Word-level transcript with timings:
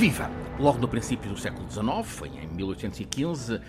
Viva! 0.00 0.30
Logo 0.58 0.78
no 0.78 0.88
princípio 0.88 1.28
do 1.28 1.38
século 1.38 1.70
XIX, 1.70 1.86
foi 2.04 2.28
em 2.28 2.46
1815, 2.46 3.60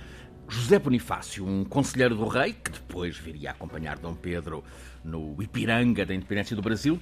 José 0.48 0.80
Bonifácio, 0.80 1.46
um 1.46 1.66
conselheiro 1.66 2.16
do 2.16 2.26
rei, 2.26 2.54
que 2.54 2.72
depois 2.72 3.18
viria 3.18 3.50
a 3.50 3.52
acompanhar 3.52 4.00
Dom 4.00 4.16
Pedro 4.16 4.64
no 5.04 5.36
Ipiranga 5.44 6.06
da 6.06 6.16
independência 6.16 6.56
do 6.56 6.62
Brasil, 6.62 6.98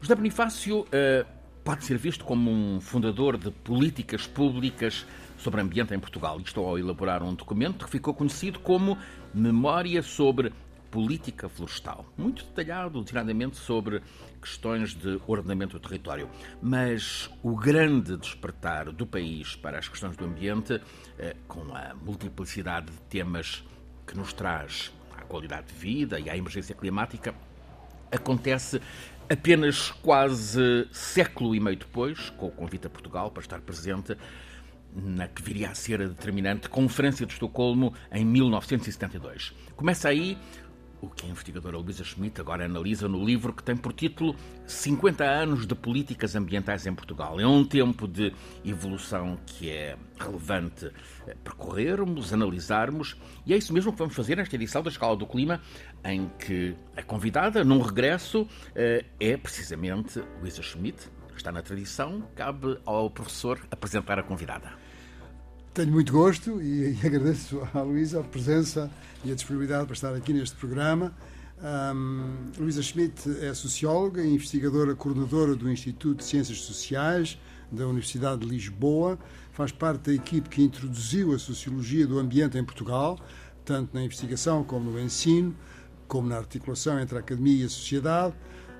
José 0.00 0.14
Bonifácio 0.14 0.80
uh, 0.80 1.26
pode 1.62 1.84
ser 1.84 1.98
visto 1.98 2.24
como 2.24 2.50
um 2.50 2.80
fundador 2.80 3.36
de 3.36 3.50
políticas 3.50 4.26
públicas 4.26 5.04
sobre 5.36 5.60
ambiente 5.60 5.92
em 5.92 5.98
Portugal. 5.98 6.40
Isto 6.40 6.60
ao 6.60 6.78
elaborar 6.78 7.22
um 7.22 7.34
documento 7.34 7.84
que 7.84 7.90
ficou 7.90 8.14
conhecido 8.14 8.60
como 8.60 8.96
Memória 9.34 10.02
sobre 10.02 10.54
política 10.90 11.48
florestal, 11.48 12.04
muito 12.16 12.44
detalhado, 12.44 13.02
detalhadamente 13.02 13.56
sobre 13.56 14.02
questões 14.40 14.94
de 14.94 15.20
ordenamento 15.26 15.78
do 15.78 15.88
território. 15.88 16.28
Mas 16.60 17.30
o 17.42 17.54
grande 17.54 18.16
despertar 18.16 18.90
do 18.92 19.06
país 19.06 19.54
para 19.54 19.78
as 19.78 19.88
questões 19.88 20.16
do 20.16 20.24
ambiente, 20.24 20.80
eh, 21.18 21.36
com 21.46 21.74
a 21.74 21.94
multiplicidade 21.94 22.90
de 22.90 22.98
temas 23.02 23.64
que 24.06 24.16
nos 24.16 24.32
traz 24.32 24.92
à 25.16 25.22
qualidade 25.22 25.68
de 25.68 25.74
vida 25.74 26.18
e 26.18 26.28
à 26.28 26.36
emergência 26.36 26.74
climática, 26.74 27.34
acontece 28.10 28.80
apenas 29.28 29.92
quase 29.92 30.88
século 30.90 31.54
e 31.54 31.60
meio 31.60 31.76
depois, 31.76 32.30
com 32.30 32.46
o 32.46 32.50
convite 32.50 32.88
a 32.88 32.90
Portugal 32.90 33.30
para 33.30 33.42
estar 33.42 33.60
presente 33.60 34.16
na 34.92 35.28
que 35.28 35.40
viria 35.40 35.70
a 35.70 35.74
ser 35.74 36.02
a 36.02 36.06
determinante 36.06 36.68
Conferência 36.68 37.24
de 37.24 37.32
Estocolmo 37.32 37.94
em 38.10 38.24
1972. 38.24 39.54
Começa 39.76 40.08
aí 40.08 40.36
o 41.00 41.08
que 41.08 41.26
a 41.26 41.28
investigadora 41.28 41.78
Luísa 41.78 42.04
Schmidt 42.04 42.40
agora 42.40 42.64
analisa 42.64 43.08
no 43.08 43.24
livro 43.24 43.52
que 43.52 43.62
tem 43.62 43.76
por 43.76 43.92
título 43.92 44.36
50 44.66 45.24
anos 45.24 45.66
de 45.66 45.74
políticas 45.74 46.36
ambientais 46.36 46.86
em 46.86 46.94
Portugal. 46.94 47.40
É 47.40 47.46
um 47.46 47.64
tempo 47.64 48.06
de 48.06 48.32
evolução 48.64 49.38
que 49.46 49.70
é 49.70 49.96
relevante 50.18 50.90
percorrermos, 51.42 52.32
analisarmos, 52.32 53.16
e 53.46 53.54
é 53.54 53.56
isso 53.56 53.72
mesmo 53.72 53.92
que 53.92 53.98
vamos 53.98 54.14
fazer 54.14 54.36
nesta 54.36 54.54
edição 54.54 54.82
da 54.82 54.90
Escala 54.90 55.16
do 55.16 55.26
Clima, 55.26 55.60
em 56.04 56.30
que 56.38 56.74
a 56.96 57.02
convidada, 57.02 57.64
num 57.64 57.80
regresso, 57.80 58.46
eh, 58.74 59.04
é 59.18 59.36
precisamente 59.36 60.22
Luísa 60.40 60.62
Schmidt. 60.62 61.08
Está 61.36 61.50
na 61.50 61.62
tradição, 61.62 62.22
cabe 62.36 62.78
ao 62.84 63.08
professor 63.08 63.58
apresentar 63.70 64.18
a 64.18 64.22
convidada. 64.22 64.72
Tenho 65.72 65.92
muito 65.92 66.12
gosto 66.12 66.60
e, 66.60 66.94
e 66.94 66.98
agradeço 67.06 67.62
à 67.72 67.80
Luísa 67.80 68.20
a 68.20 68.24
presença 68.24 68.90
e 69.24 69.30
a 69.30 69.34
disponibilidade 69.36 69.84
para 69.84 69.94
estar 69.94 70.12
aqui 70.14 70.32
neste 70.32 70.56
programa. 70.56 71.14
Um, 71.62 72.50
Luísa 72.58 72.82
Schmidt 72.82 73.30
é 73.40 73.54
socióloga 73.54 74.20
e 74.20 74.34
investigadora 74.34 74.96
coordenadora 74.96 75.54
do 75.54 75.70
Instituto 75.70 76.18
de 76.18 76.24
Ciências 76.24 76.58
Sociais 76.62 77.38
da 77.70 77.86
Universidade 77.86 78.40
de 78.40 78.48
Lisboa. 78.48 79.16
Faz 79.52 79.70
parte 79.70 80.10
da 80.10 80.12
equipe 80.12 80.48
que 80.48 80.60
introduziu 80.60 81.32
a 81.32 81.38
sociologia 81.38 82.04
do 82.04 82.18
ambiente 82.18 82.58
em 82.58 82.64
Portugal, 82.64 83.16
tanto 83.64 83.94
na 83.94 84.02
investigação 84.02 84.64
como 84.64 84.90
no 84.90 84.98
ensino, 84.98 85.54
como 86.08 86.28
na 86.28 86.38
articulação 86.38 86.98
entre 86.98 87.16
a 87.16 87.20
academia 87.20 87.62
e 87.62 87.66
a 87.66 87.68
sociedade. 87.68 88.34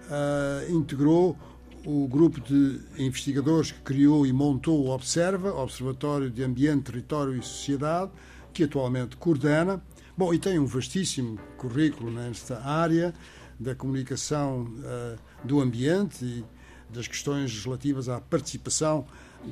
Uh, 0.06 0.74
integrou 0.74 1.38
o 1.84 2.06
grupo 2.06 2.40
de 2.40 2.80
investigadores 2.98 3.72
que 3.72 3.80
criou 3.80 4.26
e 4.26 4.32
montou 4.32 4.84
o 4.84 4.90
Observa, 4.90 5.54
Observatório 5.54 6.30
de 6.30 6.42
Ambiente, 6.42 6.84
Território 6.84 7.34
e 7.34 7.42
Sociedade, 7.42 8.10
que 8.52 8.64
atualmente 8.64 9.16
coordena. 9.16 9.82
Bom, 10.16 10.34
e 10.34 10.38
tem 10.38 10.58
um 10.58 10.66
vastíssimo 10.66 11.38
currículo 11.56 12.10
nesta 12.10 12.62
área 12.62 13.14
da 13.58 13.74
comunicação 13.74 14.62
uh, 14.62 15.18
do 15.44 15.60
ambiente 15.60 16.24
e 16.24 16.44
das 16.92 17.06
questões 17.06 17.64
relativas 17.64 18.08
à 18.08 18.20
participação 18.20 19.06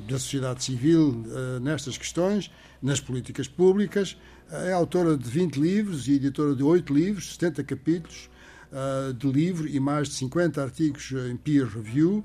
da 0.07 0.19
sociedade 0.19 0.63
civil 0.63 1.23
uh, 1.25 1.59
nestas 1.59 1.97
questões, 1.97 2.51
nas 2.81 2.99
políticas 2.99 3.47
públicas. 3.47 4.17
É 4.51 4.71
autora 4.71 5.17
de 5.17 5.29
20 5.29 5.57
livros 5.57 6.07
e 6.07 6.13
editora 6.13 6.55
de 6.55 6.63
8 6.63 6.93
livros, 6.93 7.33
70 7.33 7.63
capítulos, 7.63 8.29
uh, 8.71 9.13
de 9.13 9.31
livro 9.31 9.67
e 9.67 9.79
mais 9.79 10.09
de 10.09 10.15
50 10.15 10.61
artigos 10.61 11.11
em 11.11 11.35
peer 11.37 11.67
review. 11.67 12.23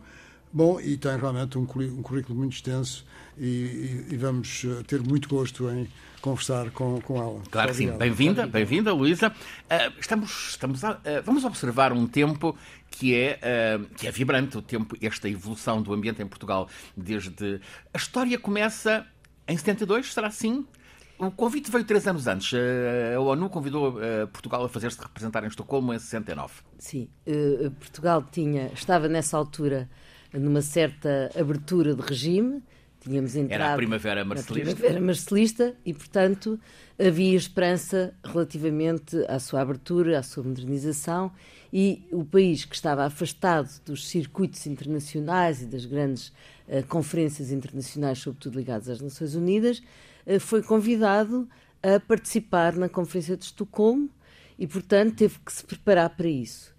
Bom, 0.55 0.81
e 0.81 0.97
tem 0.97 1.17
realmente 1.19 1.59
um, 1.59 1.67
currículo 1.67 2.39
muito 2.39 2.53
extenso 2.53 3.05
e, 3.37 3.45
e, 3.45 4.07
e, 4.13 4.17
vamos 4.17 4.65
eh, 4.65 4.85
ter 4.87 5.03
muito 5.03 5.29
gosto 5.29 5.69
em 5.69 5.89
conversar 6.21 6.71
com, 6.71 7.01
com 7.01 7.21
ela. 7.21 7.43
Claro 7.51 7.71
que 7.71 7.77
sim. 7.77 7.91
Bem-vinda, 7.91 8.47
bem-vinda, 8.47 8.93
Luísa. 8.93 9.31
Uh, 9.31 9.99
estamos, 9.99 10.51
estamos 10.51 10.85
a, 10.85 10.93
uh, 10.93 10.99
vamos 11.25 11.45
observar 11.45 11.93
um 11.93 12.07
tempo 12.07 12.57
que 12.89 13.17
é, 13.17 13.41
uh, 13.81 13.85
que 13.97 14.07
é 14.07 14.13
vibrante, 14.13 14.57
o 14.57 14.63
tempo, 14.63 14.97
esta 15.03 15.29
evolução 15.29 15.83
do 15.83 15.93
ambiente 15.93 16.23
em 16.23 16.27
Portugal 16.27 16.69
desde... 16.97 17.61
A 17.93 17.97
história 17.97 18.39
começa 18.39 19.05
em 19.49 19.57
72, 19.57 20.15
será 20.15 20.29
assim? 20.29 20.65
O 21.19 21.31
convite 21.31 21.71
veio 21.71 21.85
três 21.85 22.07
anos 22.07 22.27
antes. 22.27 22.53
Eh, 22.53 23.15
a 23.15 23.21
ONU 23.21 23.49
convidou 23.49 24.03
eh, 24.03 24.27
Portugal 24.27 24.65
a 24.65 24.69
fazer-se 24.69 25.01
representar 25.01 25.45
em 25.45 25.47
Estocolmo 25.47 25.95
em 25.95 25.99
69. 25.99 26.53
Sim, 26.79 27.09
eh, 27.25 27.71
Portugal 27.79 28.25
tinha, 28.31 28.71
estava 28.75 29.09
nessa 29.09 29.37
altura 29.37 29.89
numa 30.33 30.61
certa 30.61 31.31
abertura 31.39 31.95
de 31.95 32.03
regime. 32.03 32.63
Tínhamos 33.01 33.37
entrado 33.37 33.61
Era 33.61 33.75
a 33.75 33.77
Primavera 33.77 34.25
Marcelista. 34.25 34.71
A 34.71 34.75
Primavera 34.75 35.01
Marcelista 35.01 35.75
e, 35.85 35.93
portanto, 35.93 36.59
havia 36.99 37.37
esperança 37.37 38.15
relativamente 38.25 39.17
à 39.29 39.39
sua 39.39 39.61
abertura, 39.61 40.19
à 40.19 40.23
sua 40.23 40.43
modernização 40.43 41.31
e 41.73 42.09
o 42.11 42.25
país 42.25 42.65
que 42.65 42.75
estava 42.75 43.05
afastado 43.05 43.69
dos 43.85 44.09
circuitos 44.09 44.67
internacionais 44.67 45.61
e 45.61 45.67
das 45.67 45.85
grandes 45.85 46.29
uh, 46.67 46.83
conferências 46.89 47.51
internacionais, 47.51 48.19
sobretudo 48.19 48.57
ligadas 48.57 48.89
às 48.89 49.01
Nações 49.01 49.35
Unidas, 49.35 49.83
foi 50.41 50.63
convidado 50.63 51.49
a 51.83 52.01
participar 52.01 52.75
na 52.75 52.89
Conferência 52.89 53.37
de 53.37 53.45
Estocolmo 53.45 54.09
e, 54.59 54.67
portanto, 54.67 55.17
teve 55.17 55.39
que 55.45 55.53
se 55.53 55.65
preparar 55.65 56.11
para 56.11 56.29
isso. 56.29 56.73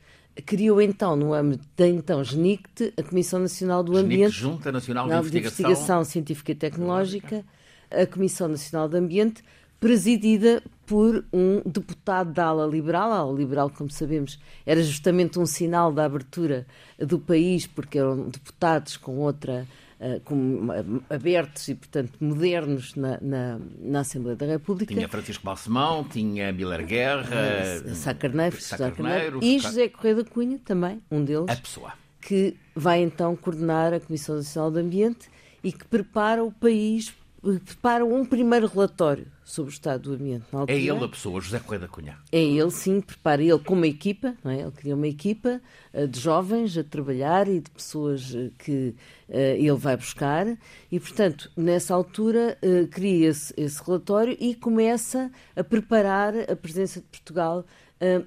Criou 0.46 0.82
então, 0.82 1.16
no 1.16 1.34
âmbito 1.34 1.66
da 1.78 1.88
então 1.88 2.22
GNICT, 2.22 2.94
a 2.98 3.04
Comissão 3.04 3.40
Nacional 3.40 3.84
do 3.84 3.96
Ambiente, 3.96 4.34
Junta 4.34 4.72
Nacional 4.72 5.08
de, 5.08 5.14
Investigação... 5.14 5.40
de 5.40 5.48
Investigação 5.48 6.04
Científica 6.04 6.52
e 6.52 6.56
Tecnológica, 6.56 7.46
a 7.90 8.06
Comissão 8.06 8.48
Nacional 8.48 8.90
do 8.90 8.98
Ambiente, 8.98 9.44
presidida 9.80 10.62
por 10.86 11.24
um 11.32 11.62
deputado 11.66 12.34
da 12.34 12.46
ala 12.46 12.68
liberal. 12.68 13.12
A 13.12 13.18
ala 13.18 13.38
liberal, 13.38 13.70
como 13.70 13.90
sabemos, 13.90 14.40
era 14.66 14.82
justamente 14.84 15.40
um 15.40 15.46
sinal 15.46 15.94
da 15.94 16.06
abertura 16.06 16.66
do 17.00 17.20
país, 17.20 17.66
porque 17.66 17.98
eram 17.98 18.30
deputados 18.30 18.98
com 18.98 19.18
outra. 19.20 19.66
Uh, 19.98 20.20
com, 20.26 20.68
uh, 20.68 21.04
abertos 21.10 21.70
e, 21.70 21.76
portanto, 21.76 22.12
modernos 22.20 22.96
na, 22.96 23.18
na, 23.22 23.60
na, 23.80 24.02
Assembleia 24.02 24.36
da 24.36 24.46
República. 24.46 24.94
Tinha 24.94 25.08
Francisco 25.08 25.46
Balsemão, 25.46 26.04
tinha 26.04 26.52
Miller 26.52 26.86
Guerra, 26.86 27.82
uh, 27.86 27.96
Sá 27.96 28.14
Carneiro, 28.14 28.60
Sá 28.60 28.78
Carneiro, 28.78 29.40
e 29.42 29.58
José 29.58 29.88
Correia 29.88 30.16
da 30.16 30.26
Cunha, 30.26 30.60
também, 30.66 31.02
um 31.10 31.24
deles. 31.24 31.46
A 31.48 31.56
pessoa. 31.56 31.94
Que 32.20 32.58
vai 32.76 33.02
então 33.02 33.38
coordenar 33.38 33.94
a 33.94 34.00
Comissão 34.02 34.36
Nacional 34.36 34.70
do 34.70 34.80
Ambiente 34.80 35.30
e 35.64 35.72
que 35.72 35.86
prepara 35.86 36.44
o 36.44 36.52
país 36.52 37.14
prepara 37.54 38.04
um 38.04 38.26
primeiro 38.26 38.68
relatório 38.68 39.28
sobre 39.44 39.72
o 39.72 39.74
estado 39.74 40.10
do 40.10 40.16
ambiente. 40.16 40.46
Na 40.52 40.62
altura. 40.62 40.78
É 40.78 40.82
ele 40.82 41.04
a 41.04 41.08
pessoa, 41.08 41.40
José 41.40 41.60
Correia 41.60 41.82
da 41.82 41.88
Cunha. 41.88 42.18
É 42.32 42.42
ele, 42.42 42.72
sim, 42.72 43.00
prepara 43.00 43.44
ele 43.44 43.60
com 43.60 43.76
uma 43.76 43.88
equipa, 43.88 44.36
não 44.44 44.52
é? 44.52 44.62
ele 44.62 44.72
cria 44.72 44.96
uma 44.96 45.08
equipa 45.08 45.62
uh, 45.94 46.08
de 46.08 46.20
jovens 46.20 46.76
a 46.78 46.84
trabalhar 46.84 47.48
e 47.48 47.60
de 47.60 47.70
pessoas 47.70 48.34
uh, 48.34 48.52
que 48.58 48.96
uh, 49.30 49.34
ele 49.34 49.76
vai 49.76 49.96
buscar 49.96 50.48
e, 50.92 51.00
portanto, 51.00 51.52
nessa 51.56 51.94
altura 51.94 52.58
cria 52.92 53.30
esse, 53.30 53.54
esse, 53.58 53.82
relatório 53.84 54.36
e 54.40 54.56
começa 54.56 55.32
a 55.56 55.64
preparar 55.64 56.34
a 56.50 56.56
presença 56.56 57.00
de 57.00 57.06
Portugal 57.08 57.66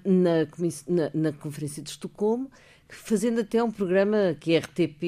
na, 0.04 0.46
na, 0.86 1.10
na 1.14 1.32
Conferência 1.32 1.82
de 1.82 1.90
Estocolmo, 1.90 2.50
fazendo 2.88 3.40
até 3.40 3.62
um 3.62 3.70
programa 3.70 4.36
que 4.38 4.56
a 4.56 4.60
RTP 4.60 5.02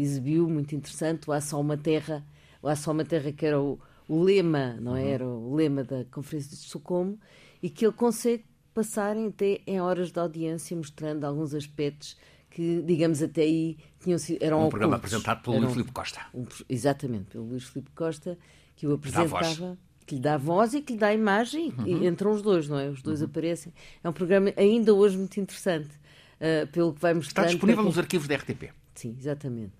exibiu, 0.00 0.48
muito 0.48 0.74
interessante, 0.74 1.28
o 1.28 1.32
Há 1.32 1.40
Só 1.40 1.60
Uma 1.60 1.76
Terra, 1.76 2.24
Há 2.66 2.76
Só 2.76 2.92
Uma 2.92 3.04
Terra, 3.04 3.32
que 3.32 3.44
era 3.44 3.60
o, 3.60 3.78
o 4.08 4.22
lema, 4.22 4.76
não 4.80 4.96
é? 4.96 5.02
Uhum. 5.02 5.08
Era 5.08 5.26
o 5.26 5.54
lema 5.54 5.84
da 5.84 6.04
Conferência 6.06 6.50
de 6.50 6.56
Estocolmo, 6.56 7.18
e 7.62 7.70
que 7.70 7.86
ele 7.86 7.94
consegue 7.94 8.44
passar 8.74 9.16
até 9.16 9.60
em 9.66 9.80
horas 9.80 10.10
de 10.10 10.18
audiência, 10.18 10.76
mostrando 10.76 11.24
alguns 11.24 11.54
aspectos 11.54 12.16
que, 12.50 12.82
digamos, 12.82 13.22
até 13.22 13.42
aí 13.42 13.76
tinham 14.00 14.18
sido, 14.18 14.42
eram 14.42 14.58
Um 14.58 14.60
ocultos. 14.60 14.70
programa 14.72 14.96
apresentado 14.96 15.42
pelo 15.42 15.58
Luís 15.58 15.72
Filipe 15.72 15.92
Costa. 15.92 16.20
Um, 16.32 16.46
exatamente, 16.68 17.24
pelo 17.30 17.44
Luís 17.44 17.64
Filipe 17.64 17.90
Costa, 17.92 18.38
que 18.76 18.86
o 18.86 18.94
apresentava, 18.94 19.78
que 20.06 20.16
lhe 20.16 20.20
dá 20.20 20.36
voz 20.36 20.74
e 20.74 20.80
que 20.80 20.92
lhe 20.92 20.98
dá 20.98 21.12
imagem, 21.12 21.72
uhum. 21.78 21.86
e 21.86 22.06
entram 22.06 22.32
os 22.32 22.42
dois, 22.42 22.68
não 22.68 22.78
é? 22.78 22.88
Os 22.88 23.02
dois 23.02 23.20
uhum. 23.20 23.26
aparecem. 23.26 23.72
É 24.02 24.08
um 24.08 24.12
programa 24.12 24.52
ainda 24.56 24.94
hoje 24.94 25.16
muito 25.16 25.38
interessante, 25.40 25.90
uh, 25.90 26.66
pelo 26.68 26.92
que 26.92 27.00
vai 27.00 27.14
mostrando... 27.14 27.46
Está 27.46 27.52
disponível 27.52 27.82
nos 27.82 27.98
arquivos 27.98 28.28
da 28.28 28.36
RTP. 28.36 28.70
Sim, 28.94 29.16
exatamente. 29.18 29.72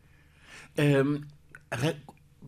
Um, 0.76 1.20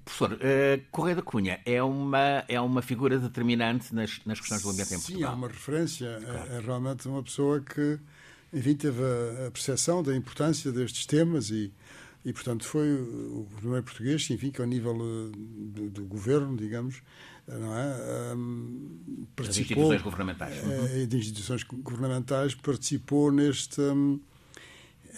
Professor, 0.06 0.34
uh, 0.34 0.82
Correia 0.92 1.16
da 1.16 1.22
Cunha 1.22 1.60
é 1.66 1.82
uma, 1.82 2.44
é 2.46 2.60
uma 2.60 2.80
figura 2.80 3.18
determinante 3.18 3.92
nas, 3.92 4.20
nas 4.24 4.38
questões 4.38 4.62
do 4.62 4.70
ambiente 4.70 4.94
em 4.94 4.98
Portugal. 4.98 5.18
Sim, 5.18 5.24
é 5.24 5.36
uma 5.36 5.48
referência. 5.48 6.18
Claro. 6.22 6.52
É, 6.52 6.56
é, 6.56 6.60
realmente 6.60 7.08
uma 7.08 7.22
pessoa 7.24 7.60
que, 7.60 7.98
enfim, 8.52 8.76
teve 8.76 9.02
a, 9.02 9.48
a 9.48 9.50
percepção 9.50 10.04
da 10.04 10.14
importância 10.14 10.70
destes 10.70 11.06
temas 11.06 11.50
e, 11.50 11.72
e, 12.24 12.32
portanto, 12.32 12.64
foi 12.64 12.94
o 12.94 13.48
primeiro 13.56 13.82
português, 13.82 14.30
enfim, 14.30 14.52
que 14.52 14.60
ao 14.60 14.66
nível 14.68 14.94
do, 14.96 15.90
do 15.90 16.04
governo, 16.04 16.56
digamos, 16.56 17.02
não 17.48 17.76
é? 17.76 18.32
Um, 18.32 19.26
participou, 19.34 19.44
das 19.44 19.58
instituições 19.58 20.02
governamentais. 20.02 20.62
Uhum. 20.62 21.06
De 21.08 21.16
instituições 21.16 21.62
governamentais 21.64 22.54
participou 22.54 23.32
neste. 23.32 23.80
Um, 23.80 24.20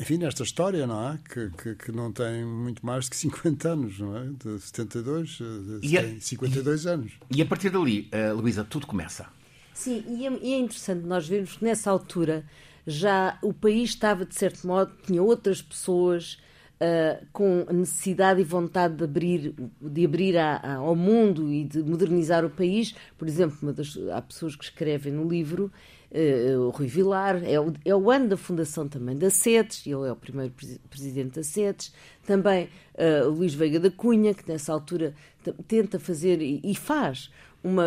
enfim, 0.00 0.18
nesta 0.18 0.42
história, 0.42 0.86
não 0.86 1.10
é? 1.10 1.18
Que, 1.28 1.50
que, 1.50 1.74
que, 1.74 1.92
não 1.92 2.12
tem 2.12 2.44
muito 2.44 2.84
mais 2.84 3.08
de 3.08 3.16
50 3.16 3.68
anos, 3.68 3.98
não 3.98 4.16
é? 4.16 4.26
De 4.26 4.60
72, 4.60 5.38
de, 5.80 5.90
tem 5.90 6.20
52 6.20 6.84
e, 6.84 6.88
anos. 6.88 7.12
E 7.30 7.42
a 7.42 7.46
partir 7.46 7.70
dali, 7.70 8.08
uh, 8.12 8.34
Luísa, 8.34 8.64
tudo 8.64 8.86
começa. 8.86 9.26
Sim, 9.74 10.04
e 10.08 10.26
é, 10.26 10.38
e 10.42 10.54
é 10.54 10.58
interessante 10.58 11.06
nós 11.06 11.28
vermos 11.28 11.56
que 11.56 11.64
nessa 11.64 11.90
altura 11.90 12.44
já 12.86 13.38
o 13.42 13.52
país 13.52 13.90
estava, 13.90 14.24
de 14.24 14.34
certo 14.34 14.66
modo, 14.66 14.92
tinha 15.06 15.22
outras 15.22 15.60
pessoas 15.60 16.38
uh, 16.80 17.26
com 17.32 17.66
necessidade 17.72 18.40
e 18.40 18.44
vontade 18.44 18.96
de 18.96 19.04
abrir, 19.04 19.54
de 19.80 20.04
abrir 20.04 20.36
a, 20.36 20.56
a, 20.56 20.74
ao 20.76 20.96
mundo 20.96 21.52
e 21.52 21.64
de 21.64 21.82
modernizar 21.82 22.44
o 22.44 22.50
país. 22.50 22.94
Por 23.16 23.28
exemplo, 23.28 23.72
das, 23.72 23.96
há 24.12 24.22
pessoas 24.22 24.56
que 24.56 24.64
escrevem 24.64 25.12
no 25.12 25.28
livro, 25.28 25.70
uh, 26.10 26.60
o 26.60 26.70
Rui 26.70 26.86
Vilar, 26.86 27.42
é 27.44 27.60
o, 27.60 27.72
é 27.84 27.94
o 27.94 28.10
ano 28.10 28.28
da 28.28 28.36
fundação 28.36 28.88
também 28.88 29.16
da 29.16 29.30
SEDES, 29.30 29.86
ele 29.86 30.08
é 30.08 30.12
o 30.12 30.16
primeiro 30.16 30.52
presidente 30.90 31.36
da 31.36 31.42
SEDES. 31.42 31.92
Também 32.26 32.68
uh, 32.94 33.28
Luís 33.28 33.54
Veiga 33.54 33.80
da 33.80 33.90
Cunha, 33.90 34.34
que 34.34 34.48
nessa 34.48 34.72
altura 34.72 35.14
tenta 35.66 35.98
fazer 35.98 36.42
e, 36.42 36.60
e 36.62 36.74
faz 36.74 37.30
uma, 37.62 37.86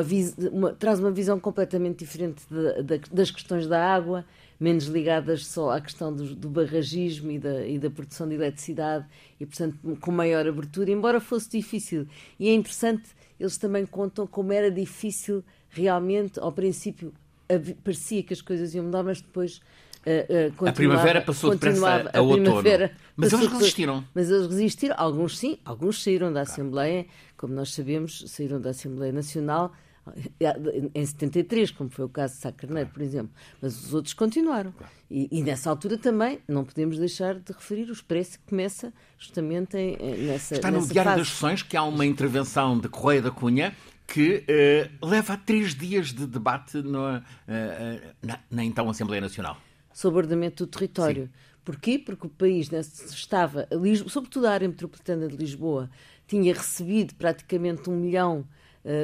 uma, 0.52 0.74
traz 0.74 1.00
uma 1.00 1.12
visão 1.12 1.40
completamente 1.40 2.00
diferente 2.00 2.44
de, 2.50 2.84
de, 2.84 3.10
das 3.12 3.32
questões 3.32 3.68
da 3.68 3.94
água 3.94 4.26
menos 4.60 4.86
ligadas 4.86 5.48
só 5.48 5.72
à 5.72 5.82
questão 5.82 6.14
do, 6.14 6.36
do 6.36 6.48
barragismo 6.48 7.32
e 7.32 7.40
da, 7.40 7.66
e 7.66 7.80
da, 7.80 7.90
produção 7.90 8.30
de 8.30 8.36
eletricidade 8.36 9.08
e, 9.40 9.46
portanto, 9.46 9.76
com 10.00 10.12
maior 10.12 10.48
abertura, 10.48 10.92
embora 10.92 11.20
fosse 11.20 11.50
difícil. 11.50 12.08
E 12.40 12.48
é 12.48 12.54
interessante, 12.54 13.10
eles 13.40 13.58
também 13.58 13.88
contam 13.88 14.28
como 14.28 14.54
era 14.54 14.70
difícil 14.70 15.44
realmente, 15.68 16.40
ao 16.40 16.52
princípio, 16.52 17.12
parecia 17.84 18.24
que 18.24 18.34
as 18.34 18.42
coisas 18.42 18.74
iam 18.74 18.86
mudar, 18.86 19.04
mas 19.04 19.22
depois 19.22 19.62
Uh, 20.02 20.64
uh, 20.64 20.68
a 20.68 20.74
primavera 20.74 21.22
passou 21.22 21.52
depressa 21.52 22.10
a, 22.12 22.18
a 22.18 22.22
outono. 22.22 22.64
Mas 23.16 23.34
eles 23.34 23.46
resistiram. 23.46 24.04
Mas 24.16 24.32
eles 24.32 24.48
resistiram. 24.48 24.96
Alguns 24.98 25.38
sim, 25.38 25.60
alguns 25.64 26.02
saíram 26.02 26.34
da 26.34 26.42
Assembleia, 26.42 27.06
como 27.38 27.54
nós 27.54 27.72
sabemos, 27.72 28.24
saíram 28.28 28.60
da 28.60 28.72
Assembleia 28.72 29.14
Nacional 29.14 29.72
em 30.96 31.06
73, 31.06 31.72
como 31.72 31.90
foi 31.90 32.06
o 32.06 32.10
caso 32.10 32.34
de 32.36 32.42
Sá 32.42 32.52
Carneiro, 32.52 32.90
por 32.90 33.02
exemplo. 33.02 33.32
Mas 33.62 33.86
os 33.86 33.94
outros 33.94 34.14
continuaram. 34.14 34.74
E, 35.10 35.28
e, 35.32 35.44
nessa 35.44 35.70
altura 35.70 35.98
também 35.98 36.40
não 36.48 36.64
podemos 36.64 36.98
deixar 36.98 37.36
de 37.36 37.54
referir 37.54 37.88
o 37.90 37.92
expresso 37.92 38.40
que 38.40 38.50
começa 38.50 38.92
justamente 39.18 39.78
em, 39.78 39.98
nessa 40.26 40.56
Está 40.56 40.72
no 40.72 40.86
Diário 40.88 41.12
fase. 41.12 41.22
das 41.22 41.30
Sessões 41.30 41.62
que 41.62 41.78
há 41.78 41.84
uma 41.84 42.06
intervenção 42.06 42.80
de 42.80 42.90
Correia 42.90 43.22
da 43.22 43.32
Cunha 43.32 43.76
que 44.12 44.44
uh, 45.02 45.06
leva 45.08 45.34
a 45.34 45.38
três 45.38 45.74
dias 45.74 46.08
de 46.08 46.28
debate 46.28 46.78
no, 46.82 47.00
uh, 47.00 47.22
na, 48.22 48.40
na, 48.52 48.64
então 48.66 48.90
Assembleia 48.90 49.22
Nacional. 49.22 49.58
Sobre 49.94 50.18
o 50.18 50.22
ordenamento 50.24 50.66
do 50.66 50.70
território. 50.70 51.24
Sim. 51.24 51.32
Porquê? 51.64 51.98
Porque 51.98 52.28
o 52.28 52.30
país 52.30 52.70
estava, 52.72 53.68
sobretudo 54.08 54.48
a 54.48 54.52
área 54.52 54.68
metropolitana 54.68 55.28
de 55.28 55.38
Lisboa, 55.38 55.90
tinha 56.28 56.54
recebido 56.54 57.14
praticamente 57.16 57.90
um 57.90 57.96
milhão 57.96 58.46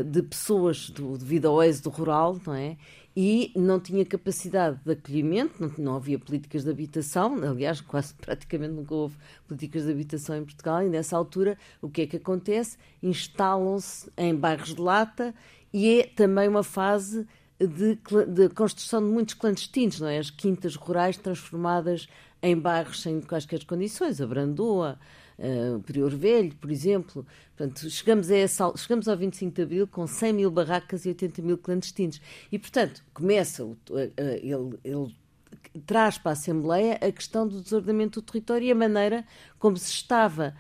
de 0.04 0.24
pessoas 0.24 0.90
do, 0.90 1.20
devido 1.20 1.48
ao 1.48 1.62
êxodo 1.62 1.92
rural, 1.92 2.42
não 2.44 2.56
é? 2.56 2.76
E 3.20 3.52
não 3.56 3.80
tinha 3.80 4.06
capacidade 4.06 4.80
de 4.86 4.92
acolhimento, 4.92 5.56
não, 5.60 5.74
não 5.80 5.96
havia 5.96 6.20
políticas 6.20 6.64
de 6.64 6.70
habitação, 6.70 7.34
aliás, 7.42 7.82
quase 7.82 8.14
praticamente 8.22 8.76
nunca 8.76 8.94
houve 8.94 9.16
políticas 9.48 9.86
de 9.86 9.92
habitação 9.92 10.38
em 10.38 10.46
Portugal, 10.46 10.86
e 10.86 10.90
nessa 10.90 11.18
altura 11.18 11.58
o 11.82 11.90
que 11.90 12.04
é 12.04 12.06
que 12.06 12.18
acontece? 12.18 12.78
Instalam-se 13.02 14.12
em 14.16 14.36
bairros 14.36 14.76
de 14.76 14.80
lata 14.80 15.34
e 15.74 16.02
é 16.02 16.04
também 16.04 16.48
uma 16.48 16.62
fase 16.62 17.26
de, 17.60 17.98
de, 18.28 18.50
construção 18.50 19.04
de 19.04 19.12
muitos 19.12 19.34
clandestinos, 19.34 20.00
não 20.00 20.10
é? 20.10 20.20
As 20.20 20.30
quintas 20.30 20.76
rurais 20.76 21.18
transformadas 21.18 22.08
em 22.40 22.56
bairros 22.56 23.02
sem 23.02 23.20
quaisquer 23.20 23.66
condições, 23.66 24.22
a 24.22 24.28
Brandoa, 24.28 25.00
uh, 25.40 25.80
Prior 25.82 26.10
Velho, 26.10 26.56
por 26.56 26.72
exemplo. 26.72 27.26
Portanto, 27.56 27.90
chegamos, 27.90 28.30
a 28.30 28.38
essa, 28.38 28.74
chegamos 28.76 29.08
ao 29.08 29.18
25 29.18 29.56
de 29.56 29.62
Abril 29.62 29.88
com 29.88 30.06
100 30.06 30.34
mil 30.34 30.52
barracas 30.52 31.06
e 31.06 31.10
80 31.10 31.42
mil 31.42 31.58
clandestinos. 31.58 32.22
E, 32.52 32.60
portanto, 32.60 33.04
começa, 33.14 33.64
uh, 33.64 33.78
ele, 34.42 34.78
ele 34.84 35.16
traz 35.86 36.18
para 36.18 36.32
a 36.32 36.34
Assembleia 36.34 36.96
a 36.96 37.12
questão 37.12 37.48
do 37.48 37.62
desordenamento 37.62 38.22
do 38.22 38.26
território 38.26 38.68
e 38.68 38.72
a 38.72 38.76
maneira 38.76 39.24
como 39.60 39.78
se 39.78 39.92
estava, 39.92 40.56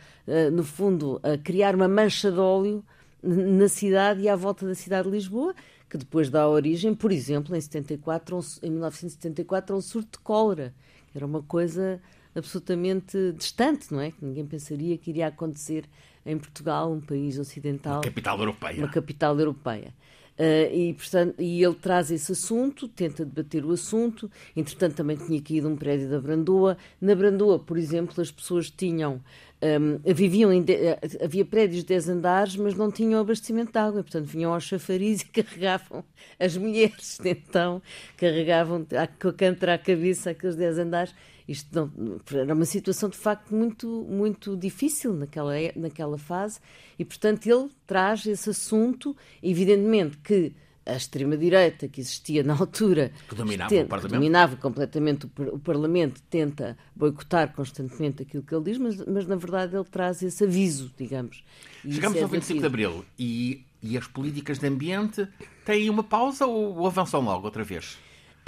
no 0.53 0.63
fundo, 0.63 1.19
a 1.23 1.37
criar 1.37 1.75
uma 1.75 1.87
mancha 1.87 2.31
de 2.31 2.37
óleo 2.37 2.85
na 3.21 3.67
cidade 3.67 4.21
e 4.21 4.29
à 4.29 4.35
volta 4.35 4.65
da 4.65 4.75
cidade 4.75 5.09
de 5.09 5.15
Lisboa, 5.15 5.53
que 5.89 5.97
depois 5.97 6.29
dá 6.29 6.47
origem, 6.47 6.93
por 6.93 7.11
exemplo, 7.11 7.55
em, 7.55 7.61
74, 7.61 8.39
em 8.61 8.69
1974, 8.69 9.75
a 9.75 9.77
um 9.77 9.81
surto 9.81 10.17
de 10.17 10.23
cólera. 10.23 10.73
Era 11.15 11.25
uma 11.25 11.41
coisa 11.41 12.01
absolutamente 12.37 13.33
distante, 13.33 13.91
não 13.91 13.99
é? 13.99 14.11
Que 14.11 14.23
ninguém 14.23 14.45
pensaria 14.45 14.97
que 14.97 15.09
iria 15.09 15.27
acontecer 15.27 15.85
em 16.25 16.37
Portugal, 16.37 16.91
um 16.91 17.01
país 17.01 17.39
ocidental. 17.39 17.95
Uma 17.95 18.03
capital 18.03 18.39
europeia. 18.39 18.77
Uma 18.77 18.89
capital 18.89 19.39
europeia. 19.39 19.93
Uh, 20.37 20.71
e, 20.71 20.93
portanto, 20.93 21.41
e 21.41 21.63
ele 21.63 21.73
traz 21.73 22.11
esse 22.11 22.31
assunto, 22.31 22.87
tenta 22.87 23.25
debater 23.25 23.65
o 23.65 23.71
assunto. 23.71 24.29
Entretanto, 24.55 24.95
também 24.95 25.17
tinha 25.17 25.41
caído 25.41 25.67
um 25.67 25.75
prédio 25.75 26.07
da 26.09 26.19
Brandoa. 26.19 26.77
Na 27.01 27.15
Brandoa, 27.15 27.57
por 27.57 27.75
exemplo, 27.77 28.21
as 28.21 28.31
pessoas 28.31 28.69
tinham. 28.69 29.19
Um, 29.59 29.97
viviam 30.13 30.61
de, 30.61 30.75
havia 31.19 31.43
prédios 31.43 31.81
de 31.81 31.87
10 31.87 32.09
andares, 32.09 32.55
mas 32.55 32.75
não 32.75 32.91
tinham 32.91 33.19
abastecimento 33.19 33.71
de 33.71 33.79
água. 33.79 34.03
portanto, 34.03 34.25
vinham 34.25 34.53
aos 34.53 34.63
chafariz 34.63 35.21
e 35.25 35.25
carregavam 35.25 36.03
as 36.39 36.55
mulheres. 36.55 37.17
Então, 37.25 37.81
carregavam 38.15 38.85
com 39.19 39.29
a 39.29 39.33
cantra 39.33 39.73
à 39.73 39.77
cabeça 39.79 40.29
aqueles 40.29 40.55
10 40.55 40.77
andares 40.77 41.15
isto 41.47 41.69
não, 41.73 42.19
era 42.31 42.53
uma 42.53 42.65
situação 42.65 43.09
de 43.09 43.17
facto 43.17 43.55
muito, 43.55 44.05
muito 44.09 44.57
difícil 44.57 45.13
naquela, 45.13 45.57
é, 45.57 45.71
naquela 45.75 46.17
fase 46.17 46.59
e, 46.99 47.05
portanto, 47.05 47.47
ele 47.47 47.69
traz 47.85 48.25
esse 48.25 48.49
assunto, 48.49 49.15
evidentemente 49.41 50.17
que 50.17 50.53
a 50.85 50.95
extrema-direita 50.95 51.87
que 51.87 51.99
existia 51.99 52.43
na 52.43 52.53
altura, 52.57 53.11
que 53.27 53.35
dominava, 53.35 53.69
tenta, 53.69 53.85
o 53.85 53.89
Parlamento. 53.89 54.13
dominava 54.13 54.55
completamente 54.55 55.25
o, 55.25 55.55
o, 55.55 55.59
Parlamento, 55.59 56.21
tenta 56.29 56.77
boicotar 56.95 57.53
constantemente 57.53 58.23
aquilo 58.23 58.43
que 58.43 58.55
ele 58.55 58.63
diz, 58.63 58.77
mas, 58.77 58.97
mas 59.05 59.27
na 59.27 59.35
verdade 59.35 59.75
ele 59.75 59.85
traz 59.85 60.21
esse 60.21 60.43
aviso, 60.43 60.91
digamos. 60.97 61.43
Chegamos 61.89 62.17
é 62.17 62.23
ao 62.23 62.27
25 62.27 62.59
de 62.59 62.65
Abril 62.65 63.05
e, 63.19 63.65
e 63.81 63.97
as 63.97 64.07
políticas 64.07 64.59
de 64.59 64.67
ambiente 64.67 65.27
têm 65.65 65.89
uma 65.89 66.03
pausa 66.03 66.45
ou, 66.45 66.77
ou 66.77 66.87
avançam 66.87 67.21
logo 67.21 67.45
outra 67.45 67.63
vez? 67.63 67.97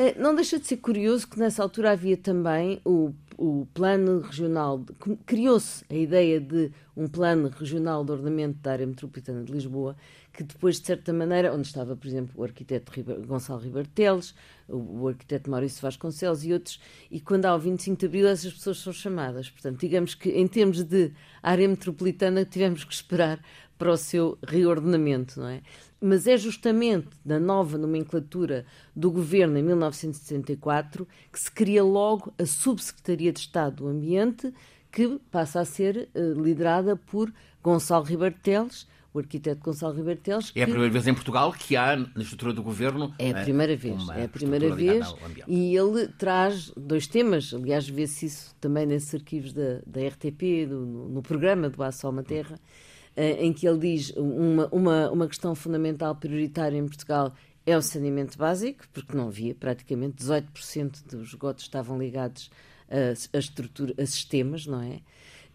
Eh, 0.02 0.16
não 0.18 0.34
deixa 0.34 0.58
de 0.58 0.66
ser 0.66 0.78
curioso 0.78 1.28
que 1.28 1.38
nessa 1.38 1.62
altura 1.62 1.92
havia 1.92 2.16
também 2.16 2.80
o, 2.86 3.14
o 3.38 3.68
plano 3.74 4.22
regional, 4.22 4.82
criou-se 5.26 5.84
a 5.90 5.94
ideia 5.94 6.40
de 6.40 6.72
um 6.96 7.06
plano 7.06 7.50
regional 7.50 8.06
de 8.06 8.14
ordenamento 8.14 8.60
da 8.60 8.72
área 8.72 8.88
metropolitana 8.88 9.44
de 9.44 9.52
Lisboa, 9.52 9.98
que 10.32 10.42
depois, 10.42 10.80
de 10.80 10.88
certa 10.88 11.12
maneira, 11.12 11.54
onde 11.54 11.68
estava, 11.68 11.98
por 11.98 12.08
exemplo, 12.08 12.32
o 12.38 12.46
arquiteto 12.46 12.94
Gonçalo 13.28 13.60
Ribeiro 13.60 13.90
Teles, 13.90 14.34
o, 14.70 15.02
o 15.02 15.08
arquiteto 15.10 15.52
Maurício 15.52 15.82
Vasconcelos 15.82 16.46
e 16.46 16.54
outros, 16.54 16.80
e 17.12 17.20
quando 17.20 17.44
há 17.44 17.54
o 17.54 17.60
25 17.60 18.00
de 18.00 18.06
Abril 18.06 18.28
essas 18.30 18.54
pessoas 18.54 18.78
são 18.78 18.94
chamadas. 18.94 19.50
Portanto, 19.50 19.82
digamos 19.82 20.16
que 20.16 20.30
em 20.30 20.48
termos 20.48 20.82
de 20.82 21.12
área 21.44 21.68
metropolitana 21.68 22.46
tivemos 22.46 22.86
que 22.86 22.94
esperar 22.94 23.44
para 23.78 23.92
o 23.92 23.98
seu 23.98 24.38
reordenamento, 24.46 25.40
não 25.40 25.48
é? 25.48 25.62
Mas 26.02 26.28
é 26.28 26.38
justamente 26.38 27.10
na 27.26 27.40
nova 27.40 27.78
nomenclatura 27.78 28.66
do 28.96 29.12
governo 29.12 29.58
em 29.58 29.64
1974 29.64 31.08
que 31.32 31.40
se 31.40 31.52
cria 31.52 31.84
logo 31.84 32.34
a 32.38 32.46
Subsecretaria 32.46 33.34
de 33.34 33.40
Estado 33.40 33.78
do 33.78 33.88
Ambiente, 33.88 34.54
que 34.92 35.20
passa 35.30 35.60
a 35.60 35.66
ser 35.66 36.10
uh, 36.16 36.42
liderada 36.42 36.96
por 36.96 37.34
Gonçalo 37.62 38.06
Ribeiro 38.06 38.36
Teles, 38.42 38.88
o 39.14 39.20
arquiteto 39.20 39.62
Gonçalo 39.62 39.94
Ribeiro 39.94 40.22
Teles. 40.22 40.54
É 40.56 40.64
a 40.64 40.68
primeira 40.68 40.90
vez 40.90 41.08
em 41.08 41.14
Portugal 41.14 41.52
que 41.52 41.76
há 41.76 41.98
na 41.98 42.22
estrutura 42.22 42.54
do 42.54 42.64
governo. 42.64 43.14
É 43.20 43.32
a 43.32 43.44
primeira 43.44 43.76
vez, 43.76 44.08
é 44.10 44.24
a 44.24 44.30
primeira 44.30 44.74
vez. 44.74 45.06
E 45.48 45.76
ele 45.76 46.08
traz 46.08 46.72
dois 46.78 47.08
temas, 47.08 47.54
aliás, 47.54 47.90
vê-se 47.90 48.28
isso 48.28 48.56
também 48.62 48.86
nesses 48.86 49.14
arquivos 49.14 49.52
da, 49.52 49.82
da 49.86 50.08
RTP, 50.08 50.66
do, 50.68 50.86
no, 50.86 51.10
no, 51.10 51.22
programa 51.22 51.70
do 51.70 51.84
Aço 51.84 52.08
Alma 52.08 52.24
Terra. 52.24 52.56
Hum 52.56 52.90
eh, 52.90 52.90
em 53.16 53.52
que 53.52 53.68
ele 53.68 53.80
diz 53.80 54.14
uma, 54.16 54.68
uma, 54.68 55.12
uma 55.12 55.28
questão 55.28 55.54
fundamental 55.54 56.16
prioritária 56.16 56.78
em 56.78 56.88
Portugal 56.88 57.34
é 57.66 57.78
o 57.78 57.82
saneamento 57.82 58.38
básico, 58.38 58.86
porque 58.94 59.16
não 59.16 59.28
havia 59.28 59.54
praticamente 59.54 60.24
18% 60.24 61.06
dos 61.08 61.30
esgotos 61.30 61.64
estavam 61.64 62.00
ligados 62.00 62.50
a, 62.90 63.38
a, 63.38 63.40
estrutura, 63.40 63.94
a 63.98 64.06
sistemas, 64.06 64.66
não 64.66 64.82
é? 64.82 65.02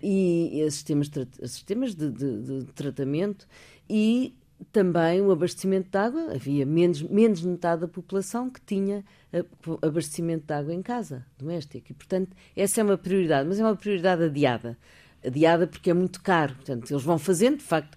E 0.02 0.62
a 0.62 0.70
sistemas, 0.70 1.10
a 1.42 1.48
sistemas 1.48 1.94
de, 1.94 2.10
de, 2.10 2.42
de 2.42 2.64
tratamento 2.72 3.46
e 3.88 4.34
também 4.70 5.20
o 5.20 5.30
abastecimento 5.30 5.90
de 5.90 5.98
água. 5.98 6.34
Havia 6.34 6.66
menos, 6.66 7.02
menos 7.02 7.40
de 7.40 7.48
metade 7.48 7.82
da 7.82 7.88
população 7.88 8.50
que 8.50 8.60
tinha 8.60 9.04
abastecimento 9.82 10.46
de 10.46 10.52
água 10.52 10.74
em 10.74 10.82
casa, 10.82 11.26
doméstico. 11.38 11.86
E, 11.90 11.94
portanto, 11.94 12.36
essa 12.54 12.80
é 12.80 12.84
uma 12.84 12.98
prioridade, 12.98 13.48
mas 13.48 13.58
é 13.58 13.64
uma 13.64 13.76
prioridade 13.76 14.24
adiada. 14.24 14.78
Adiada 15.24 15.66
porque 15.66 15.90
é 15.90 15.94
muito 15.94 16.22
caro. 16.22 16.54
Portanto, 16.54 16.90
eles 16.90 17.02
vão 17.02 17.18
fazendo, 17.18 17.58
de 17.58 17.64
facto, 17.64 17.96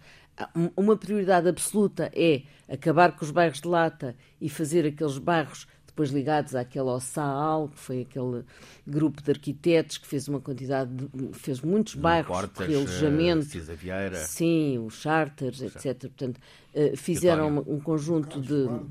uma 0.76 0.96
prioridade 0.96 1.48
absoluta 1.48 2.12
é 2.14 2.44
acabar 2.70 3.16
com 3.16 3.26
os 3.26 3.32
bairros 3.32 3.60
de 3.60 3.68
lata 3.68 4.16
e 4.40 4.50
fazer 4.50 4.86
aqueles 4.86 5.18
bairros 5.18 5.68
depois 5.98 6.12
ligados 6.12 6.54
àquele 6.54 6.86
OSAAL, 6.86 7.70
que 7.70 7.80
foi 7.80 8.02
aquele 8.02 8.44
grupo 8.86 9.20
de 9.24 9.32
arquitetos 9.32 9.98
que 9.98 10.06
fez 10.06 10.28
uma 10.28 10.40
quantidade, 10.40 10.92
de, 10.94 11.34
fez 11.34 11.60
muitos 11.60 11.96
bairros 11.96 12.28
Portas, 12.28 12.68
de 12.68 12.76
alojamento. 12.76 13.48
Vieira. 13.76 14.16
Sim, 14.16 14.78
os 14.86 14.94
charters, 14.94 15.60
etc. 15.60 16.02
Portanto, 16.02 16.38
uh, 16.38 16.96
fizeram 16.96 17.50
um, 17.50 17.76
um 17.78 17.80
conjunto 17.80 18.40
de... 18.40 18.66
Também. 18.68 18.86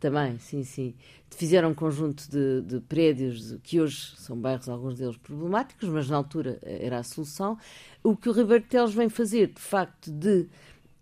também, 0.00 0.38
sim, 0.38 0.64
sim. 0.64 0.94
Fizeram 1.28 1.68
um 1.68 1.74
conjunto 1.74 2.24
de, 2.30 2.62
de 2.62 2.80
prédios 2.80 3.58
que 3.62 3.78
hoje 3.78 4.14
são 4.16 4.34
bairros, 4.34 4.70
alguns 4.70 4.96
deles 4.96 5.18
problemáticos, 5.18 5.86
mas 5.90 6.08
na 6.08 6.16
altura 6.16 6.58
era 6.62 6.98
a 6.98 7.02
solução. 7.02 7.58
O 8.02 8.16
que 8.16 8.30
o 8.30 8.32
Ribeiro 8.32 8.64
Teles 8.64 8.94
vem 8.94 9.10
fazer, 9.10 9.48
de 9.48 9.60
facto, 9.60 10.10
de 10.10 10.46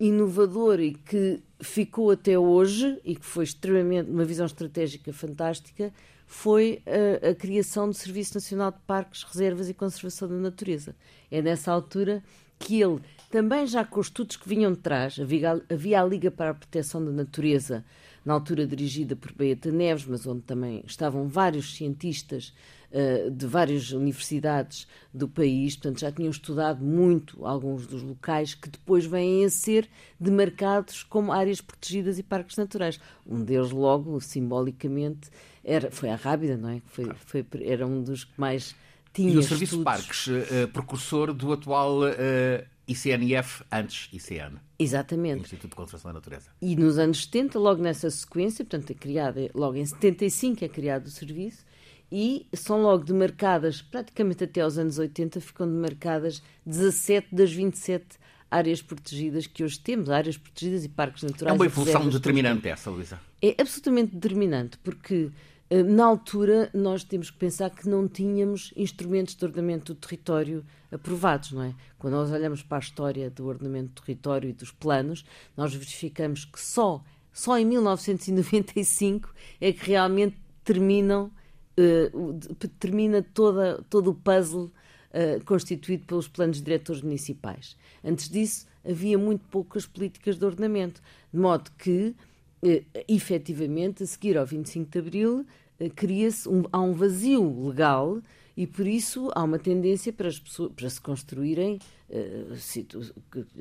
inovador 0.01 0.81
e 0.81 0.93
que 0.93 1.41
ficou 1.61 2.11
até 2.11 2.39
hoje 2.39 3.01
e 3.05 3.15
que 3.15 3.25
foi 3.25 3.45
extremamente 3.45 4.11
uma 4.11 4.25
visão 4.25 4.47
estratégica 4.47 5.13
fantástica 5.13 5.93
foi 6.27 6.83
a, 6.85 7.31
a, 7.31 7.35
criação 7.35 7.89
do 7.89 7.95
Serviço 7.95 8.35
Nacional 8.35 8.73
de 8.73 8.79
Parques, 8.87 9.23
Reservas 9.23 9.69
e 9.69 9.75
Conservação 9.75 10.29
da 10.29 10.35
Natureza. 10.35 10.95
É 11.31 11.41
nessa 11.41 11.71
altura 11.71 12.23
que 12.59 12.81
ele, 12.81 13.01
também 13.31 13.67
já 13.67 13.85
com 13.85 14.01
os 14.01 14.07
estudos 14.07 14.37
que 14.37 14.49
vinham 14.49 14.73
de 14.73 14.79
trás, 14.79 15.19
havia, 15.21 15.63
havia 15.71 16.03
a 16.03 16.05
Liga 16.05 16.31
para 16.31 16.51
a 16.51 16.55
Proteção 16.55 17.05
da 17.05 17.13
Natureza, 17.13 17.85
na 18.25 18.35
altura 18.35 18.67
dirigida 18.67 19.15
por 19.15 19.33
Beata 19.33 19.71
Neves, 19.71 20.05
mas 20.05 20.27
onde 20.27 20.43
também 20.43 20.83
estavam 20.85 21.29
vários 21.29 21.77
cientistas 21.77 22.53
uh, 22.97 23.31
de 23.31 23.47
várias 23.47 23.93
universidades 23.93 24.87
do 25.13 25.29
país, 25.29 25.77
portanto 25.77 26.01
já 26.01 26.11
tinham 26.11 26.31
estudado 26.31 26.83
muito 26.83 27.45
alguns 27.45 27.87
dos 27.87 28.03
locais 28.03 28.55
que 28.55 28.69
depois 28.69 29.05
vêm 29.05 29.45
a 29.45 29.51
ser 29.51 29.89
demarcados 30.19 31.03
como 31.03 31.33
áreas 31.33 31.61
protegidas 31.61 32.19
e 32.19 32.23
parques 32.23 32.57
naturais. 32.57 32.99
Um 33.27 33.45
deles, 33.45 33.71
logo, 33.71 34.21
simbolicamente, 34.21 35.31
era, 35.63 35.91
foi 35.91 36.09
a 36.09 36.17
Rábida, 36.17 36.57
não 36.57 36.71
é? 36.71 36.81
Foi, 36.87 37.11
foi, 37.27 37.47
era 37.63 37.87
um 37.87 38.03
dos 38.03 38.25
que 38.25 38.41
mais 38.41 38.75
tinha 39.13 39.33
E 39.33 39.37
o 39.37 39.43
Serviço 39.43 39.79
de 39.79 39.85
Parques, 39.85 40.27
uh, 40.27 40.69
precursor 40.73 41.33
do 41.33 41.53
atual 41.53 42.03
uh, 42.03 42.67
ICNF, 42.87 43.65
antes 43.73 44.09
ICN. 44.13 44.59
Exatamente. 44.79 45.41
Instituto 45.41 45.71
de 45.71 45.77
Conservação 45.77 46.11
da 46.11 46.15
Natureza. 46.15 46.51
E 46.63 46.77
nos 46.77 46.99
anos 46.99 47.25
70, 47.25 47.59
logo 47.59 47.83
nessa 47.83 48.09
sequência, 48.11 48.65
portanto, 48.65 48.91
é 48.91 48.95
criado, 48.95 49.51
logo 49.55 49.77
em 49.77 49.85
75 49.85 50.65
é 50.65 50.69
criado 50.69 51.07
o 51.07 51.11
serviço, 51.11 51.65
e 52.11 52.47
são 52.55 52.83
logo 52.83 53.05
demarcadas, 53.05 53.83
praticamente 53.83 54.45
até 54.45 54.61
aos 54.61 54.79
anos 54.79 54.99
80, 54.99 55.41
ficam 55.41 55.67
demarcadas 55.67 56.43
17 56.65 57.35
das 57.35 57.53
27 57.53 58.19
áreas 58.51 58.81
protegidas 58.81 59.47
que 59.47 59.65
hoje 59.65 59.79
temos, 59.81 60.09
áreas 60.09 60.37
protegidas 60.37 60.85
e 60.85 60.89
parques 60.89 61.23
naturais. 61.23 61.53
É 61.53 61.57
uma 61.57 61.67
evolução 61.67 62.09
determinante 62.09 62.69
essa, 62.69 62.91
Luísa. 62.91 63.21
É 63.43 63.57
absolutamente 63.61 64.15
determinante, 64.15 64.79
porque 64.79 65.31
eh, 65.69 65.83
na 65.83 66.05
altura 66.05 66.71
nós 66.73 67.03
temos 67.03 67.31
que 67.31 67.39
pensar 67.39 67.71
que 67.71 67.89
não 67.89 68.07
tínhamos 68.07 68.73
instrumentos 68.77 69.35
de 69.35 69.45
ordenamento 69.45 69.93
do 69.93 70.01
território 70.01 70.65
aprovados, 70.93 71.53
não 71.53 71.63
é? 71.63 71.75
Quando 71.99 72.15
nós 72.15 72.31
olhamos 72.31 72.63
para 72.63 72.79
a 72.79 72.81
história 72.81 73.29
do 73.29 73.47
ordenamento 73.47 73.89
do 73.89 74.03
território 74.03 74.49
e 74.49 74.53
dos 74.53 74.71
planos, 74.71 75.25
nós 75.57 75.75
verificamos 75.75 76.45
que 76.45 76.61
só, 76.61 77.03
só 77.33 77.59
em 77.59 77.65
1995 77.65 79.35
é 79.61 79.73
que 79.73 79.91
realmente 79.91 80.37
terminam 80.65 81.31
uh, 81.79 82.55
termina 82.79 83.23
toda, 83.23 83.83
todo 83.89 84.11
o 84.11 84.15
puzzle 84.15 84.71
uh, 85.11 85.45
constituído 85.45 86.05
pelos 86.07 86.29
planos 86.29 86.63
diretores 86.63 87.03
municipais. 87.03 87.77
Antes 88.05 88.29
disso, 88.29 88.67
havia 88.85 89.19
muito 89.19 89.45
poucas 89.49 89.87
políticas 89.87 90.37
de 90.37 90.45
ordenamento, 90.45 91.03
de 91.33 91.39
modo 91.39 91.71
que, 91.79 92.15
uh, 92.63 93.03
efetivamente, 93.09 94.03
a 94.03 94.07
seguir 94.07 94.37
ao 94.37 94.47
25 94.47 94.91
de 94.91 94.99
Abril, 94.99 95.47
uh, 95.81 95.91
cria-se 95.95 96.49
um, 96.49 96.65
há 96.73 96.81
um 96.81 96.93
vazio 96.93 97.69
legal 97.69 98.21
e, 98.57 98.67
por 98.67 98.87
isso, 98.87 99.31
há 99.35 99.43
uma 99.43 99.59
tendência 99.59 100.13
para, 100.13 100.29
as 100.29 100.39
pessoas, 100.39 100.73
para 100.73 100.89
se 100.91 101.01
construírem 101.01 101.79
Uh, 102.09 102.55
se, 102.55 102.87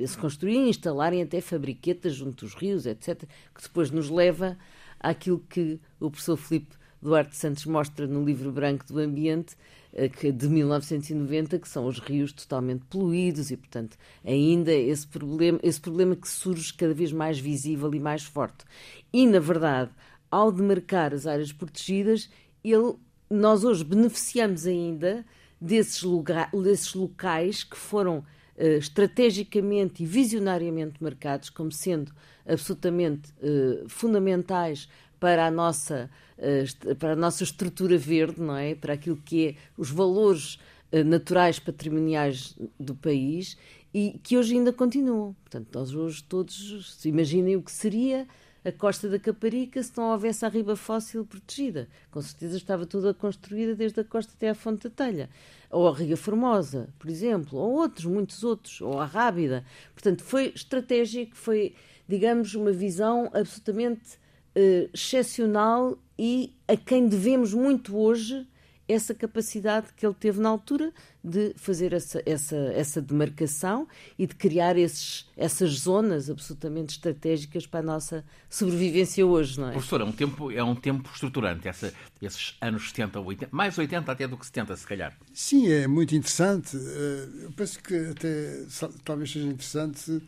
se 0.06 0.18
construírem, 0.20 0.70
instalarem 0.70 1.20
até 1.20 1.42
fabriquetas 1.42 2.14
junto 2.14 2.46
dos 2.46 2.54
rios, 2.54 2.86
etc., 2.86 3.24
que 3.56 3.64
depois 3.64 3.90
nos 3.90 4.08
leva 4.08 4.56
àquilo 5.00 5.40
que 5.50 5.80
o 6.00 6.12
professor 6.12 6.38
Filipe 6.38 6.76
Duarte 7.06 7.38
Santos 7.38 7.66
mostra 7.66 8.08
no 8.08 8.26
livro 8.26 8.52
branco 8.52 8.86
do 8.88 9.00
ambiente 9.00 9.56
eh, 9.94 10.10
que 10.10 10.32
de 10.32 10.50
1990 10.50 11.60
que 11.60 11.70
são 11.70 11.86
os 11.86 12.00
rios 12.00 12.34
totalmente 12.34 12.84
poluídos 12.86 13.52
e 13.52 13.58
portanto 13.58 13.96
ainda 14.26 14.74
esse 14.74 15.06
problema 15.08 15.60
esse 15.62 15.80
problema 15.80 16.16
que 16.16 16.28
surge 16.28 16.74
cada 16.74 16.94
vez 16.94 17.12
mais 17.12 17.40
visível 17.40 17.94
e 17.94 18.00
mais 18.00 18.24
forte. 18.24 18.66
E 19.14 19.28
na 19.28 19.40
verdade 19.40 19.92
ao 20.32 20.52
demarcar 20.52 21.14
as 21.14 21.28
áreas 21.28 21.54
protegidas 21.54 22.30
ele 22.64 22.96
nós 23.30 23.64
hoje 23.64 23.84
beneficiamos 23.84 24.66
ainda 24.66 25.26
desses, 25.60 26.02
lugar, 26.04 26.50
desses 26.52 26.94
locais 26.94 27.64
que 27.64 27.78
foram 27.78 28.20
uh, 28.20 28.78
estrategicamente 28.78 30.04
e 30.04 30.06
visionariamente 30.06 31.02
marcados 31.02 31.50
como 31.50 31.72
sendo 31.72 32.12
absolutamente 32.46 33.32
uh, 33.40 33.88
fundamentais 33.88 34.88
para 35.25 35.48
a 35.48 35.50
nossa 35.50 36.08
eh, 36.38 36.65
para 37.00 37.13
a 37.13 37.15
nossa 37.15 37.44
estrutura 37.44 37.98
verde, 37.98 38.39
não 38.39 38.55
é? 38.55 38.75
Para 38.75 38.94
aquilo 38.94 39.17
que 39.17 39.48
é 39.48 39.55
os 39.75 39.89
valores 39.89 40.60
eh, 40.91 41.03
naturais 41.03 41.58
patrimoniais 41.58 42.55
do 42.79 42.94
país 42.94 43.58
e 43.91 44.20
que 44.22 44.38
hoje 44.38 44.55
ainda 44.55 44.72
continuam. 44.72 45.36
Portanto, 45.41 45.67
nós 45.74 45.96
hoje 45.96 46.24
todos 46.25 47.03
imaginem 47.03 47.55
o 47.55 47.63
que 47.63 47.72
seria 47.72 48.27
a 48.63 48.72
costa 48.72 49.10
da 49.10 49.17
Caparica 49.17 49.82
se 49.82 49.98
não 49.98 50.12
houvesse 50.12 50.46
a 50.46 50.48
riba 50.48 50.75
fóssil 50.75 51.25
protegida. 51.25 51.88
Com 52.12 52.22
certeza 52.22 52.55
estava 52.55 52.86
toda 52.86 53.12
construída 53.12 53.74
desde 53.74 54.01
a 54.01 54.03
costa 54.03 54.32
até 54.36 54.50
à 54.50 54.53
Fonte 54.53 54.88
da 54.88 54.91
Telha. 54.91 55.27
Ou 55.72 55.88
a 55.88 55.96
Riga 55.96 56.15
Formosa, 56.15 56.88
por 57.00 57.10
exemplo, 57.10 57.58
ou 57.58 57.74
outros, 57.74 58.05
muitos 58.05 58.44
outros, 58.44 58.79
ou 58.79 59.00
a 59.00 59.05
Rábida. 59.05 59.65
Portanto, 59.91 60.24
foi 60.24 60.51
estratégico, 60.53 61.36
foi, 61.36 61.74
digamos, 62.08 62.53
uma 62.53 62.72
visão 62.72 63.32
absolutamente 63.34 64.24
uh, 64.56 64.90
excepcional 64.94 65.98
e 66.18 66.54
a 66.68 66.76
quem 66.76 67.08
devemos 67.08 67.54
muito 67.54 67.98
hoje 67.98 68.48
essa 68.88 69.16
capacidade 69.16 69.88
que 69.96 70.06
ele 70.06 70.14
teve 70.14 70.40
na 70.40 70.50
altura 70.50 70.94
de 71.24 71.54
fazer 71.58 71.92
essa, 71.92 72.22
essa, 72.26 72.56
essa 72.56 73.02
demarcação 73.02 73.88
e 74.18 74.28
de 74.28 74.36
criar 74.36 74.78
esses, 74.78 75.28
essas 75.36 75.72
zonas 75.72 76.30
absolutamente 76.30 76.92
estratégicas 76.92 77.66
para 77.66 77.80
a 77.80 77.84
nossa 77.84 78.24
sobrevivência 78.48 79.26
hoje, 79.26 79.60
não 79.60 79.70
é? 79.70 79.72
Professor, 79.72 80.02
é 80.02 80.04
um 80.04 80.12
tempo, 80.12 80.52
é 80.52 80.64
um 80.64 80.76
tempo 80.76 81.10
estruturante, 81.12 81.68
essa, 81.68 81.92
esses 82.22 82.56
anos 82.62 82.90
70, 82.90 83.20
80, 83.20 83.56
mais 83.56 83.76
80 83.76 84.12
até 84.12 84.28
do 84.28 84.38
que 84.38 84.46
70, 84.46 84.78
se 84.78 84.86
calhar. 84.86 85.18
Sim, 85.34 85.68
é 85.68 85.88
muito 85.88 86.16
interessante. 86.16 86.78
Eh, 86.78 87.46
eu 87.46 87.52
penso 87.54 87.82
que 87.82 87.96
até 87.96 88.66
talvez 89.04 89.32
seja 89.32 89.48
interessante 89.48 90.22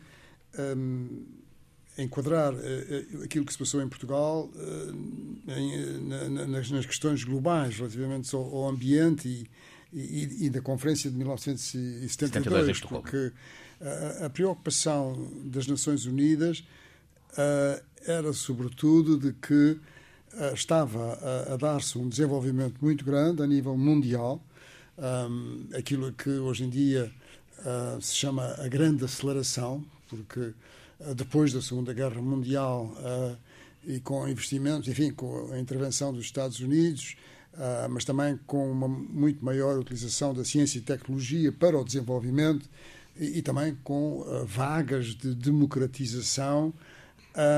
um, 0.58 1.24
enquadrar 1.98 2.54
uh, 2.54 3.24
aquilo 3.24 3.44
que 3.44 3.52
se 3.52 3.58
passou 3.58 3.82
em 3.82 3.88
Portugal 3.88 4.48
uh, 4.54 6.30
na, 6.30 6.46
nas, 6.46 6.86
questões 6.86 7.24
globais 7.24 7.76
relativamente 7.76 8.34
ao, 8.34 8.68
ambiente 8.68 9.28
e, 9.92 9.98
e, 9.98 10.46
e, 10.46 10.50
da 10.50 10.60
Conferência 10.60 11.10
de 11.10 11.16
1972, 11.16 12.80
porque 12.80 13.32
a, 13.80 14.26
a, 14.26 14.30
preocupação 14.30 15.30
das 15.44 15.66
Nações 15.66 16.06
Unidas 16.06 16.60
uh, 17.32 17.82
era 18.06 18.32
sobretudo 18.32 19.18
de 19.18 19.32
que 19.32 19.78
estava 20.54 21.14
a, 21.14 21.54
a 21.54 21.56
dar-se 21.56 21.98
um 21.98 22.08
desenvolvimento 22.08 22.76
muito 22.80 23.04
grande 23.04 23.42
a 23.42 23.46
nível 23.46 23.76
mundial, 23.76 24.40
um, 24.98 25.66
aquilo 25.76 26.12
que 26.12 26.28
hoje 26.28 26.64
em 26.64 26.70
dia 26.70 27.10
se 28.00 28.14
chama 28.14 28.54
a 28.58 28.68
grande 28.68 29.04
aceleração, 29.04 29.84
porque 30.08 30.40
eh, 30.40 30.52
depois 31.14 31.52
da 31.52 31.62
Segunda 31.62 31.92
Guerra 31.92 32.20
Mundial 32.20 32.94
eh, 32.98 33.36
e 33.84 34.00
com 34.00 34.28
investimentos, 34.28 34.88
enfim, 34.88 35.10
com 35.10 35.52
a 35.52 35.58
intervenção 35.58 36.12
dos 36.12 36.24
Estados 36.24 36.60
Unidos, 36.60 37.16
eh, 37.56 37.88
mas 37.88 38.04
também 38.04 38.38
com 38.46 38.70
uma 38.70 38.88
muito 38.88 39.44
maior 39.44 39.78
utilização 39.78 40.34
da 40.34 40.44
ciência 40.44 40.78
e 40.78 40.80
tecnologia 40.80 41.52
para 41.52 41.78
o 41.78 41.84
desenvolvimento 41.84 42.68
e, 43.16 43.42
também 43.42 43.76
com 43.82 44.24
vagas 44.46 45.06
de 45.06 45.34
democratização. 45.34 46.72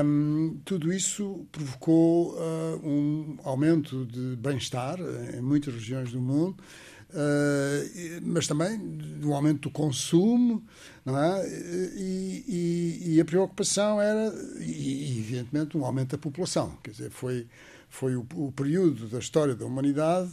Um, 0.03 0.57
tudo 0.65 0.91
isso 0.91 1.45
provocou 1.51 2.35
um 2.83 3.37
aumento 3.43 4.05
de 4.07 4.35
bem-estar 4.37 4.97
em 5.35 5.41
muitas 5.41 5.75
regiões 5.75 6.11
do 6.11 6.19
mundo, 6.19 6.57
uh, 7.13 8.21
mas 8.23 8.47
também 8.47 8.77
do 8.77 9.33
aumento 9.33 9.61
do 9.61 9.71
consumo, 9.71 10.63
é? 11.05 11.47
E, 11.95 12.45
e, 12.47 13.15
e 13.15 13.21
a 13.21 13.25
preocupação 13.25 14.01
era, 14.01 14.33
e, 14.59 15.19
evidentemente, 15.19 15.77
um 15.77 15.85
aumento 15.85 16.11
da 16.11 16.17
população. 16.17 16.77
Quer 16.83 16.91
dizer, 16.91 17.09
foi, 17.09 17.47
foi 17.89 18.15
o, 18.15 18.25
o 18.35 18.51
período 18.51 19.07
da 19.07 19.19
história 19.19 19.55
da 19.55 19.65
humanidade 19.65 20.31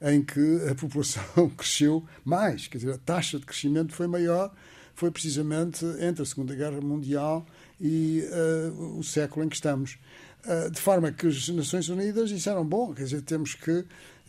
em 0.00 0.22
que 0.22 0.68
a 0.70 0.74
população 0.74 1.50
cresceu 1.56 2.04
mais, 2.24 2.68
quer 2.68 2.78
dizer, 2.78 2.92
a 2.92 2.98
taxa 2.98 3.38
de 3.38 3.46
crescimento 3.46 3.92
foi 3.92 4.06
maior, 4.06 4.52
foi 4.94 5.10
precisamente 5.10 5.84
entre 6.00 6.22
a 6.22 6.26
Segunda 6.26 6.54
Guerra 6.54 6.80
Mundial 6.80 7.46
e 7.80 8.24
uh, 8.70 8.98
o 8.98 9.04
século 9.04 9.44
em 9.44 9.48
que 9.48 9.56
estamos. 9.56 9.98
Uh, 10.44 10.70
de 10.70 10.80
forma 10.80 11.12
que 11.12 11.26
as 11.26 11.48
Nações 11.48 11.88
Unidas 11.88 12.30
disseram, 12.30 12.64
bom, 12.64 12.94
quer 12.94 13.04
dizer, 13.04 13.22
temos 13.22 13.54
que 13.54 13.84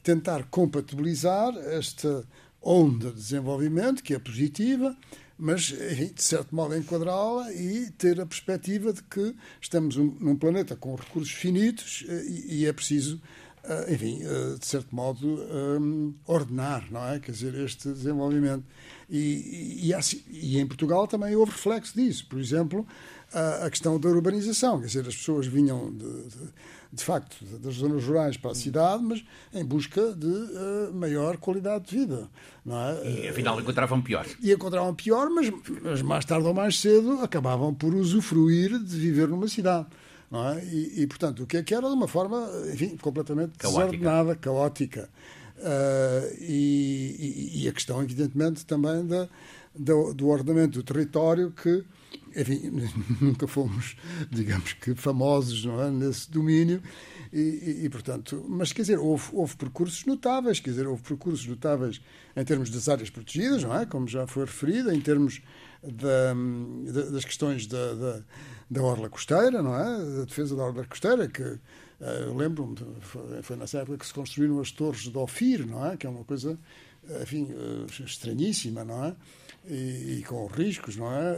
tentar 0.08 0.44
compatibilizar 0.50 1.54
esta 1.58 2.24
onda 2.62 3.10
de 3.10 3.18
desenvolvimento, 3.18 4.02
que 4.02 4.14
é 4.14 4.20
positiva, 4.20 4.96
mas, 5.38 5.64
de 5.64 6.24
certo 6.24 6.56
modo, 6.56 6.78
enquadrá-la 6.78 7.52
e 7.52 7.92
ter 7.92 8.22
a 8.22 8.26
perspectiva 8.26 8.94
de 8.94 9.04
que 9.04 9.36
estamos 9.60 9.98
num 9.98 10.38
planeta 10.38 10.78
com 10.78 10.96
recursos 10.96 11.34
finitos 11.34 12.06
eh, 12.08 12.24
e, 12.48 12.66
é 12.66 12.72
preciso 12.72 13.22
enfim, 13.90 14.22
eh, 14.24 14.56
de 14.58 14.66
certo 14.66 14.96
modo, 14.96 15.28
um, 15.28 16.14
ordenar, 16.26 16.86
não 16.90 17.06
é? 17.06 17.20
Quer 17.20 17.32
dizer, 17.32 17.54
este 17.56 17.90
desenvolvimento. 17.90 18.64
E, 19.10 19.90
e, 19.90 19.94
e, 20.30 20.60
em 20.60 20.66
Portugal 20.66 21.08
também 21.08 21.36
houve 21.36 21.52
reflexo 21.52 21.96
disso. 21.96 22.26
Por 22.28 22.40
exemplo, 22.40 22.86
a, 23.34 23.66
a 23.66 23.70
questão 23.70 24.00
da 24.00 24.10
urbanização, 24.10 24.80
quer 24.80 24.88
dizer, 24.88 25.08
as 25.08 25.16
pessoas 25.16 25.48
vinham 25.48 25.92
de, 25.92 26.24
de, 26.24 26.38
de 26.94 27.04
facto 27.04 27.44
das 27.60 27.76
zonas 27.76 28.04
rurais 28.04 28.38
para 28.38 28.52
a 28.52 28.56
cidade, 28.56 29.04
mas 29.04 29.24
em 29.54 29.64
busca 29.66 30.14
de 30.14 30.28
uh, 30.28 30.94
maior 30.94 31.38
qualidade 31.38 31.86
de 31.88 31.98
vida, 31.98 32.30
não 32.66 32.78
é? 32.78 33.22
E 33.24 33.28
afinal 33.28 33.60
encontravam 33.60 34.02
pior. 34.02 34.26
E 34.42 34.52
encontravam 34.52 34.94
pior, 34.96 35.30
mas, 35.30 35.52
mas 35.82 36.02
mais 36.02 36.26
tarde 36.26 36.48
ou 36.48 36.54
mais 36.54 36.80
cedo 36.80 37.20
acabavam 37.22 37.74
por 37.74 37.94
usufruir 37.94 38.78
de 38.80 38.98
viver 38.98 39.28
numa 39.28 39.48
cidade. 39.48 39.88
É? 40.32 40.66
E, 40.66 41.04
e, 41.04 41.08
portanto, 41.08 41.44
o 41.44 41.48
que 41.48 41.58
é 41.58 41.64
que 41.64 41.74
era 41.74 41.88
de 41.88 41.94
uma 41.94 42.08
forma, 42.08 42.50
enfim, 42.74 42.98
completamente 42.98 43.58
caótica. 43.58 43.86
desordenada, 43.86 44.36
caótica. 44.36 45.10
Uh, 45.58 46.36
e, 46.40 47.64
e, 47.64 47.68
a 47.68 47.72
questão, 47.72 48.04
evidentemente, 48.04 48.66
também 48.66 49.06
da, 49.08 49.28
do, 49.74 50.14
do 50.14 50.28
ordenamento 50.28 50.78
do 50.80 50.84
território 50.84 51.52
que, 51.52 51.84
enfim, 52.36 52.72
nunca 53.22 53.48
fomos, 53.48 53.96
digamos 54.30 54.74
que, 54.74 54.94
famosos 54.96 55.64
não 55.64 55.82
é? 55.82 55.90
nesse 55.90 56.30
domínio. 56.30 56.82
E, 57.32 57.84
e, 57.86 57.90
portanto, 57.90 58.46
mas 58.48 58.74
quer 58.74 58.82
dizer, 58.82 59.00
houve, 59.00 59.30
houve 59.34 59.56
percursos 59.56 60.06
notáveis, 60.06 60.60
quer 60.60 60.72
dizer, 60.72 60.88
houve 60.88 61.02
percursos 61.04 61.46
notáveis 61.48 62.02
em 62.36 62.44
termos 62.44 62.70
das 62.70 62.88
áreas 62.88 63.10
protegidas, 63.10 63.64
não 63.64 63.76
é? 63.76 63.86
Como 63.86 64.08
já 64.08 64.28
foi 64.28 64.46
referido, 64.46 64.92
em 64.94 65.02
termos 65.02 65.42
da, 65.84 66.34
das 67.12 67.26
questões 67.26 67.68
da, 67.68 67.94
da, 67.94 68.24
da, 68.70 68.82
orla 68.82 69.10
costeira, 69.10 69.62
não 69.62 69.76
é? 69.76 70.18
Da 70.18 70.26
defesa 70.26 70.56
da 70.56 70.64
orla 70.64 70.86
costeira, 70.86 71.28
que 71.28 71.42
uh, 71.42 71.60
eu 72.00 72.36
lembro-me, 72.36 72.76
foi, 73.02 73.42
foi, 73.42 73.56
nessa 73.56 73.80
época 73.80 73.98
que 73.98 74.06
se 74.06 74.14
construíram 74.14 74.60
as 74.60 74.72
torres 74.72 75.02
de 75.02 75.18
Ofir, 75.18 75.66
não 75.66 75.86
é? 75.86 75.98
Que 75.98 76.08
é 76.08 76.10
uma 76.10 76.24
coisa, 76.24 76.58
enfim, 77.22 77.44
uh, 77.52 77.86
estranhíssima, 78.04 78.84
não 78.84 79.06
é? 79.06 79.16
E, 79.66 80.20
e, 80.20 80.24
com 80.24 80.46
riscos, 80.48 80.96
não 80.96 81.12
é? 81.12 81.36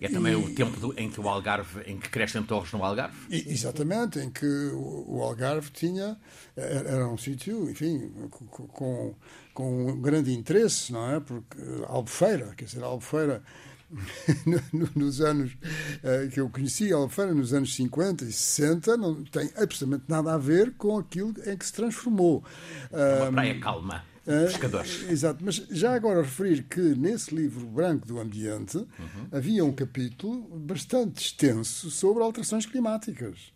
É 0.00 0.08
também 0.08 0.32
e, 0.32 0.36
o 0.36 0.54
tempo 0.54 0.78
do, 0.78 0.98
em 0.98 1.10
que 1.10 1.20
o 1.20 1.28
Algarve, 1.28 1.80
em 1.86 1.98
que 1.98 2.10
crescem 2.10 2.42
torres 2.42 2.70
no 2.72 2.84
Algarve? 2.84 3.16
Exatamente, 3.30 4.18
em 4.18 4.30
que 4.30 4.46
o, 4.46 5.04
o, 5.08 5.22
Algarve 5.22 5.70
tinha, 5.70 6.18
era 6.54 7.08
um 7.08 7.16
sítio, 7.16 7.70
enfim, 7.70 8.10
com, 8.30 8.66
com, 8.66 9.14
com, 9.54 9.88
um 9.88 10.00
grande 10.00 10.34
interesse, 10.34 10.92
não 10.92 11.10
é? 11.10 11.20
Porque 11.20 11.56
Albufeira, 11.86 12.54
quer 12.54 12.66
dizer, 12.66 12.82
Albufeira, 12.82 13.42
nos 14.94 15.20
anos 15.20 15.52
uh, 15.52 16.28
que 16.30 16.40
eu 16.40 16.48
conheci, 16.50 16.92
Albufeira, 16.92 17.34
nos 17.34 17.52
anos 17.52 17.74
50 17.74 18.24
e 18.24 18.32
60, 18.32 18.96
não 18.96 19.24
tem 19.24 19.50
absolutamente 19.56 20.04
nada 20.08 20.34
a 20.34 20.38
ver 20.38 20.72
com 20.72 20.98
aquilo 20.98 21.34
em 21.46 21.56
que 21.56 21.66
se 21.66 21.72
transformou. 21.72 22.44
É 22.92 23.22
uma 23.22 23.32
praia 23.32 23.60
calma 23.60 24.04
pescadores. 24.24 25.02
Uh, 25.02 25.12
exato, 25.12 25.44
mas 25.44 25.54
já 25.70 25.94
agora 25.94 26.22
referir 26.22 26.64
que 26.64 26.80
nesse 26.80 27.34
livro 27.34 27.64
branco 27.66 28.06
do 28.06 28.18
ambiente 28.18 28.76
uhum. 28.76 29.28
havia 29.30 29.64
um 29.64 29.72
capítulo 29.72 30.42
bastante 30.58 31.24
extenso 31.24 31.90
sobre 31.90 32.22
alterações 32.22 32.66
climáticas 32.66 33.55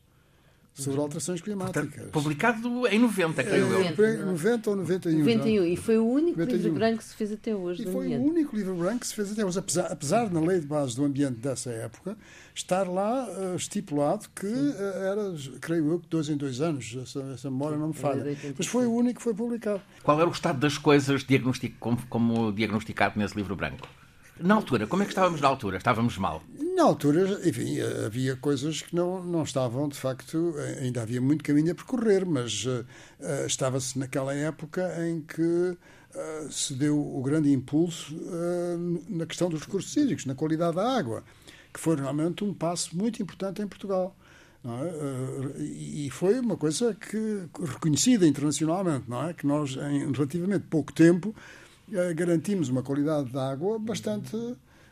sobre 0.80 1.00
alterações 1.00 1.40
climáticas. 1.40 1.88
Portanto, 1.88 2.10
publicado 2.10 2.86
em 2.88 2.98
90, 2.98 3.44
creio 3.44 3.66
eu. 3.66 3.84
90, 3.90 4.26
90 4.26 4.70
ou 4.70 4.76
91. 4.76 5.18
91, 5.18 5.64
e 5.66 5.76
foi 5.76 5.98
o 5.98 6.06
único 6.06 6.38
91. 6.38 6.56
livro 6.56 6.72
branco 6.72 6.98
que 6.98 7.04
se 7.04 7.14
fez 7.14 7.32
até 7.32 7.54
hoje. 7.54 7.82
E 7.82 7.92
foi 7.92 8.06
ambiente. 8.06 8.22
o 8.22 8.30
único 8.30 8.56
livro 8.56 8.74
branco 8.74 9.00
que 9.00 9.06
se 9.06 9.14
fez 9.14 9.32
até 9.32 9.44
hoje, 9.44 9.58
apesar, 9.58 9.86
apesar 9.86 10.30
na 10.30 10.40
lei 10.40 10.60
de 10.60 10.66
base 10.66 10.96
do 10.96 11.04
ambiente 11.04 11.38
dessa 11.38 11.70
época 11.70 12.16
estar 12.54 12.88
lá 12.88 13.26
uh, 13.28 13.56
estipulado 13.56 14.26
que 14.34 14.46
uh, 14.46 14.80
era, 14.80 15.34
creio 15.60 15.92
eu, 15.92 15.98
que 16.00 16.08
dois 16.08 16.28
em 16.28 16.36
dois 16.36 16.60
anos, 16.60 16.96
essa, 17.00 17.20
essa 17.32 17.50
memória 17.50 17.76
não 17.76 17.88
me 17.88 17.94
falha. 17.94 18.36
Mas 18.56 18.66
foi 18.66 18.86
o 18.86 18.92
único 18.92 19.18
que 19.18 19.22
foi 19.22 19.34
publicado. 19.34 19.80
Qual 20.02 20.18
era 20.18 20.28
o 20.28 20.32
estado 20.32 20.58
das 20.58 20.76
coisas 20.76 21.24
diagnostic, 21.24 21.74
como, 21.78 21.98
como 22.08 22.52
diagnosticado 22.52 23.18
nesse 23.18 23.36
livro 23.36 23.54
branco? 23.54 23.88
Na 24.42 24.54
altura, 24.54 24.86
como 24.86 25.02
é 25.02 25.06
que 25.06 25.12
estávamos 25.12 25.40
na 25.40 25.48
altura? 25.48 25.76
Estávamos 25.76 26.16
mal? 26.16 26.42
Na 26.74 26.84
altura, 26.84 27.46
enfim, 27.46 27.78
havia 28.06 28.34
coisas 28.36 28.80
que 28.80 28.96
não, 28.96 29.22
não 29.22 29.42
estavam, 29.42 29.86
de 29.86 29.98
facto, 29.98 30.54
ainda 30.80 31.02
havia 31.02 31.20
muito 31.20 31.44
caminho 31.44 31.72
a 31.72 31.74
percorrer, 31.74 32.24
mas 32.24 32.64
uh, 32.64 32.86
estava-se 33.46 33.98
naquela 33.98 34.34
época 34.34 34.90
em 35.06 35.20
que 35.20 35.42
uh, 35.42 36.50
se 36.50 36.72
deu 36.72 36.98
o 36.98 37.22
grande 37.22 37.52
impulso 37.52 38.14
uh, 38.16 39.04
na 39.10 39.26
questão 39.26 39.50
dos 39.50 39.60
recursos 39.60 39.94
hídricos, 39.94 40.24
na 40.24 40.34
qualidade 40.34 40.76
da 40.76 40.96
água, 40.96 41.22
que 41.72 41.78
foi 41.78 41.96
realmente 41.96 42.42
um 42.42 42.54
passo 42.54 42.96
muito 42.96 43.22
importante 43.22 43.60
em 43.60 43.68
Portugal. 43.68 44.16
É? 44.64 45.62
E 45.62 46.10
foi 46.10 46.38
uma 46.38 46.56
coisa 46.56 46.94
que 46.94 47.48
reconhecida 47.62 48.26
internacionalmente, 48.26 49.08
não 49.08 49.28
é? 49.28 49.32
Que 49.32 49.46
nós, 49.46 49.70
em 49.76 50.12
relativamente 50.12 50.66
pouco 50.68 50.92
tempo, 50.92 51.34
garantimos 52.14 52.68
uma 52.68 52.82
qualidade 52.82 53.30
de 53.30 53.38
água 53.38 53.78
bastante 53.78 54.36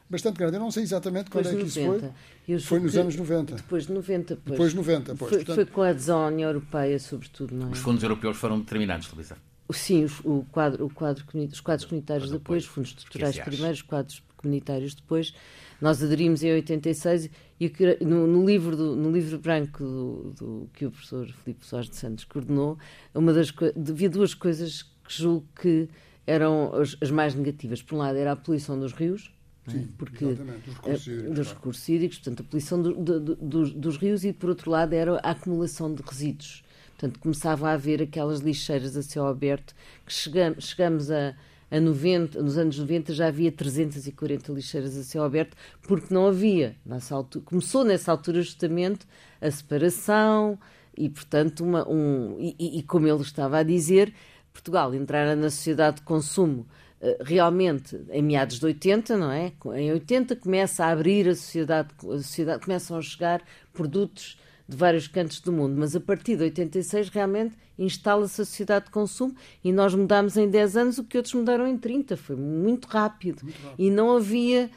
bastante 0.08 0.38
grande. 0.38 0.56
Eu 0.56 0.60
não 0.60 0.70
sei 0.70 0.82
exatamente 0.82 1.30
quando 1.30 1.48
é 1.48 1.54
que 1.54 1.62
isso 1.62 1.80
foi. 1.80 2.58
Foi 2.60 2.80
nos 2.80 2.96
anos 2.96 3.14
90. 3.14 3.56
Depois 3.56 3.86
de 3.86 3.92
90, 3.92 4.36
pois. 4.36 4.50
Depois 4.50 4.70
de 4.70 4.76
90, 4.76 5.14
pois. 5.14 5.18
Foi, 5.18 5.38
portanto... 5.38 5.54
foi 5.54 5.66
com 5.66 5.82
a 5.82 5.88
adesão 5.90 6.22
à 6.22 6.28
União 6.28 6.48
Europeia, 6.48 6.98
sobretudo, 6.98 7.54
não 7.54 7.68
é? 7.68 7.72
Os 7.72 7.78
fundos 7.78 8.02
europeus 8.02 8.36
foram 8.36 8.58
determinantes, 8.58 9.12
Luísa. 9.12 9.36
Sim, 9.70 10.04
os, 10.04 10.20
o 10.20 10.46
quadro, 10.50 10.86
o 10.86 10.90
quadro, 10.90 11.24
os 11.52 11.60
quadros 11.60 11.86
comunitários 11.86 12.30
depois, 12.30 12.64
os 12.64 12.68
fundos 12.70 12.90
estruturais 12.90 13.38
primeiro, 13.38 13.74
os 13.74 13.82
quadros 13.82 14.22
comunitários 14.38 14.94
depois. 14.94 15.34
Nós 15.80 16.02
aderimos 16.02 16.42
em 16.42 16.52
86 16.52 17.28
e 17.60 17.72
no, 18.00 18.26
no 18.26 18.46
livro, 18.46 18.74
do, 18.74 18.96
no 18.96 19.12
livro 19.12 19.38
branco 19.38 19.84
do, 19.84 20.34
do, 20.38 20.70
que 20.72 20.86
o 20.86 20.90
professor 20.90 21.26
Filipe 21.44 21.66
Soares 21.66 21.90
de 21.90 21.96
Santos 21.96 22.24
coordenou, 22.24 22.78
uma 23.14 23.32
das, 23.32 23.52
havia 23.76 24.08
duas 24.08 24.32
coisas 24.32 24.82
que 24.82 25.12
julgo 25.12 25.46
que 25.60 25.88
eram 26.28 26.74
as, 26.74 26.94
as 27.00 27.10
mais 27.10 27.34
negativas. 27.34 27.82
Por 27.82 27.94
um 27.94 27.98
lado, 27.98 28.16
era 28.18 28.32
a 28.32 28.36
poluição 28.36 28.78
dos 28.78 28.92
rios? 28.92 29.32
Sim, 29.66 29.88
porque 29.96 30.24
dos 30.26 30.38
recursos 30.76 31.06
hídricos. 31.06 31.36
Dos 31.36 31.48
recursos 31.52 31.88
hídricos, 31.88 32.18
portanto, 32.18 32.40
a 32.40 32.44
poluição 32.44 32.82
do, 32.82 32.94
do, 32.94 33.36
dos, 33.36 33.72
dos 33.72 33.96
rios 33.96 34.24
e, 34.24 34.32
por 34.32 34.50
outro 34.50 34.70
lado, 34.70 34.92
era 34.92 35.16
a 35.16 35.30
acumulação 35.30 35.92
de 35.92 36.02
resíduos. 36.02 36.62
Portanto, 36.90 37.18
começava 37.18 37.68
a 37.70 37.72
haver 37.72 38.02
aquelas 38.02 38.40
lixeiras 38.40 38.96
a 38.96 39.02
céu 39.02 39.26
aberto, 39.26 39.74
que 40.04 40.12
chegamos, 40.12 40.64
chegamos 40.64 41.10
a, 41.10 41.34
a 41.70 41.80
90, 41.80 42.42
nos 42.42 42.58
anos 42.58 42.78
90 42.78 43.14
já 43.14 43.28
havia 43.28 43.52
340 43.52 44.52
lixeiras 44.52 44.96
a 44.96 45.04
céu 45.04 45.22
aberto, 45.22 45.56
porque 45.82 46.12
não 46.12 46.26
havia, 46.26 46.76
nessa 46.84 47.14
altura, 47.14 47.44
começou 47.44 47.84
nessa 47.84 48.10
altura 48.10 48.42
justamente 48.42 49.06
a 49.40 49.50
separação 49.50 50.58
e, 50.96 51.08
portanto, 51.08 51.64
uma, 51.64 51.88
um, 51.88 52.36
e, 52.40 52.78
e 52.78 52.82
como 52.82 53.06
ele 53.06 53.22
estava 53.22 53.58
a 53.58 53.62
dizer, 53.62 54.12
Portugal 54.58 54.92
entrara 54.92 55.36
na 55.36 55.50
sociedade 55.50 55.96
de 55.96 56.02
consumo 56.02 56.66
eh, 57.00 57.16
realmente 57.20 57.96
em 58.10 58.22
meados 58.22 58.58
de 58.58 58.66
80, 58.66 59.16
não 59.16 59.30
é? 59.30 59.52
Em 59.76 59.92
80 59.92 60.34
começa 60.34 60.84
a 60.84 60.90
abrir 60.90 61.28
a 61.28 61.34
sociedade, 61.34 61.88
a 62.02 62.16
sociedade 62.16 62.64
começam 62.64 62.98
a 62.98 63.02
chegar 63.02 63.40
produtos 63.72 64.38
de 64.68 64.76
vários 64.76 65.06
cantos 65.06 65.40
do 65.40 65.52
mundo, 65.52 65.76
mas 65.78 65.94
a 65.94 66.00
partir 66.00 66.36
de 66.36 66.42
86 66.42 67.08
realmente 67.08 67.54
instala-se 67.78 68.42
a 68.42 68.44
sociedade 68.44 68.86
de 68.86 68.90
consumo 68.90 69.34
e 69.62 69.72
nós 69.72 69.94
mudamos 69.94 70.36
em 70.36 70.50
10 70.50 70.76
anos 70.76 70.98
o 70.98 71.04
que 71.04 71.16
outros 71.16 71.34
mudaram 71.34 71.66
em 71.66 71.78
30, 71.78 72.16
foi 72.16 72.36
muito 72.36 72.86
rápido. 72.86 73.44
Muito 73.44 73.62
rápido. 73.62 73.76
E 73.78 73.90
não 73.90 74.14
havia 74.16 74.68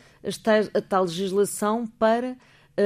a 0.74 0.82
tal 0.82 1.04
legislação 1.04 1.88
para 1.88 2.38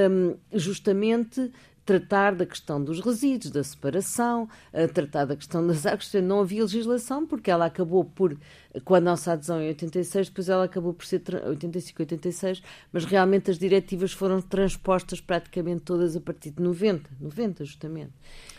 um, 0.09 0.35
justamente 0.53 1.51
tratar 1.85 2.33
da 2.33 2.45
questão 2.45 2.83
dos 2.83 2.99
resíduos, 2.99 3.51
da 3.51 3.63
separação, 3.63 4.49
tratar 4.93 5.25
da 5.25 5.35
questão 5.35 5.65
das 5.65 5.85
águas. 5.85 6.11
Não 6.23 6.39
havia 6.39 6.63
legislação, 6.63 7.25
porque 7.25 7.51
ela 7.51 7.65
acabou 7.65 8.03
por, 8.03 8.37
com 8.83 8.95
a 8.95 8.99
nossa 8.99 9.33
adesão 9.33 9.61
em 9.61 9.67
86, 9.67 10.29
depois 10.29 10.49
ela 10.49 10.65
acabou 10.65 10.93
por 10.93 11.05
ser 11.05 11.21
85, 11.45 12.01
86, 12.01 12.63
mas 12.91 13.05
realmente 13.05 13.51
as 13.51 13.59
diretivas 13.59 14.11
foram 14.11 14.41
transpostas 14.41 15.21
praticamente 15.21 15.81
todas 15.81 16.15
a 16.15 16.21
partir 16.21 16.51
de 16.51 16.61
90, 16.61 17.09
90 17.19 17.65
justamente. 17.65 18.13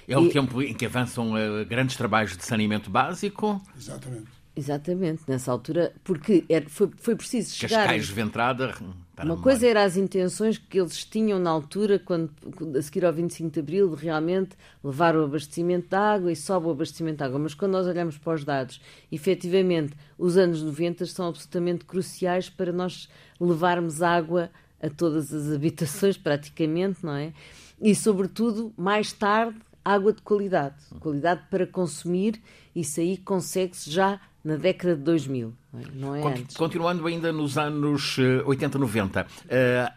É 0.09 0.17
o 0.17 0.27
e... 0.27 0.31
tempo 0.31 0.62
em 0.62 0.75
que 0.75 0.87
avançam 0.87 1.33
uh, 1.33 1.65
grandes 1.67 1.97
trabalhos 1.97 2.37
de 2.37 2.45
saneamento 2.45 2.91
básico. 2.91 3.61
Exatamente. 3.77 4.36
Exatamente, 4.57 5.23
nessa 5.29 5.53
altura, 5.53 5.92
porque 6.03 6.42
era, 6.49 6.66
foi, 6.66 6.90
foi 6.97 7.14
preciso 7.14 7.55
chegar... 7.55 7.81
Cascais 7.81 8.07
de 8.07 8.21
entrada... 8.21 8.75
Uma 9.23 9.38
coisa 9.38 9.66
era 9.66 9.83
as 9.83 9.97
intenções 9.97 10.59
que 10.59 10.79
eles 10.79 11.05
tinham 11.05 11.38
na 11.38 11.51
altura, 11.51 11.99
quando, 11.99 12.31
a 12.77 12.83
seguir 12.83 13.05
ao 13.05 13.12
25 13.12 13.51
de 13.51 13.61
Abril, 13.61 13.95
de 13.95 14.03
realmente 14.03 14.57
levar 14.85 15.16
o 15.16 15.25
abastecimento 15.25 15.88
de 15.88 15.97
água 15.97 16.33
e 16.33 16.37
sobe 16.37 16.66
o 16.66 16.71
abastecimento 16.71 17.19
de 17.19 17.25
água. 17.25 17.38
Mas 17.38 17.55
quando 17.55 17.73
nós 17.73 17.87
olhamos 17.87 18.19
para 18.19 18.35
os 18.35 18.45
dados, 18.45 18.81
efetivamente, 19.11 19.95
os 20.19 20.37
anos 20.37 20.62
90 20.62 21.07
são 21.07 21.29
absolutamente 21.29 21.85
cruciais 21.85 22.51
para 22.51 22.73
nós 22.73 23.09
levarmos 23.40 24.03
água 24.03 24.51
a 24.83 24.90
todas 24.90 25.33
as 25.33 25.51
habitações, 25.51 26.16
praticamente, 26.19 26.99
não 27.03 27.14
é? 27.14 27.33
E, 27.81 27.95
sobretudo, 27.95 28.73
mais 28.77 29.12
tarde, 29.12 29.59
água 29.83 30.12
de 30.12 30.21
qualidade. 30.21 30.77
Qualidade 31.01 31.42
para 31.51 31.66
consumir, 31.66 32.42
isso 32.75 33.01
aí 33.01 33.16
consegue-se 33.16 33.90
já 33.90 34.21
na 34.46 34.56
década 34.56 34.94
de 34.94 35.02
2000, 35.02 35.52
não 35.94 36.14
é, 36.14 36.22
antes. 36.22 36.56
Continuando 36.56 37.04
ainda 37.04 37.32
nos 37.32 37.59
anos 37.59 38.16
80, 38.44 38.78
90, 38.78 39.22
uh, 39.22 39.26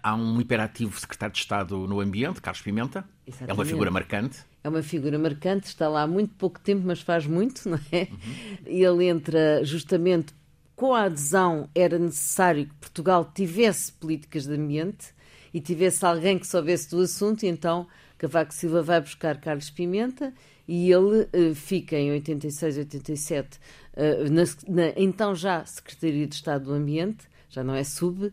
há 0.01 0.15
um 0.15 0.41
hiperativo 0.41 0.99
secretário 0.99 1.33
de 1.33 1.39
Estado 1.39 1.77
no 1.87 1.99
Ambiente, 2.01 2.41
Carlos 2.41 2.59
Pimenta. 2.59 3.05
Exatamente. 3.27 3.51
É 3.51 3.53
uma 3.53 3.65
figura 3.65 3.91
marcante. 3.91 4.39
É 4.63 4.69
uma 4.69 4.81
figura 4.81 5.19
marcante, 5.19 5.67
está 5.67 5.87
lá 5.87 6.01
há 6.01 6.07
muito 6.07 6.33
pouco 6.33 6.59
tempo, 6.59 6.81
mas 6.83 6.99
faz 6.99 7.27
muito, 7.27 7.61
não 7.69 7.79
é? 7.91 8.07
Uhum. 8.09 8.97
Ele 8.97 9.05
entra 9.05 9.63
justamente 9.63 10.33
com 10.75 10.95
a 10.95 11.03
adesão, 11.03 11.69
era 11.75 11.99
necessário 11.99 12.65
que 12.65 12.73
Portugal 12.73 13.31
tivesse 13.31 13.91
políticas 13.91 14.47
de 14.47 14.53
ambiente 14.55 15.13
e 15.53 15.61
tivesse 15.61 16.03
alguém 16.03 16.39
que 16.39 16.47
soubesse 16.47 16.89
do 16.89 17.01
assunto, 17.01 17.43
e 17.43 17.47
então 17.47 17.85
Cavaco 18.17 18.51
Silva 18.51 18.81
vai 18.81 18.99
buscar 18.99 19.39
Carlos 19.39 19.69
Pimenta 19.69 20.33
e 20.71 20.91
ele 20.91 21.23
uh, 21.23 21.55
fica 21.55 21.97
em 21.97 22.11
86, 22.11 22.77
87, 22.77 23.57
uh, 23.57 23.59
na, 24.29 24.43
na, 24.67 24.93
então 24.95 25.35
já 25.35 25.65
Secretaria 25.65 26.27
de 26.27 26.35
Estado 26.35 26.65
do 26.65 26.73
Ambiente, 26.73 27.27
já 27.49 27.63
não 27.63 27.73
é 27.73 27.83
sub, 27.83 28.31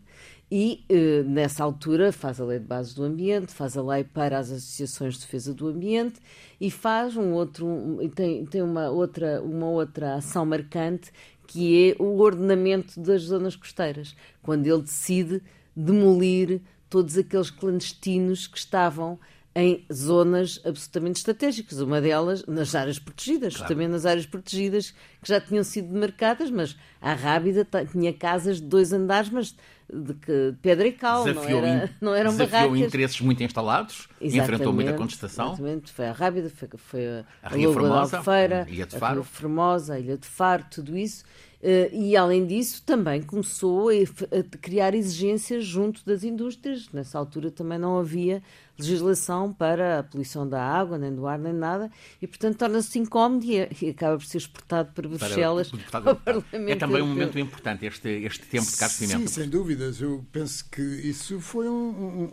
e 0.49 0.85
uh, 0.89 1.29
nessa 1.29 1.63
altura 1.63 2.11
faz 2.11 2.39
a 2.39 2.45
lei 2.45 2.59
de 2.59 2.65
bases 2.65 2.93
do 2.93 3.03
ambiente, 3.03 3.53
faz 3.53 3.75
a 3.75 3.81
lei 3.81 4.03
para 4.05 4.37
as 4.37 4.49
associações 4.49 5.15
de 5.15 5.21
defesa 5.21 5.53
do 5.53 5.67
ambiente 5.67 6.21
e 6.59 6.71
faz 6.71 7.17
um 7.17 7.33
outro, 7.33 7.67
um, 7.67 8.09
tem, 8.09 8.45
tem 8.45 8.61
uma, 8.61 8.89
outra, 8.89 9.41
uma 9.41 9.67
outra 9.67 10.15
ação 10.15 10.45
marcante 10.45 11.11
que 11.45 11.91
é 11.91 12.01
o 12.01 12.17
ordenamento 12.19 12.99
das 12.99 13.23
zonas 13.23 13.55
costeiras, 13.55 14.15
quando 14.41 14.67
ele 14.67 14.81
decide 14.81 15.41
demolir 15.75 16.61
todos 16.89 17.17
aqueles 17.17 17.49
clandestinos 17.49 18.47
que 18.47 18.57
estavam 18.57 19.19
em 19.57 19.83
zonas 19.91 20.61
absolutamente 20.63 21.17
estratégicas, 21.17 21.79
uma 21.79 21.99
delas 21.99 22.45
nas 22.45 22.75
áreas 22.75 22.99
protegidas, 22.99 23.55
claro. 23.55 23.73
também 23.73 23.87
nas 23.87 24.05
áreas 24.05 24.27
protegidas 24.27 24.91
que 25.19 25.27
já 25.27 25.41
tinham 25.41 25.63
sido 25.63 25.91
demarcadas, 25.91 26.51
mas 26.51 26.77
a 27.01 27.15
Rábida 27.15 27.67
tinha 27.91 28.13
casas 28.13 28.61
de 28.61 28.67
dois 28.67 28.93
andares, 28.93 29.31
mas 29.31 29.55
de, 29.91 30.13
que, 30.13 30.51
de 30.51 30.57
pedra 30.61 30.87
e 30.87 30.91
cal, 30.91 31.23
desafiou 31.23 31.61
não, 31.61 31.67
era, 31.67 31.89
não 31.99 32.13
eram 32.13 32.31
desafiou 32.33 32.69
barracas. 32.69 32.87
interesses 32.87 33.21
muito 33.21 33.41
instalados, 33.41 34.07
exatamente, 34.21 34.53
enfrentou 34.53 34.73
muita 34.73 34.93
contestação. 34.93 35.47
Exatamente, 35.47 35.91
foi 35.91 36.05
a 36.05 36.11
Rábida, 36.11 36.49
foi, 36.51 36.69
foi 36.77 37.07
a, 37.07 37.25
a, 37.41 37.49
Formosa, 37.49 38.21
a 38.29 38.69
Ilha 38.69 38.85
de 38.85 38.95
Faro. 38.95 39.05
a 39.05 39.15
Ria 39.15 39.23
Formosa, 39.23 39.93
a 39.95 39.99
Ilha 39.99 40.17
de 40.19 40.27
Faro, 40.27 40.65
tudo 40.69 40.95
isso. 40.95 41.25
Uh, 41.59 41.89
e, 41.91 42.15
além 42.15 42.45
disso, 42.45 42.83
também 42.85 43.19
começou 43.19 43.89
a, 43.89 43.93
a, 43.93 44.57
criar 44.61 44.93
exigências 44.93 45.65
junto 45.65 46.05
das 46.05 46.23
indústrias. 46.23 46.87
Nessa 46.93 47.17
altura 47.17 47.49
também 47.49 47.79
não 47.79 47.97
havia 47.97 48.43
legislação 48.77 49.51
para 49.51 49.99
a 49.99 50.03
poluição 50.03 50.47
da 50.47 50.61
água, 50.63 50.99
nem 50.99 51.11
do 51.11 51.25
ar, 51.25 51.39
nem 51.39 51.51
nada, 51.51 51.89
e, 52.21 52.27
portanto, 52.27 52.57
torna-se 52.57 52.99
incómodo 52.99 53.43
e, 53.43 53.57
é, 53.57 53.69
e, 53.81 53.89
acaba 53.89 54.17
por 54.17 54.25
ser 54.25 54.37
exportado 54.37 54.91
para 54.93 55.09
Bruxelas. 55.09 55.71
Para, 55.89 56.13
para 56.13 56.43
é 56.51 56.75
também 56.75 57.01
um 57.01 57.07
momento 57.07 57.39
importante, 57.39 57.87
este, 57.87 58.07
este 58.07 58.45
tempo 58.45 58.69
de 58.69 58.77
Carlos 58.77 58.99
Pimenta. 58.99 59.19
Sim, 59.21 59.27
sem 59.27 59.49
dúvidas. 59.49 59.99
Eu 59.99 60.23
penso 60.31 60.63
que 60.69 60.81
isso 60.81 61.39
foi 61.39 61.67
um, 61.67 61.73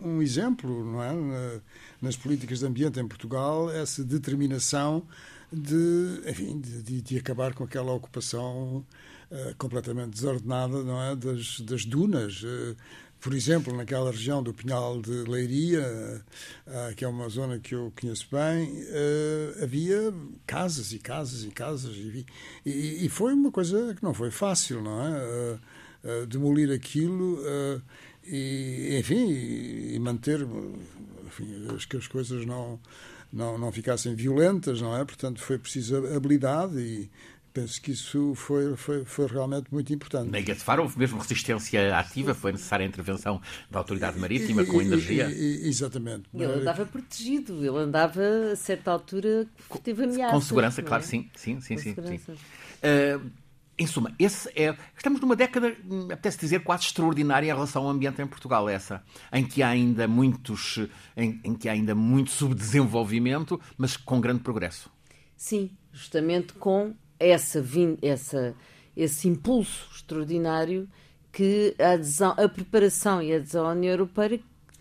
um, 0.03 0.09
um 0.17 0.21
exemplo, 0.21 0.85
não 0.85 1.01
é? 1.01 1.61
nas 1.99 2.15
políticas 2.15 2.59
de 2.59 2.67
ambiente 2.67 2.99
em 2.99 3.07
Portugal, 3.07 3.71
essa 3.71 4.03
determinação 4.03 5.03
de, 5.51 6.21
enfim, 6.27 6.59
de, 6.59 7.01
de 7.01 7.17
acabar 7.17 7.55
com 7.55 7.63
aquela 7.63 7.91
ocupação 7.91 8.77
uh, 8.77 9.14
completamente 9.57 10.11
desordenada 10.11 10.83
não 10.83 11.01
é? 11.01 11.15
das, 11.15 11.59
das 11.61 11.85
dunas. 11.85 12.41
Uh, 12.43 12.75
por 13.19 13.33
exemplo, 13.33 13.75
naquela 13.75 14.11
região 14.11 14.43
do 14.43 14.53
Pinhal 14.53 15.01
de 15.01 15.23
Leiria, 15.23 16.23
uh, 16.67 16.95
que 16.95 17.03
é 17.03 17.07
uma 17.07 17.27
zona 17.27 17.57
que 17.59 17.73
eu 17.73 17.91
conheço 17.99 18.27
bem, 18.31 18.83
havia 19.63 20.13
casas 20.45 20.91
e 20.91 20.99
casas 20.99 21.43
e 21.43 21.49
casas. 21.49 21.95
E, 22.65 23.09
foi 23.09 23.33
uma 23.33 23.51
coisa 23.51 23.95
que 23.95 24.03
não 24.03 24.13
foi 24.13 24.29
fácil, 24.29 24.81
não 24.81 25.01
é? 25.01 25.57
demolir 26.27 26.71
aquilo 26.71 27.39
e, 28.23 28.95
enfim, 28.99 29.31
e 29.31 29.97
manter 29.97 30.45
enfim, 31.25 31.47
que 31.89 31.97
as 31.97 32.05
coisas 32.05 32.45
não 32.45 32.79
não, 33.35 33.57
não 33.57 33.71
ficassem 33.71 34.15
violentas, 34.15 34.81
não 34.81 34.95
é? 34.95 35.03
Portanto, 35.03 35.41
foi 35.41 35.57
preciso 35.57 35.97
habilidade 36.15 36.79
e 36.79 37.09
penso 37.55 37.81
que 37.81 37.91
isso 37.91 38.35
foi, 38.35 38.75
foi, 38.75 39.05
foi 39.05 39.27
realmente 39.27 39.67
muito 39.71 39.91
importante. 39.93 40.29
Na 40.29 40.39
Ilha 40.39 40.53
de 40.53 40.59
Faro 40.59 40.83
houve 40.83 40.99
mesmo 40.99 41.17
resistência 41.17 41.97
ativa, 41.97 42.33
foi 42.33 42.51
necessária 42.51 42.85
a 42.85 42.87
intervenção 42.87 43.41
da 43.71 43.79
autoridade 43.79 44.19
marítima 44.19 44.63
e, 44.63 44.65
com 44.65 44.81
energia. 44.81 45.29
E, 45.31 45.65
exatamente. 45.65 46.25
Ele 46.33 46.43
andava 46.43 46.85
protegido, 46.85 47.65
ele 47.65 47.77
andava 47.77 48.21
a 48.51 48.55
certa 48.57 48.91
altura 48.91 49.47
que 49.71 49.79
teve 49.79 50.03
ameaças. 50.03 50.33
Com 50.33 50.41
segurança, 50.41 50.83
claro, 50.83 51.01
é? 51.01 51.07
sim, 51.07 51.29
sim, 51.33 51.61
sim, 51.61 51.77
sim. 51.77 51.95
sim. 51.95 52.33
Uh, 52.33 53.31
em 53.79 53.87
suma, 53.87 54.13
esse 54.19 54.49
é, 54.49 54.75
estamos 54.95 55.21
numa 55.21 55.35
década, 55.35 55.75
apetece 56.11 56.37
dizer, 56.37 56.61
quase 56.61 56.83
extraordinária 56.83 57.47
em 57.47 57.53
relação 57.53 57.83
ao 57.83 57.89
ambiente 57.89 58.21
em 58.21 58.27
Portugal, 58.27 58.67
essa, 58.67 59.01
em 59.31 59.45
que 59.45 59.63
há 59.63 59.69
ainda 59.69 60.09
muitos, 60.09 60.79
em, 61.15 61.39
em 61.41 61.53
que 61.55 61.69
há 61.69 61.71
ainda 61.71 61.95
muito 61.95 62.31
subdesenvolvimento, 62.31 63.59
mas 63.77 63.95
com 63.95 64.19
grande 64.19 64.41
progresso. 64.41 64.89
Sim, 65.37 65.71
justamente 65.93 66.53
com 66.53 66.93
essa, 67.19 67.63
essa, 68.01 68.55
esse 68.95 69.27
impulso 69.27 69.89
extraordinário 69.93 70.87
que 71.31 71.75
a, 71.79 71.91
adesão, 71.91 72.33
a 72.37 72.47
preparação 72.47 73.21
e 73.21 73.33
a 73.33 73.37
adesão 73.37 73.65
à 73.67 73.71
União 73.71 73.91
Europeia 73.91 74.39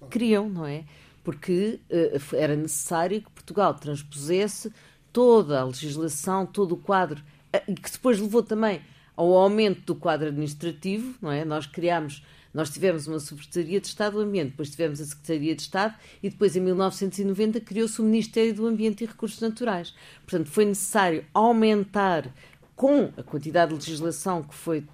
criam, 0.09 0.49
não 0.49 0.67
é? 0.67 0.85
Porque 1.23 1.81
uh, 1.91 2.37
era 2.37 2.55
necessário 2.55 3.23
que 3.23 3.31
Portugal 3.31 3.75
transpusesse 3.75 4.73
toda 5.13 5.61
a 5.61 5.65
legislação, 5.65 6.47
todo 6.47 6.73
o 6.73 6.77
quadro 6.77 7.23
que 7.67 7.93
depois 7.93 8.19
levou 8.19 8.43
também 8.43 8.83
ao 9.17 9.33
aumento 9.33 9.83
do 9.83 9.95
quadro 9.95 10.29
administrativo, 10.29 11.15
não 11.21 11.31
é? 11.31 11.45
Nós 11.45 11.67
criámos, 11.67 12.25
nós 12.55 12.71
tivemos 12.71 13.07
uma 13.09 13.19
Secretaria 13.19 13.81
de 13.81 13.89
Estado 13.89 14.15
do 14.15 14.21
Ambiente, 14.21 14.51
depois 14.51 14.71
tivemos 14.71 15.01
a 15.01 15.05
Secretaria 15.05 15.55
de 15.55 15.63
Estado 15.63 15.97
e 16.23 16.31
depois 16.31 16.55
em 16.55 16.61
1990 16.61 17.61
criou-se 17.61 18.01
o 18.01 18.05
Ministério 18.05 18.55
do 18.55 18.67
Ambiente 18.67 19.03
e 19.03 19.07
Recursos 19.07 19.41
Naturais. 19.41 19.93
Portanto, 20.25 20.49
foi 20.49 20.65
necessário 20.65 21.25
aumentar 21.35 22.33
com 22.77 23.13
a 23.17 23.23
quantidade 23.23 23.71
de 23.71 23.77
legislação 23.77 24.43
que 24.43 24.55
foi 24.55 24.85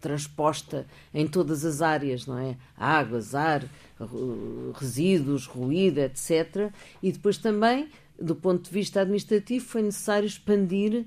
transposta 0.00 0.86
em 1.12 1.26
todas 1.26 1.64
as 1.64 1.80
áreas, 1.80 2.26
não 2.26 2.38
é? 2.38 2.56
Águas, 2.76 3.34
ar, 3.34 3.64
resíduos, 4.74 5.46
ruído, 5.46 5.98
etc. 5.98 6.70
E 7.02 7.10
depois 7.12 7.38
também, 7.38 7.88
do 8.18 8.34
ponto 8.34 8.64
de 8.64 8.70
vista 8.70 9.00
administrativo, 9.00 9.64
foi 9.64 9.80
necessário 9.82 10.26
expandir 10.26 11.06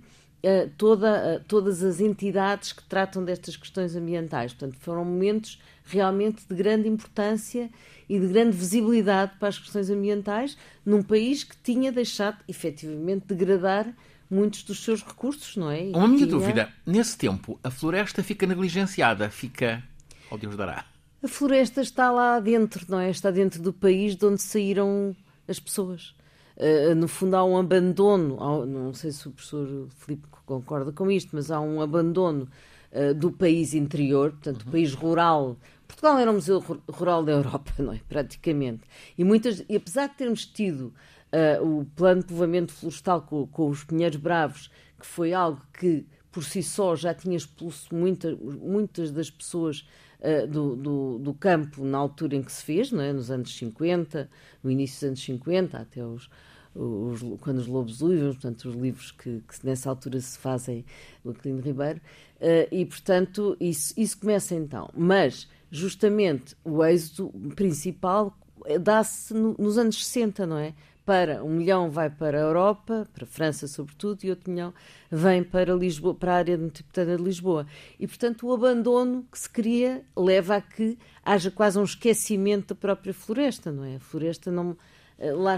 toda, 0.76 1.44
todas 1.48 1.84
as 1.84 2.00
entidades 2.00 2.74
que 2.74 2.84
tratam 2.84 3.24
destas 3.24 3.56
questões 3.56 3.96
ambientais. 3.96 4.54
Portanto, 4.54 4.80
foram 4.80 5.06
momentos 5.06 5.62
realmente 5.86 6.44
de 6.48 6.56
grande 6.56 6.88
importância 6.88 7.70
e 8.08 8.20
de 8.20 8.28
grande 8.28 8.56
visibilidade 8.56 9.34
para 9.40 9.50
as 9.50 9.58
questões 9.58 9.90
ambientais 9.90 10.58
num 10.86 11.02
país 11.02 11.44
que 11.44 11.56
tinha 11.58 11.92
deixado 11.92 12.38
efetivamente 12.48 13.26
degradar 13.28 13.94
muitos 14.30 14.64
dos 14.64 14.84
seus 14.84 15.04
recursos, 15.04 15.56
não 15.56 15.70
é? 15.70 15.88
E 15.88 15.92
Uma 15.92 16.08
minha 16.08 16.26
tinha... 16.26 16.30
dúvida, 16.30 16.70
nesse 16.86 17.18
tempo 17.18 17.60
a 17.64 17.70
floresta 17.70 18.24
fica 18.24 18.48
negligenciada, 18.48 19.30
fica 19.30 19.84
ao 20.30 20.38
Deus 20.38 20.56
dará. 20.56 20.86
A 21.22 21.28
floresta 21.28 21.82
está 21.82 22.12
lá 22.12 22.40
dentro, 22.40 22.86
não 22.90 23.00
é? 23.00 23.10
Está 23.10 23.32
dentro 23.32 23.62
do 23.62 23.72
país 23.72 24.16
de 24.16 24.26
onde 24.26 24.42
saíram 24.42 25.16
as 25.48 25.60
pessoas. 25.60 26.14
Uh, 26.58 26.94
no 26.96 27.08
fundo 27.08 27.36
há 27.36 27.44
um 27.44 27.58
abandono, 27.58 28.38
há, 28.42 28.66
não 28.66 28.94
sei 28.94 29.12
se 29.12 29.28
o 29.28 29.32
professor 29.32 29.88
Filipe 29.98 30.28
concorda 30.46 30.92
com 30.92 31.10
isto, 31.10 31.30
mas 31.34 31.50
há 31.50 31.60
um 31.60 31.82
abandono 31.82 32.48
uh, 32.94 33.14
do 33.14 33.32
país 33.32 33.74
interior, 33.74 34.32
portanto, 34.32 34.60
uhum. 34.62 34.66
do 34.66 34.72
país 34.72 34.94
rural. 34.94 35.58
Portugal 35.88 36.18
era 36.18 36.32
o 36.32 36.34
museu 36.34 36.60
rural 36.90 37.24
da 37.24 37.32
Europa, 37.34 37.72
não 37.80 37.94
é? 37.94 38.02
Praticamente. 38.08 38.84
E, 39.18 39.24
muitas, 39.24 39.64
e 39.68 39.76
apesar 39.76 40.08
de 40.08 40.16
termos 40.16 40.46
tido 40.46 40.94
uh, 41.34 41.80
o 41.80 41.86
plano 41.96 42.22
de 42.22 42.28
povoamento 42.28 42.72
florestal 42.72 43.22
com, 43.22 43.48
com 43.48 43.70
os 43.70 43.84
Pinheiros 43.84 44.18
Bravos, 44.18 44.70
que 45.00 45.06
foi 45.06 45.34
algo 45.34 45.62
que 45.78 46.06
por 46.32 46.44
si 46.44 46.64
só 46.64 46.96
já 46.96 47.14
tinha 47.14 47.38
expulso 47.38 47.94
muita, 47.94 48.36
muitas 48.36 49.12
das 49.12 49.30
pessoas 49.30 49.86
uh, 50.20 50.48
do, 50.48 50.76
do, 50.76 51.20
do, 51.20 51.34
campo 51.34 51.86
na 51.86 51.98
altura 51.98 52.36
em 52.36 52.42
que 52.42 52.52
se 52.52 52.64
fez, 52.64 52.92
não 52.92 53.02
é? 53.02 53.14
nos 53.14 53.30
anos 53.30 53.56
50, 53.56 54.30
no 54.64 54.72
início 54.72 54.96
dos 54.96 55.04
anos 55.10 55.24
50, 55.24 55.78
até 55.78 56.04
os, 56.04 56.30
os, 56.76 57.22
quando 57.42 57.60
os 57.60 57.68
lobos 57.68 58.02
uivam, 58.02 58.32
portanto, 58.34 58.66
os 58.66 58.76
livros 58.76 59.12
que, 59.12 59.42
que, 59.42 59.66
nessa 59.66 59.90
altura 59.90 60.20
se 60.20 60.38
fazem 60.38 60.86
do 61.24 61.32
Aquilino 61.32 61.62
Ribeiro, 61.62 62.00
uh, 62.40 62.68
e, 62.72 62.86
portanto, 62.86 63.56
isso, 63.60 63.94
isso 63.98 64.20
começa 64.20 64.56
então. 64.56 64.90
Mas, 64.96 65.48
justamente, 65.72 66.56
o 66.64 66.84
êxito 66.84 67.30
principal 67.56 68.38
dá-se 68.82 69.34
no, 69.34 69.56
nos 69.58 69.78
anos 69.78 70.04
60, 70.06 70.46
não 70.46 70.58
é? 70.58 70.74
Para, 71.06 71.44
um 71.44 71.50
milhão 71.50 71.92
vai 71.92 72.10
para 72.10 72.38
a 72.38 72.42
Europa, 72.42 73.06
para 73.14 73.26
a 73.26 73.28
França 73.28 73.68
sobretudo, 73.68 74.24
e 74.24 74.30
outro 74.30 74.50
milhão 74.50 74.74
vem 75.12 75.44
para 75.44 75.74
Lisboa, 75.74 76.16
para 76.16 76.34
a 76.34 76.38
área 76.38 76.58
metropolitana 76.58 77.18
de 77.18 77.24
Lisboa. 77.24 77.68
E, 78.00 78.08
portanto, 78.08 78.48
o 78.48 78.54
abandono 78.54 79.26
que 79.30 79.38
se 79.38 79.50
cria 79.50 80.06
leva 80.16 80.56
a 80.56 80.62
que 80.62 80.98
haja 81.24 81.52
quase 81.52 81.78
um 81.78 81.84
esquecimento 81.84 82.74
da 82.74 82.80
própria 82.80 83.14
floresta, 83.14 83.70
não 83.70 83.84
é? 83.84 83.98
A 83.98 84.00
floresta 84.00 84.50
não, 84.50 84.72
eh, 84.72 84.76
lá, 85.20 85.56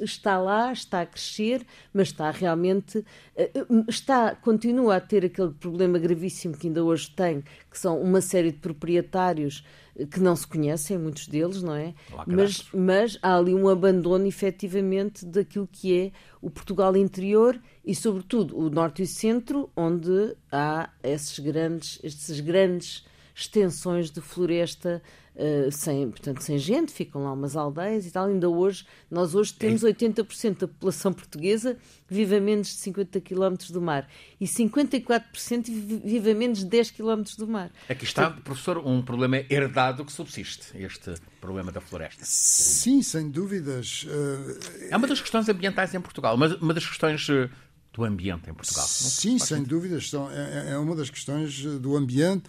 está 0.00 0.38
lá, 0.38 0.72
está 0.72 1.02
a 1.02 1.06
crescer, 1.06 1.66
mas 1.92 2.08
está 2.08 2.30
realmente 2.30 3.04
eh, 3.36 3.50
está 3.88 4.34
continua 4.34 4.96
a 4.96 5.00
ter 5.00 5.24
aquele 5.24 5.52
problema 5.52 5.98
gravíssimo 5.98 6.56
que 6.56 6.66
ainda 6.66 6.82
hoje 6.82 7.10
tem, 7.10 7.42
que 7.70 7.78
são 7.78 8.00
uma 8.00 8.20
série 8.20 8.50
de 8.50 8.58
proprietários 8.58 9.64
eh, 9.96 10.06
que 10.06 10.20
não 10.20 10.34
se 10.34 10.46
conhecem, 10.46 10.98
muitos 10.98 11.26
deles, 11.28 11.62
não 11.62 11.74
é? 11.74 11.94
Mas, 12.26 12.68
mas 12.72 13.18
há 13.22 13.36
ali 13.36 13.54
um 13.54 13.68
abandono 13.68 14.26
efetivamente 14.26 15.24
daquilo 15.24 15.68
que 15.70 15.98
é 15.98 16.12
o 16.40 16.50
Portugal 16.50 16.96
interior 16.96 17.60
e, 17.84 17.94
sobretudo, 17.94 18.58
o 18.58 18.70
norte 18.70 19.02
e 19.02 19.04
o 19.04 19.08
centro, 19.08 19.70
onde 19.76 20.36
há 20.50 20.90
esses 21.02 21.38
grandes, 21.38 21.98
esses 22.02 22.40
grandes 22.40 23.04
extensões 23.34 24.10
de 24.10 24.20
floresta 24.20 25.02
uh, 25.36 25.70
sem, 25.70 26.10
portanto, 26.10 26.42
sem 26.42 26.58
gente, 26.58 26.92
ficam 26.92 27.24
lá 27.24 27.32
umas 27.32 27.56
aldeias 27.56 28.06
e 28.06 28.10
tal. 28.10 28.26
Ainda 28.26 28.48
hoje, 28.48 28.86
nós 29.10 29.34
hoje 29.34 29.54
temos 29.54 29.82
80% 29.82 30.58
da 30.58 30.68
população 30.68 31.12
portuguesa 31.12 31.76
vive 32.08 32.36
a 32.36 32.40
menos 32.40 32.68
de 32.68 32.74
50 32.74 33.20
km 33.20 33.56
do 33.70 33.80
mar 33.80 34.08
e 34.40 34.44
54% 34.44 35.64
vive 36.04 36.30
a 36.30 36.34
menos 36.34 36.58
de 36.60 36.66
10 36.66 36.90
km 36.92 37.22
do 37.38 37.48
mar. 37.48 37.70
Aqui 37.88 38.04
está, 38.04 38.26
então, 38.26 38.42
professor, 38.42 38.78
um 38.78 39.02
problema 39.02 39.42
herdado 39.50 40.04
que 40.04 40.12
subsiste, 40.12 40.76
este 40.76 41.14
problema 41.40 41.72
da 41.72 41.80
floresta. 41.80 42.22
Sim, 42.24 43.02
sem 43.02 43.30
dúvidas. 43.30 44.04
Uh... 44.04 44.90
É 44.90 44.96
uma 44.96 45.06
das 45.06 45.20
questões 45.20 45.48
ambientais 45.48 45.94
em 45.94 46.00
Portugal, 46.00 46.34
uma, 46.34 46.46
uma 46.56 46.74
das 46.74 46.86
questões 46.86 47.28
eh, 47.28 47.48
do 47.92 48.04
ambiente 48.04 48.50
em 48.50 48.54
Portugal. 48.54 48.86
Sim, 48.86 49.38
sem 49.38 49.62
dúvidas. 49.62 50.10
São, 50.10 50.30
é, 50.30 50.72
é 50.72 50.78
uma 50.78 50.96
das 50.96 51.10
questões 51.10 51.62
do 51.62 51.96
ambiente. 51.96 52.44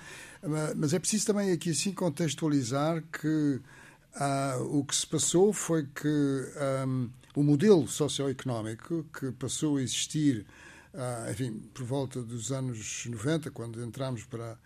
Mas 0.75 0.93
é 0.93 0.99
preciso 0.99 1.25
também 1.25 1.51
aqui 1.51 1.71
assim 1.71 1.91
contextualizar 1.91 3.03
que 3.11 3.59
ah, 4.15 4.57
o 4.61 4.83
que 4.85 4.95
se 4.95 5.05
passou 5.05 5.51
foi 5.51 5.85
que 5.85 6.07
um, 6.87 7.09
o 7.35 7.43
modelo 7.43 7.87
socioeconómico 7.87 9.05
que 9.17 9.31
passou 9.33 9.77
a 9.77 9.81
existir, 9.81 10.45
ah, 10.93 11.27
enfim, 11.31 11.61
por 11.73 11.83
volta 11.83 12.21
dos 12.21 12.51
anos 12.51 13.05
90, 13.09 13.51
quando 13.51 13.83
entramos 13.83 14.23
para, 14.23 14.57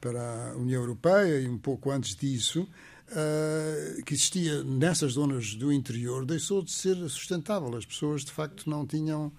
para 0.00 0.52
a 0.52 0.56
União 0.56 0.82
Europeia 0.82 1.40
e 1.40 1.48
um 1.48 1.58
pouco 1.58 1.90
antes 1.90 2.14
disso, 2.14 2.68
Uh, 3.10 4.04
que 4.04 4.14
existia 4.14 4.62
nessas 4.62 5.14
zonas 5.14 5.56
do 5.56 5.72
interior 5.72 6.24
deixou 6.24 6.62
de 6.62 6.70
ser 6.70 6.94
sustentável. 7.08 7.76
As 7.76 7.84
pessoas, 7.84 8.24
de 8.24 8.30
facto, 8.30 8.70
não 8.70 8.86
tinham. 8.86 9.32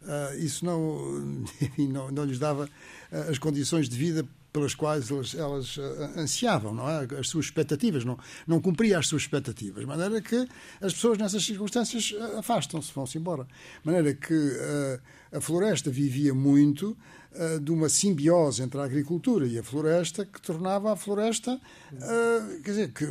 Uh, 0.00 0.38
isso 0.38 0.64
não, 0.64 1.36
não, 1.76 2.10
não 2.10 2.24
lhes 2.24 2.38
dava 2.38 2.70
as 3.28 3.36
condições 3.36 3.86
de 3.86 3.98
vida 3.98 4.26
pelas 4.52 4.74
quais 4.74 5.10
elas, 5.10 5.34
elas 5.34 5.76
uh, 5.76 5.82
ansiavam, 6.16 6.74
não 6.74 6.88
é? 6.88 7.06
As 7.18 7.28
suas 7.28 7.46
expectativas, 7.46 8.04
não, 8.04 8.18
não 8.46 8.60
cumpria 8.60 8.98
as 8.98 9.06
suas 9.06 9.22
expectativas. 9.22 9.80
De 9.80 9.86
maneira 9.86 10.20
que 10.20 10.48
as 10.80 10.92
pessoas 10.94 11.18
nessas 11.18 11.44
circunstâncias 11.44 12.12
uh, 12.12 12.38
afastam-se, 12.38 12.92
vão-se 12.92 13.18
embora. 13.18 13.44
De 13.44 13.86
maneira 13.86 14.14
que 14.14 14.34
uh, 14.34 15.00
a 15.36 15.40
floresta 15.40 15.90
vivia 15.90 16.34
muito 16.34 16.96
de 17.62 17.70
uma 17.70 17.90
simbiose 17.90 18.62
entre 18.62 18.80
a 18.80 18.84
agricultura 18.84 19.46
e 19.46 19.58
a 19.58 19.62
floresta 19.62 20.24
que 20.24 20.40
tornava 20.40 20.90
a 20.94 20.96
floresta, 20.96 21.60
quer 22.64 22.70
dizer, 22.70 22.92
que 22.92 23.04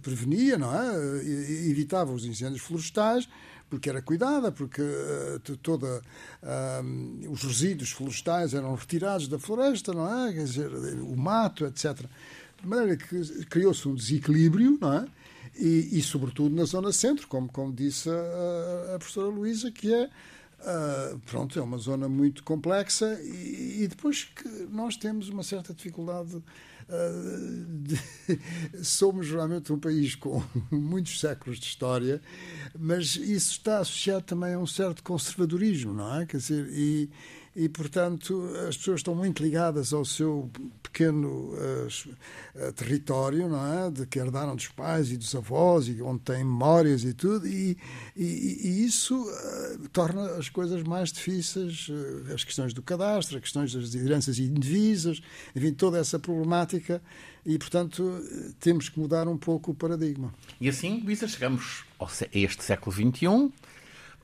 prevenia, 0.00 0.56
não 0.56 0.72
é? 0.72 1.26
Evitava 1.68 2.12
os 2.12 2.24
incêndios 2.24 2.62
florestais, 2.62 3.28
porque 3.68 3.88
era 3.88 4.00
cuidada, 4.00 4.50
porque 4.50 4.82
uh, 4.82 5.56
toda 5.62 6.02
uh, 6.42 7.30
os 7.30 7.42
resíduos 7.42 7.90
florestais 7.90 8.54
eram 8.54 8.74
retirados 8.74 9.28
da 9.28 9.38
floresta, 9.38 9.92
não 9.92 10.26
é? 10.26 10.32
Quer 10.32 10.44
dizer, 10.44 10.70
o 11.00 11.16
mato, 11.16 11.66
etc. 11.66 12.04
De 12.60 12.66
maneira 12.66 12.96
que 12.96 13.44
criou-se 13.46 13.86
um 13.88 13.94
desequilíbrio, 13.94 14.78
não 14.80 14.92
é? 14.92 15.06
E, 15.56 15.98
e, 15.98 16.02
sobretudo 16.02 16.54
na 16.54 16.64
zona 16.64 16.92
centro, 16.92 17.26
como, 17.26 17.48
como 17.48 17.72
disse 17.72 18.08
a, 18.08 18.94
a 18.94 18.98
professora 18.98 19.28
Luísa, 19.28 19.70
que 19.70 19.92
é 19.92 20.08
Uh, 20.60 21.16
pronto, 21.20 21.56
é 21.56 21.62
uma 21.62 21.78
zona 21.78 22.08
muito 22.08 22.42
complexa 22.42 23.16
e, 23.22 23.84
e, 23.84 23.86
depois 23.86 24.24
que 24.24 24.48
nós 24.68 24.96
temos 24.96 25.28
uma 25.28 25.44
certa 25.44 25.72
dificuldade 25.72 26.42
de, 26.88 28.00
somos 28.82 29.30
realmente 29.30 29.72
um 29.72 29.78
país 29.78 30.14
com 30.14 30.42
muitos 30.72 31.20
séculos 31.20 31.58
de 31.58 31.66
história, 31.66 32.20
mas 32.78 33.16
isso 33.16 33.52
está 33.52 33.78
associado 33.78 34.22
também 34.22 34.54
a 34.54 34.58
um 34.58 34.66
certo 34.66 35.02
conservadorismo, 35.02 35.92
não 35.92 36.20
é? 36.20 36.26
Quer 36.26 36.38
dizer, 36.38 36.66
e, 36.70 37.10
e, 37.58 37.68
portanto, 37.68 38.48
as 38.68 38.76
pessoas 38.76 39.00
estão 39.00 39.16
muito 39.16 39.42
ligadas 39.42 39.92
ao 39.92 40.04
seu 40.04 40.48
pequeno 40.80 41.52
uh, 41.54 42.72
território, 42.72 43.48
não 43.48 43.66
é? 43.66 43.90
De 43.90 44.06
que 44.06 44.16
herdaram 44.16 44.54
dos 44.54 44.68
pais 44.68 45.10
e 45.10 45.16
dos 45.16 45.34
avós, 45.34 45.88
e 45.88 46.00
onde 46.00 46.20
têm 46.20 46.44
memórias 46.44 47.02
e 47.02 47.12
tudo, 47.12 47.48
e, 47.48 47.76
e, 48.16 48.60
e 48.62 48.84
isso 48.84 49.20
uh, 49.20 49.88
torna 49.88 50.36
as 50.36 50.48
coisas 50.48 50.84
mais 50.84 51.10
difíceis, 51.10 51.88
uh, 51.88 52.32
as 52.32 52.44
questões 52.44 52.72
do 52.72 52.80
cadastro, 52.80 53.38
as 53.38 53.42
questões 53.42 53.74
das 53.74 53.92
heranças 53.92 54.38
indivisas, 54.38 55.20
enfim, 55.56 55.72
toda 55.72 55.98
essa 55.98 56.16
problemática, 56.16 57.02
e, 57.44 57.58
portanto, 57.58 58.22
temos 58.60 58.88
que 58.88 59.00
mudar 59.00 59.26
um 59.26 59.36
pouco 59.36 59.72
o 59.72 59.74
paradigma. 59.74 60.32
E 60.60 60.68
assim, 60.68 61.00
Luísa, 61.04 61.26
chegamos 61.26 61.84
a 61.98 62.06
este 62.32 62.62
século 62.62 62.94
XXI, 62.94 63.52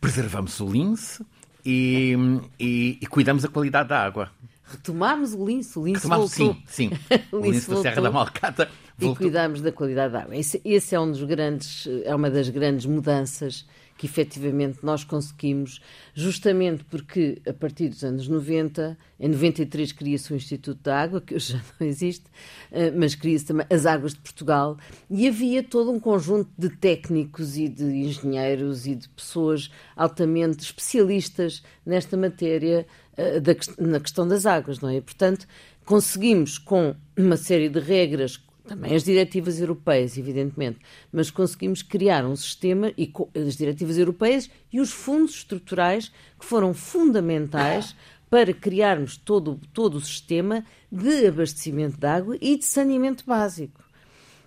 preservamos 0.00 0.60
o 0.60 0.70
lince, 0.70 1.24
e, 1.64 2.16
e, 2.58 2.98
e 3.00 3.06
cuidamos 3.06 3.42
da 3.42 3.48
qualidade 3.48 3.88
da 3.88 4.02
água. 4.02 4.30
Retomámos 4.64 5.34
o 5.34 5.46
lince, 5.46 5.78
o 5.78 5.84
lince 5.84 6.06
voltou. 6.06 6.56
Sim, 6.66 6.90
sim. 6.90 6.90
o 7.30 7.38
lince 7.38 7.70
da 7.70 7.76
Serra 7.76 8.02
da 8.02 8.10
Malcata 8.10 8.68
voltou. 8.98 9.26
E 9.26 9.30
cuidamos 9.30 9.60
da 9.60 9.70
qualidade 9.70 10.12
da 10.12 10.22
água. 10.22 10.36
Esse, 10.36 10.60
esse, 10.64 10.94
é 10.94 11.00
um 11.00 11.10
dos 11.10 11.22
grandes, 11.22 11.86
é 12.04 12.14
uma 12.14 12.30
das 12.30 12.48
grandes 12.48 12.86
mudanças 12.86 13.66
que 13.96 14.06
efetivamente 14.06 14.78
nós 14.82 15.04
conseguimos, 15.04 15.80
justamente 16.14 16.84
porque 16.84 17.40
a 17.48 17.52
partir 17.52 17.88
dos 17.88 18.02
anos 18.02 18.28
90, 18.28 18.98
em 19.20 19.28
93 19.28 19.92
cria-se 19.92 20.32
o 20.32 20.36
Instituto 20.36 20.80
da 20.82 21.00
Água, 21.00 21.20
que 21.20 21.34
hoje 21.34 21.52
já 21.52 21.60
não 21.78 21.86
existe, 21.86 22.24
eh, 22.72 22.90
mas 22.90 23.14
cria-se 23.14 23.46
também 23.46 23.66
as 23.70 23.86
Águas 23.86 24.14
de 24.14 24.20
Portugal, 24.20 24.76
e 25.08 25.28
havia 25.28 25.62
todo 25.62 25.90
um 25.90 26.00
conjunto 26.00 26.50
de 26.58 26.68
técnicos 26.68 27.56
e 27.56 27.68
de 27.68 27.84
engenheiros 27.84 28.86
e 28.86 28.94
de 28.94 29.08
pessoas 29.08 29.70
altamente 29.96 30.64
especialistas 30.64 31.62
nesta 31.86 32.16
matéria 32.16 32.86
eh, 33.16 33.40
na 33.78 34.00
questão 34.00 34.26
das 34.26 34.44
águas, 34.44 34.80
não 34.80 34.88
é? 34.88 35.00
Portanto, 35.00 35.46
conseguimos 35.84 36.58
com 36.58 36.96
uma 37.16 37.36
série 37.36 37.68
de 37.68 37.78
regras 37.78 38.36
também 38.66 38.94
as 38.94 39.04
diretivas 39.04 39.60
europeias, 39.60 40.16
evidentemente, 40.16 40.78
mas 41.12 41.30
conseguimos 41.30 41.82
criar 41.82 42.24
um 42.24 42.34
sistema 42.34 42.92
e 42.96 43.12
as 43.46 43.56
diretivas 43.56 43.98
europeias 43.98 44.50
e 44.72 44.80
os 44.80 44.90
fundos 44.90 45.34
estruturais 45.34 46.10
que 46.38 46.44
foram 46.44 46.72
fundamentais 46.72 47.94
para 48.30 48.52
criarmos 48.52 49.16
todo, 49.16 49.60
todo 49.72 49.96
o 49.96 50.00
sistema 50.00 50.64
de 50.90 51.26
abastecimento 51.26 51.98
de 51.98 52.06
água 52.06 52.36
e 52.40 52.56
de 52.56 52.64
saneamento 52.64 53.24
básico. 53.26 53.84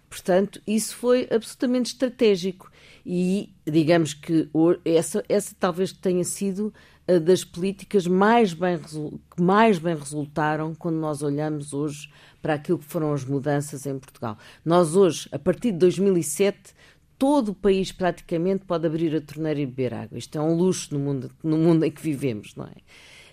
Portanto, 0.09 0.61
isso 0.65 0.95
foi 0.95 1.27
absolutamente 1.29 1.91
estratégico 1.91 2.71
e 3.05 3.53
digamos 3.65 4.13
que 4.13 4.49
essa, 4.83 5.23
essa 5.29 5.55
talvez 5.59 5.91
tenha 5.91 6.23
sido 6.23 6.73
das 7.21 7.43
políticas 7.43 8.05
mais 8.05 8.53
bem, 8.53 8.77
que 8.79 9.41
mais 9.41 9.79
bem 9.79 9.95
resultaram 9.95 10.75
quando 10.75 10.97
nós 10.97 11.21
olhamos 11.21 11.73
hoje 11.73 12.09
para 12.41 12.55
aquilo 12.55 12.79
que 12.79 12.85
foram 12.85 13.13
as 13.13 13.23
mudanças 13.23 13.85
em 13.85 13.97
Portugal. 13.97 14.37
Nós 14.63 14.95
hoje, 14.95 15.29
a 15.31 15.39
partir 15.39 15.71
de 15.71 15.77
2007, 15.77 16.73
todo 17.17 17.49
o 17.49 17.55
país 17.55 17.93
praticamente 17.93 18.65
pode 18.65 18.85
abrir 18.85 19.15
a 19.15 19.21
torneira 19.21 19.59
e 19.61 19.65
beber 19.65 19.93
água. 19.93 20.17
Isto 20.17 20.37
é 20.37 20.41
um 20.41 20.55
luxo 20.55 20.93
no 20.93 20.99
mundo, 20.99 21.31
no 21.41 21.57
mundo 21.57 21.85
em 21.85 21.91
que 21.91 22.01
vivemos, 22.01 22.53
não 22.55 22.65
é? 22.65 22.75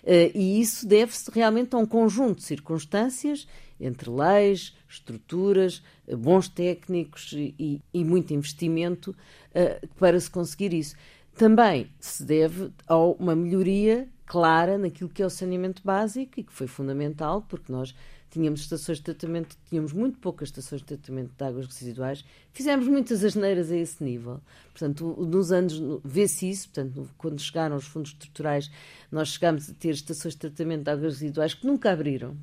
Eh, 0.03 0.31
e 0.33 0.61
isso 0.61 0.87
deve-se 0.87 1.29
realmente 1.31 1.75
a 1.75 1.77
um 1.77 1.85
conjunto 1.85 2.35
de 2.35 2.43
circunstâncias, 2.43 3.47
entre 3.79 4.09
leis, 4.09 4.73
estruturas, 4.87 5.83
eh, 6.07 6.15
bons 6.15 6.47
técnicos 6.47 7.33
e, 7.33 7.81
e 7.93 8.03
muito 8.05 8.33
investimento 8.33 9.15
para 9.97 10.19
se 10.19 10.29
conseguir 10.29 10.73
isso 10.73 10.97
também 11.35 11.89
se 11.99 12.23
deve 12.23 12.71
a 12.87 12.97
uma 12.97 13.35
melhoria 13.35 14.07
clara 14.25 14.77
naquilo 14.77 15.09
que 15.09 15.21
é 15.21 15.25
o 15.25 15.29
saneamento 15.29 15.81
básico 15.83 16.39
e 16.39 16.43
que 16.43 16.51
foi 16.51 16.67
fundamental, 16.67 17.41
porque 17.47 17.71
nós 17.71 17.93
tínhamos 18.29 18.61
estações 18.61 18.97
de 18.97 19.03
tratamento, 19.03 19.55
tínhamos 19.69 19.93
muito 19.93 20.17
poucas 20.19 20.49
estações 20.49 20.81
de 20.81 20.87
tratamento 20.87 21.31
de 21.37 21.43
águas 21.43 21.67
residuais, 21.67 22.25
fizemos 22.51 22.87
muitas 22.87 23.23
asneiras 23.23 23.71
a 23.71 23.77
esse 23.77 24.03
nível. 24.03 24.41
Portanto, 24.71 25.05
nos 25.29 25.51
anos, 25.51 25.81
vê-se 26.03 26.49
isso, 26.49 26.69
portanto, 26.69 27.09
quando 27.17 27.39
chegaram 27.39 27.75
os 27.75 27.85
fundos 27.85 28.11
estruturais, 28.11 28.69
nós 29.11 29.29
chegámos 29.29 29.69
a 29.69 29.73
ter 29.73 29.91
estações 29.91 30.33
de 30.33 30.39
tratamento 30.39 30.83
de 30.83 30.91
águas 30.91 31.13
residuais 31.19 31.53
que 31.53 31.65
nunca 31.65 31.91
abriram 31.91 32.35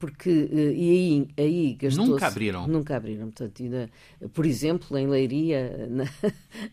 porque 0.00 0.30
eh, 0.30 0.72
e 0.74 0.90
aí, 0.90 1.28
aí 1.36 1.74
gastou 1.74 2.06
Nunca 2.06 2.26
abriram. 2.26 2.66
Nunca 2.66 2.96
abriram. 2.96 3.26
Portanto, 3.26 3.62
ainda, 3.62 3.90
por 4.32 4.46
exemplo, 4.46 4.96
em 4.96 5.06
Leiria, 5.06 5.86
na, 5.92 6.04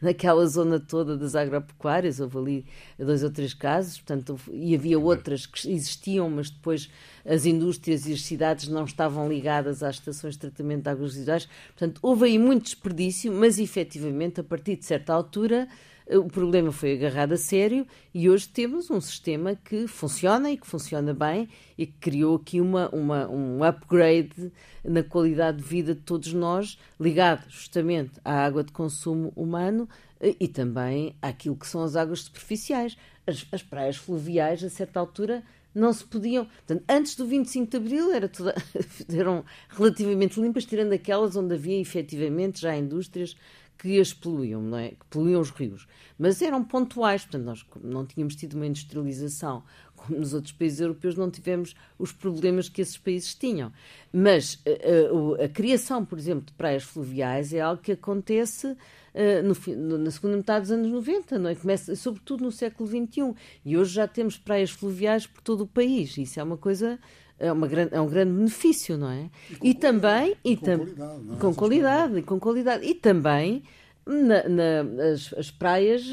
naquela 0.01 0.47
zona 0.47 0.79
toda 0.79 1.17
das 1.17 1.35
agropecuárias, 1.35 2.21
houve 2.21 2.37
ali 2.37 2.65
dois 2.97 3.23
ou 3.23 3.29
três 3.29 3.53
casos, 3.53 3.97
portanto, 3.97 4.39
e 4.51 4.73
havia 4.73 4.97
outras 4.97 5.45
que 5.45 5.69
existiam, 5.69 6.29
mas 6.29 6.49
depois 6.49 6.89
as 7.25 7.45
indústrias 7.45 8.07
e 8.07 8.13
as 8.13 8.21
cidades 8.21 8.69
não 8.69 8.85
estavam 8.85 9.27
ligadas 9.27 9.83
às 9.83 9.95
estações 9.95 10.35
de 10.35 10.39
tratamento 10.39 10.83
de 10.83 10.89
águas 10.89 11.13
residuais. 11.13 11.49
Portanto, 11.77 11.99
houve 12.01 12.27
aí 12.27 12.39
muito 12.39 12.63
desperdício, 12.63 13.31
mas 13.33 13.59
efetivamente, 13.59 14.39
a 14.39 14.43
partir 14.43 14.77
de 14.77 14.85
certa 14.85 15.13
altura, 15.13 15.67
o 16.09 16.29
problema 16.29 16.71
foi 16.71 16.93
agarrado 16.93 17.33
a 17.33 17.37
sério 17.37 17.85
e 18.13 18.29
hoje 18.29 18.47
temos 18.47 18.89
um 18.89 19.01
sistema 19.01 19.55
que 19.55 19.87
funciona 19.87 20.49
e 20.49 20.57
que 20.57 20.65
funciona 20.65 21.13
bem 21.13 21.49
e 21.77 21.85
que 21.85 21.93
criou 21.99 22.37
aqui 22.37 22.61
uma, 22.61 22.89
uma, 22.89 23.27
um 23.27 23.63
upgrade 23.63 24.51
na 24.83 25.03
qualidade 25.03 25.57
de 25.57 25.63
vida 25.63 25.93
de 25.93 26.01
todos 26.01 26.31
nós, 26.31 26.79
ligado 26.99 27.43
justamente 27.49 28.13
à 28.23 28.45
água 28.45 28.63
de 28.63 28.71
consumo 28.71 29.33
humano 29.35 29.89
e 30.21 30.47
também 30.47 31.15
àquilo 31.21 31.55
que 31.55 31.67
são 31.67 31.83
as 31.83 31.95
águas 31.95 32.21
superficiais. 32.21 32.97
As, 33.25 33.45
as 33.51 33.61
praias 33.61 33.97
fluviais, 33.97 34.63
a 34.63 34.69
certa 34.69 34.99
altura, 35.01 35.43
não 35.75 35.91
se 35.91 36.05
podiam. 36.05 36.45
Portanto, 36.45 36.83
antes 36.89 37.15
do 37.15 37.25
25 37.25 37.69
de 37.69 37.77
Abril 37.77 38.13
era 38.13 38.29
toda, 38.29 38.55
eram 39.13 39.43
relativamente 39.69 40.39
limpas, 40.39 40.65
tirando 40.65 40.93
aquelas 40.93 41.35
onde 41.35 41.53
havia 41.53 41.79
efetivamente 41.79 42.61
já 42.61 42.75
indústrias 42.75 43.35
que 43.77 43.99
as 43.99 44.13
poluíam, 44.13 44.61
não 44.61 44.77
é? 44.77 44.89
que 44.89 45.05
poluíam 45.09 45.41
os 45.41 45.49
rios. 45.51 45.87
Mas 46.17 46.41
eram 46.41 46.63
pontuais, 46.63 47.23
portanto, 47.23 47.43
nós 47.43 47.65
não 47.83 48.05
tínhamos 48.05 48.35
tido 48.35 48.55
uma 48.55 48.65
industrialização 48.65 49.63
como 49.97 50.19
nos 50.19 50.33
outros 50.33 50.53
países 50.53 50.79
europeus, 50.79 51.15
não 51.15 51.29
tivemos 51.29 51.75
os 51.97 52.11
problemas 52.11 52.69
que 52.69 52.81
esses 52.81 52.97
países 52.97 53.33
tinham. 53.33 53.73
Mas 54.13 54.61
a, 54.65 54.69
eh, 54.69 55.09
a, 55.37 55.41
eh, 55.41 55.45
a 55.45 55.49
criação, 55.49 56.05
por 56.05 56.17
exemplo, 56.17 56.45
de 56.45 56.53
praias 56.53 56.83
fluviais 56.83 57.51
é 57.51 57.59
algo 57.59 57.81
que 57.81 57.91
acontece 57.91 58.67
uh, 58.67 59.75
no, 59.75 59.97
na 59.97 60.11
segunda 60.11 60.37
metade 60.37 60.61
dos 60.61 60.71
anos 60.71 60.87
90, 60.89 61.39
não 61.39 61.49
é? 61.49 61.55
Começa, 61.55 61.95
sobretudo 61.95 62.43
no 62.43 62.51
século 62.51 62.87
XXI. 62.87 63.33
E 63.65 63.75
hoje 63.75 63.95
já 63.95 64.07
temos 64.07 64.37
praias 64.37 64.69
fluviais 64.69 65.25
por 65.25 65.41
todo 65.41 65.61
o 65.61 65.67
país. 65.67 66.15
Isso 66.17 66.39
é 66.39 66.43
uma 66.43 66.57
coisa 66.57 66.99
é, 67.39 67.52
uma 67.52 67.67
grande, 67.67 67.93
é 67.93 68.02
um 68.02 68.08
grande 68.08 68.32
benefício, 68.32 68.97
não 68.97 69.10
é? 69.10 69.30
E, 69.62 69.69
e 69.69 69.73
também 69.73 70.36
e 70.43 70.58
com, 70.58 70.65
tam 70.65 70.80
qualidade, 70.80 71.21
é? 71.32 71.38
com 71.39 71.54
qualidade, 71.54 72.21
com 72.23 72.39
qualidade 72.39 72.86
e 72.86 72.93
também 72.95 73.63
na, 74.06 74.47
na 74.47 75.12
as, 75.12 75.34
as 75.34 75.52
praias 75.52 76.04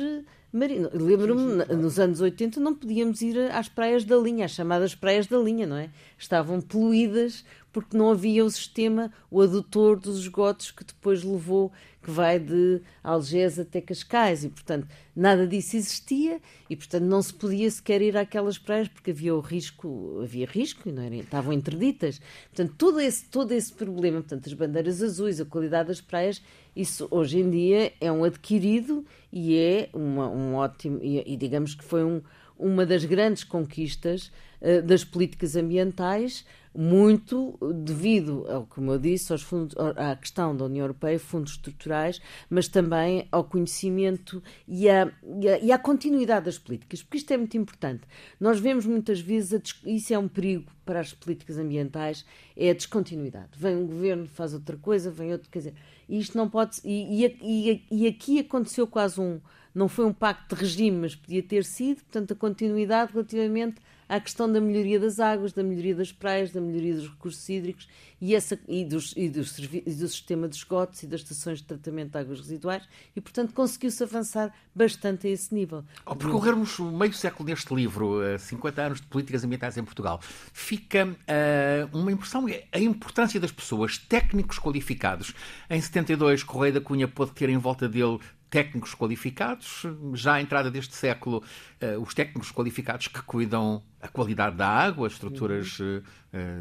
marinas. 0.52 0.90
Lembro-me, 0.92 1.64
nos 1.76 1.98
anos 1.98 2.20
80 2.20 2.60
não 2.60 2.74
podíamos 2.74 3.20
ir 3.22 3.38
às 3.50 3.68
praias 3.68 4.04
da 4.04 4.16
linha, 4.16 4.44
as 4.44 4.52
chamadas 4.52 4.94
praias 4.94 5.26
da 5.26 5.38
linha, 5.38 5.66
não 5.66 5.76
é? 5.76 5.90
Estavam 6.18 6.60
poluídas 6.60 7.44
porque 7.74 7.96
não 7.96 8.12
havia 8.12 8.44
o 8.44 8.50
sistema, 8.50 9.12
o 9.28 9.40
adutor 9.42 9.98
dos 9.98 10.20
esgotos 10.20 10.70
que 10.70 10.84
depois 10.84 11.24
levou, 11.24 11.72
que 12.00 12.10
vai 12.10 12.38
de 12.38 12.80
Algés 13.02 13.58
até 13.58 13.80
Cascais, 13.80 14.44
e 14.44 14.48
portanto 14.48 14.86
nada 15.14 15.44
disso 15.44 15.76
existia, 15.76 16.40
e 16.70 16.76
portanto 16.76 17.02
não 17.02 17.20
se 17.20 17.34
podia 17.34 17.68
sequer 17.68 18.00
ir 18.00 18.16
àquelas 18.16 18.58
praias 18.58 18.86
porque 18.86 19.10
havia 19.10 19.34
o 19.34 19.40
risco, 19.40 20.20
havia 20.22 20.46
risco, 20.46 20.88
não 20.88 21.02
era, 21.02 21.16
estavam 21.16 21.52
interditas. 21.52 22.20
Portanto, 22.54 22.74
todo 22.78 23.00
esse, 23.00 23.24
todo 23.24 23.50
esse 23.50 23.72
problema, 23.72 24.20
portanto, 24.20 24.46
as 24.46 24.52
bandeiras 24.52 25.02
azuis, 25.02 25.40
a 25.40 25.44
qualidade 25.44 25.88
das 25.88 26.00
praias, 26.00 26.40
isso 26.76 27.08
hoje 27.10 27.40
em 27.40 27.50
dia 27.50 27.92
é 28.00 28.12
um 28.12 28.22
adquirido 28.22 29.04
e 29.32 29.56
é 29.56 29.88
uma, 29.92 30.28
um 30.28 30.54
ótimo, 30.54 31.00
e, 31.02 31.24
e 31.26 31.36
digamos 31.36 31.74
que 31.74 31.82
foi 31.82 32.04
um, 32.04 32.22
uma 32.56 32.86
das 32.86 33.04
grandes 33.04 33.42
conquistas 33.42 34.30
das 34.84 35.04
políticas 35.04 35.56
ambientais 35.56 36.44
muito 36.76 37.56
devido, 37.84 38.44
ao, 38.50 38.66
como 38.66 38.90
eu 38.92 38.98
disse, 38.98 39.30
aos 39.30 39.42
fundos, 39.42 39.76
à 39.96 40.16
questão 40.16 40.56
da 40.56 40.64
União 40.64 40.82
Europeia, 40.82 41.20
fundos 41.20 41.52
estruturais, 41.52 42.20
mas 42.50 42.66
também 42.66 43.28
ao 43.30 43.44
conhecimento 43.44 44.42
e 44.66 44.90
à, 44.90 45.08
e, 45.62 45.70
à, 45.70 45.78
continuidade 45.78 46.46
das 46.46 46.58
políticas, 46.58 47.00
porque 47.00 47.18
isto 47.18 47.32
é 47.32 47.36
muito 47.36 47.56
importante. 47.56 48.02
Nós 48.40 48.58
vemos 48.58 48.86
muitas 48.86 49.20
vezes, 49.20 49.80
isso 49.86 50.12
é 50.12 50.18
um 50.18 50.26
perigo 50.26 50.66
para 50.84 50.98
as 50.98 51.12
políticas 51.12 51.58
ambientais, 51.58 52.24
é 52.56 52.70
a 52.70 52.74
descontinuidade. 52.74 53.50
Vem 53.56 53.76
um 53.76 53.86
governo, 53.86 54.26
faz 54.26 54.52
outra 54.52 54.76
coisa, 54.76 55.12
vem 55.12 55.30
outro, 55.30 55.48
quer 55.48 55.60
dizer, 55.60 55.74
isto 56.08 56.36
não 56.36 56.50
pode. 56.50 56.80
E, 56.84 57.80
e 57.90 58.06
aqui 58.06 58.40
aconteceu 58.40 58.86
quase 58.86 59.20
um. 59.20 59.40
Não 59.72 59.88
foi 59.88 60.04
um 60.04 60.12
pacto 60.12 60.54
de 60.54 60.60
regime, 60.60 60.98
mas 60.98 61.16
podia 61.16 61.42
ter 61.42 61.64
sido, 61.64 62.02
portanto, 62.02 62.32
a 62.32 62.36
continuidade 62.36 63.12
relativamente 63.12 63.80
à 64.08 64.20
questão 64.20 64.50
da 64.50 64.60
melhoria 64.60 64.98
das 64.98 65.20
águas, 65.20 65.52
da 65.52 65.62
melhoria 65.62 65.94
das 65.94 66.12
praias, 66.12 66.52
da 66.52 66.60
melhoria 66.60 66.94
dos 66.94 67.08
recursos 67.08 67.48
hídricos 67.48 67.88
e, 68.20 68.34
essa, 68.34 68.58
e, 68.68 68.84
dos, 68.84 69.12
e, 69.16 69.26
e 69.26 69.94
do 69.94 70.08
sistema 70.08 70.48
de 70.48 70.56
esgotos 70.56 71.02
e 71.02 71.06
das 71.06 71.20
estações 71.20 71.58
de 71.58 71.64
tratamento 71.64 72.12
de 72.12 72.18
águas 72.18 72.40
residuais 72.40 72.82
e, 73.14 73.20
portanto, 73.20 73.52
conseguiu-se 73.52 74.02
avançar 74.02 74.54
bastante 74.74 75.26
a 75.26 75.30
esse 75.30 75.54
nível. 75.54 75.84
Ao 76.04 76.16
percorrermos 76.16 76.78
meio 76.78 77.12
século 77.12 77.46
deste 77.46 77.74
livro, 77.74 78.20
50 78.38 78.82
anos 78.82 79.00
de 79.00 79.06
políticas 79.06 79.44
ambientais 79.44 79.76
em 79.76 79.84
Portugal, 79.84 80.20
fica 80.52 81.06
uh, 81.06 81.96
uma 81.96 82.12
impressão, 82.12 82.46
a 82.72 82.78
importância 82.78 83.38
das 83.38 83.52
pessoas, 83.52 83.98
técnicos 83.98 84.58
qualificados. 84.58 85.34
Em 85.68 85.80
72, 85.80 86.42
Correia 86.42 86.74
da 86.74 86.80
Cunha 86.80 87.06
pôde 87.06 87.32
ter 87.32 87.48
em 87.48 87.58
volta 87.58 87.88
dele 87.88 88.18
técnicos 88.54 88.94
qualificados. 88.94 89.82
Já 90.12 90.34
à 90.34 90.40
entrada 90.40 90.70
deste 90.70 90.94
século, 90.94 91.42
uh, 91.82 92.00
os 92.00 92.14
técnicos 92.14 92.52
qualificados 92.52 93.08
que 93.08 93.20
cuidam 93.20 93.82
a 94.00 94.06
qualidade 94.06 94.54
da 94.54 94.68
água, 94.68 95.08
as 95.08 95.14
estruturas 95.14 95.80
uh, 95.80 96.00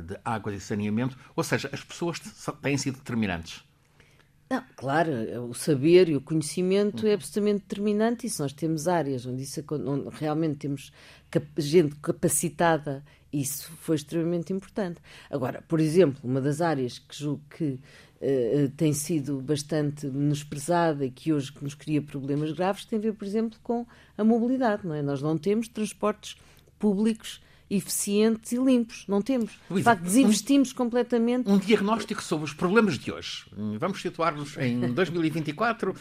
de 0.04 0.18
água 0.26 0.52
e 0.56 0.60
saneamento, 0.60 1.16
ou 1.36 1.44
seja, 1.44 1.70
as 1.72 1.84
pessoas 1.84 2.20
têm 2.64 2.78
sido 2.78 2.98
determinantes. 2.98 3.64
Não, 4.50 4.64
claro, 4.76 5.12
o 5.50 5.54
saber 5.54 6.10
e 6.10 6.16
o 6.16 6.22
conhecimento 6.22 7.06
é 7.06 7.14
absolutamente 7.14 7.62
determinante 7.62 8.26
e 8.26 8.30
se 8.30 8.40
nós 8.40 8.54
temos 8.54 8.88
áreas 8.88 9.28
onde, 9.28 9.44
isso, 9.44 9.64
onde 9.72 10.10
realmente 10.18 10.58
temos 10.58 10.92
gente 11.58 11.96
capacitada, 11.98 13.04
isso 13.32 13.72
foi 13.80 13.96
extremamente 13.96 14.52
importante. 14.52 15.00
Agora, 15.30 15.64
por 15.68 15.80
exemplo, 15.80 16.20
uma 16.24 16.42
das 16.42 16.60
áreas 16.60 17.00
que 17.00 17.16
julgo 17.16 17.44
que 17.56 17.80
uh, 18.24 18.70
tem 18.78 18.94
sido 18.94 19.42
bastante 19.42 20.08
menosprezada 20.08 21.06
e 21.06 21.12
que 21.12 21.34
hoje 21.34 21.52
nos 21.62 21.76
cria 21.76 22.02
problemas 22.02 22.52
graves 22.52 22.86
tem 22.86 22.98
a 22.98 23.02
ver, 23.02 23.14
por 23.14 23.26
exemplo, 23.26 23.60
com 23.62 23.86
a 24.18 24.24
mobilidade. 24.24 24.88
Não 24.88 24.96
é? 24.96 25.02
Nós 25.02 25.22
não 25.22 25.38
temos 25.38 25.68
transportes 25.68 26.36
públicos 26.80 27.42
eficientes 27.70 28.52
e 28.52 28.58
limpos. 28.58 29.06
Não 29.08 29.22
temos. 29.22 29.52
Luísa, 29.70 29.78
de 29.78 29.84
facto, 29.84 30.04
desinvestimos 30.04 30.72
um, 30.72 30.76
completamente. 30.76 31.50
Um 31.50 31.58
diagnóstico 31.58 32.22
sobre 32.22 32.46
os 32.46 32.54
problemas 32.54 32.98
de 33.00 33.12
hoje. 33.12 33.46
Vamos 33.80 34.02
situar-nos 34.02 34.58
em 34.58 34.94
2024, 34.94 35.92
uh, 35.92 35.96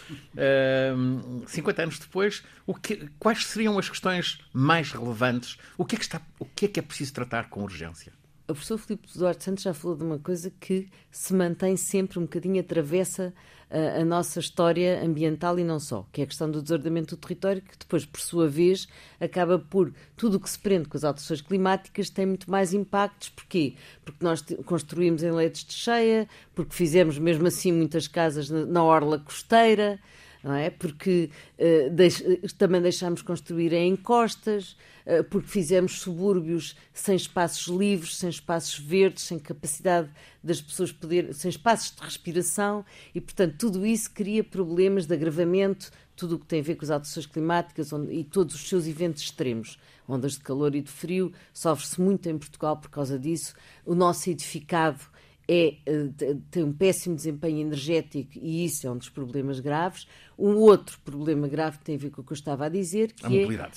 50 1.47 1.83
anos 1.83 1.99
depois. 1.99 2.43
O 2.67 2.75
que, 2.75 3.09
quais 3.19 3.47
seriam 3.47 3.79
as 3.79 3.89
questões 3.89 4.39
mais 4.53 4.93
relevantes? 4.93 5.57
O 5.79 5.85
que, 5.85 5.97
é 5.97 5.99
que 5.99 6.05
está, 6.05 6.21
o 6.39 6.45
que 6.45 6.67
é 6.67 6.69
que 6.69 6.81
é 6.81 6.83
preciso 6.83 7.13
tratar 7.15 7.49
com 7.49 7.63
urgência? 7.63 8.13
O 8.53 8.55
professor 8.55 8.79
Filipe 8.79 9.09
Duarte 9.17 9.45
Santos 9.45 9.65
já 9.65 9.73
falou 9.73 9.97
de 9.97 10.05
uma 10.05 10.19
coisa 10.19 10.53
que 10.61 10.89
se 11.11 11.35
mantém 11.35 11.77
sempre 11.77 12.19
um 12.19 12.23
bocadinho, 12.23 12.61
atravessa 12.61 13.33
a, 13.71 14.01
a, 14.01 14.05
nossa 14.05 14.39
história 14.39 15.03
ambiental 15.03 15.59
e 15.59 15.65
não 15.65 15.81
só, 15.81 16.07
que 16.13 16.21
é 16.21 16.25
a 16.25 16.27
questão 16.27 16.51
do 16.51 16.61
desordenamento 16.61 17.17
do 17.17 17.21
território, 17.21 17.63
que 17.63 17.79
depois, 17.79 18.05
por 18.05 18.21
sua 18.21 18.47
vez, 18.47 18.87
acaba 19.19 19.59
por 19.59 19.93
tudo 20.17 20.37
o 20.37 20.41
que 20.41 20.51
se 20.51 20.59
prende 20.59 20.87
com 20.87 20.97
as 20.97 21.05
alterações 21.05 21.41
climáticas 21.41 22.11
tem 22.11 22.27
muito 22.27 22.51
mais 22.51 22.75
impactos. 22.75 23.31
Porquê? 23.31 23.75
Porque 24.05 24.23
nós 24.23 24.45
construímos 24.67 25.23
em 25.23 25.31
leitos 25.31 25.65
de 25.65 25.73
cheia, 25.73 26.29
porque 26.55 26.75
fizemos 26.75 27.19
mesmo 27.19 27.47
assim 27.47 27.73
muitas 27.73 28.07
casas 28.07 28.51
na, 28.51 28.67
na 28.67 28.85
orla 28.85 29.19
costeira, 29.19 29.99
não 30.43 30.55
é? 30.55 30.71
Porque 30.71 31.31
uh, 31.59 31.91
deix 31.91 32.23
também 32.59 32.81
deixámos 32.81 33.23
construir 33.23 33.73
em 33.73 33.93
encostas, 33.93 34.77
uh, 35.07 35.23
porque 35.31 35.49
fizemos 35.49 36.01
subúrbios 36.01 36.77
sem 36.93 37.15
espaços 37.15 37.67
livres, 37.69 38.17
sem 38.17 38.29
espaços 38.29 38.79
verdes, 38.79 39.25
sem 39.25 39.39
capacidade 39.39 40.11
das 40.43 40.61
pessoas 40.61 40.91
poder, 40.91 41.33
sem 41.35 41.49
espaços 41.49 41.95
de 41.95 42.03
respiração 42.03 42.85
e, 43.15 43.21
portanto, 43.21 43.55
tudo 43.59 43.87
isso 43.87 44.11
cria 44.11 44.43
problemas 44.43 45.07
de 45.07 45.15
agravamento, 45.15 45.91
tudo 46.17 46.37
o 46.37 46.39
que 46.39 46.47
tem 46.47 46.61
a 46.61 46.63
ver 46.63 46.75
com 46.77 46.85
as 46.85 46.91
alterações 46.91 47.27
climáticas 47.27 47.93
onde, 47.93 48.13
e 48.13 48.25
todos 48.25 48.55
os 48.55 48.69
seus 48.69 48.87
eventos 48.87 49.23
extremos, 49.23 49.79
ondas 50.09 50.33
de 50.33 50.41
calor 50.41 50.75
e 50.75 50.83
de 50.83 50.91
frio, 50.91 51.33
sofre-se 51.53 52.01
muito 52.01 52.29
em 52.29 52.37
Portugal 52.37 52.77
por 52.77 52.91
causa 52.91 53.19
disso. 53.19 53.55
O 53.87 53.95
nosso 53.95 54.29
edificado 54.29 55.01
é, 55.49 55.75
eh, 55.87 56.37
tem 56.51 56.63
um 56.63 56.73
péssimo 56.73 57.17
desempenho 57.17 57.61
energético 57.61 58.33
e 58.35 58.65
isso 58.65 58.87
é 58.87 58.91
um 58.91 58.97
dos 58.97 59.09
problemas 59.09 59.61
graves. 59.61 60.07
Um 60.39 60.57
outro 60.57 60.99
problema 61.05 61.49
grave 61.49 61.79
tem 61.79 61.97
a 61.97 61.99
ver 61.99 62.11
com 62.11 62.21
o 62.21 62.25
que 62.25 62.33
eu 62.33 62.37
estava 62.37 62.67
a 62.67 62.69
dizer, 62.69 63.13
que 63.13 63.27
a 63.27 63.29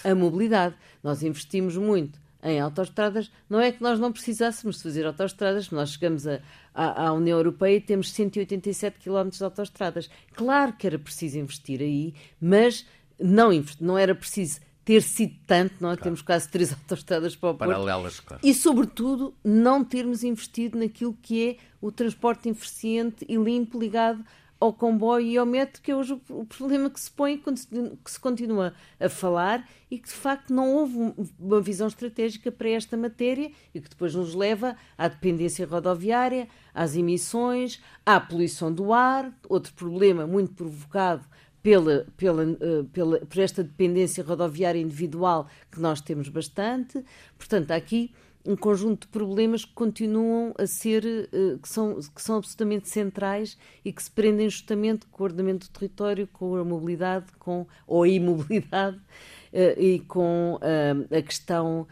é 0.04 0.12
a 0.12 0.16
mobilidade. 0.16 0.76
Nós 1.04 1.24
investimos 1.24 1.76
muito 1.78 2.20
em 2.44 2.60
autoestradas, 2.60 3.32
não 3.50 3.60
é 3.60 3.72
que 3.72 3.82
nós 3.82 4.00
não 4.00 4.12
precisássemos 4.12 4.78
de 4.78 4.84
fazer 4.84 5.06
autoestradas, 5.06 5.72
nós 5.72 5.94
chegamos 5.94 6.28
a, 6.28 6.40
à, 6.76 7.08
à 7.08 7.14
União 7.14 7.40
Europeia 7.40 7.78
e 7.78 7.82
temos 7.82 8.12
187 8.12 9.00
km 9.00 9.30
de 9.30 9.44
autoestradas. 9.44 10.10
Claro 10.34 10.74
que 10.74 10.86
era 10.86 11.00
preciso 11.00 11.40
investir 11.40 11.82
aí, 11.82 12.14
mas 12.40 12.86
não, 13.20 13.50
não 13.82 13.98
era 13.98 14.14
preciso 14.14 14.60
ter 14.86 15.02
sido 15.02 15.36
tanto, 15.48 15.74
nós 15.82 15.94
é? 15.94 15.96
claro. 15.96 16.04
temos 16.04 16.22
quase 16.22 16.48
três 16.48 16.72
autoestradas 16.74 17.36
para 17.36 17.50
o 17.50 17.56
Porto. 17.56 17.70
Paralelas, 17.72 18.20
claro. 18.20 18.42
E, 18.46 18.54
sobretudo, 18.54 19.34
não 19.44 19.84
termos 19.84 20.24
investido 20.24 20.78
naquilo 20.78 21.18
que 21.22 21.50
é 21.50 21.58
o 21.82 21.92
transporte 21.92 22.48
eficiente 22.48 23.26
e 23.28 23.36
limpo 23.36 23.80
ligado 23.80 24.24
ao 24.60 24.72
comboio 24.72 25.26
e 25.26 25.38
ao 25.38 25.46
metro, 25.46 25.82
que 25.82 25.92
é 25.92 25.96
hoje 25.96 26.20
o 26.30 26.46
problema 26.46 26.90
que 26.90 27.00
se 27.00 27.12
põe 27.12 27.38
que 27.38 28.12
se 28.12 28.20
continua 28.20 28.74
a 29.00 29.10
falar 29.10 29.68
e 29.92 30.00
que 30.00 30.08
de 30.08 30.14
facto 30.14 30.54
não 30.54 30.74
houve 30.74 31.14
uma 31.38 31.62
visão 31.62 31.88
estratégica 31.88 32.52
para 32.52 32.70
esta 32.70 32.96
matéria 32.96 33.52
e 33.74 33.82
que 33.82 33.90
depois 33.90 34.16
nos 34.16 34.34
leva 34.34 34.76
à 34.98 35.08
dependência 35.08 35.68
rodoviária, 35.68 36.48
às 36.74 36.96
emissões, 36.96 37.82
à 38.06 38.20
poluição 38.20 38.74
do 38.74 38.94
ar, 38.94 39.32
outro 39.50 39.74
problema 39.74 40.26
muito 40.26 40.54
provocado 40.54 41.26
pela, 41.66 42.06
pela, 42.16 42.44
eh, 42.44 42.86
pela, 42.94 43.20
por 43.22 43.40
esta 43.40 43.64
dependência 43.64 44.24
rodoviária 44.24 44.80
individual 44.80 45.48
que 45.72 45.82
nós 45.82 46.00
temos 46.00 46.30
bastante. 46.30 47.04
Portanto, 47.40 47.72
há 47.72 47.76
aqui 47.76 48.14
um 48.46 48.56
conjunto 48.56 49.08
de 49.08 49.12
problemas 49.12 49.66
que 49.66 49.74
continuam 49.74 50.54
a 50.60 50.68
ser, 50.68 51.04
eh, 51.04 51.58
que 51.60 51.68
são, 51.68 51.96
que 51.96 52.22
são 52.22 52.38
absolutamente 52.38 52.88
centrais 52.88 53.58
e 53.84 53.92
que 53.92 54.04
se 54.04 54.12
prendem 54.12 54.48
justamente 54.48 55.08
com 55.08 55.24
o 55.24 55.26
ordenamento 55.26 55.66
do 55.66 55.72
território, 55.72 56.28
com 56.32 56.56
a 56.56 56.64
mobilidade, 56.64 57.26
com, 57.40 57.66
ou 57.88 58.04
a 58.04 58.08
imobilidade 58.08 59.00
eh, 59.52 59.76
e 59.76 60.00
com 60.02 60.60
a 60.62 61.22
questão 61.24 61.88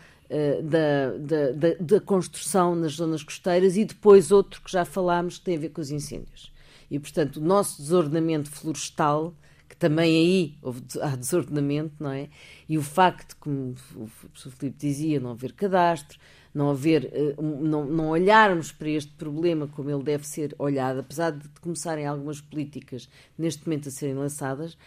da, 0.63 1.11
da, 1.17 1.51
da, 1.51 1.75
da, 1.79 1.99
construção 1.99 2.73
nas 2.73 2.93
zonas 2.93 3.21
costeiras 3.21 3.77
e 3.77 3.85
depois 3.85 4.31
outro 4.31 4.61
que 4.61 4.71
já 4.71 4.83
falámos 4.83 5.37
que 5.37 5.45
tem 5.45 5.57
a 5.57 5.59
ver 5.59 5.69
com 5.69 5.81
os 5.81 5.91
incêndios. 5.91 6.51
E, 6.89 6.97
portanto, 6.97 7.37
o 7.37 7.41
nosso 7.41 7.81
desordenamento 7.81 8.49
florestal 8.49 9.35
também 9.83 10.15
aí 10.15 10.57
houve, 10.61 10.81
há 11.01 11.13
desordenamento, 11.13 12.01
não 12.01 12.09
é? 12.09 12.29
E 12.69 12.77
o 12.77 12.81
facto, 12.81 13.35
como 13.37 13.75
o 13.97 14.07
professor 14.29 14.53
Filipe 14.53 14.77
dizia, 14.79 15.19
não 15.19 15.31
haver 15.31 15.51
cadastro, 15.51 16.17
não 16.53 16.69
haver, 16.69 17.09
eh, 17.11 17.35
não, 17.37 17.83
não 17.83 18.09
olharmos 18.11 18.71
para 18.71 18.87
este 18.87 19.11
problema 19.11 19.67
como 19.67 19.89
ele 19.89 20.01
deve 20.01 20.25
ser 20.25 20.55
olhado, 20.57 21.01
apesar 21.01 21.31
de 21.31 21.49
começarem 21.59 22.07
algumas 22.07 22.39
políticas 22.39 23.09
neste 23.37 23.67
momento 23.67 23.89
a 23.89 23.91
serem 23.91 24.15
lançadas, 24.15 24.77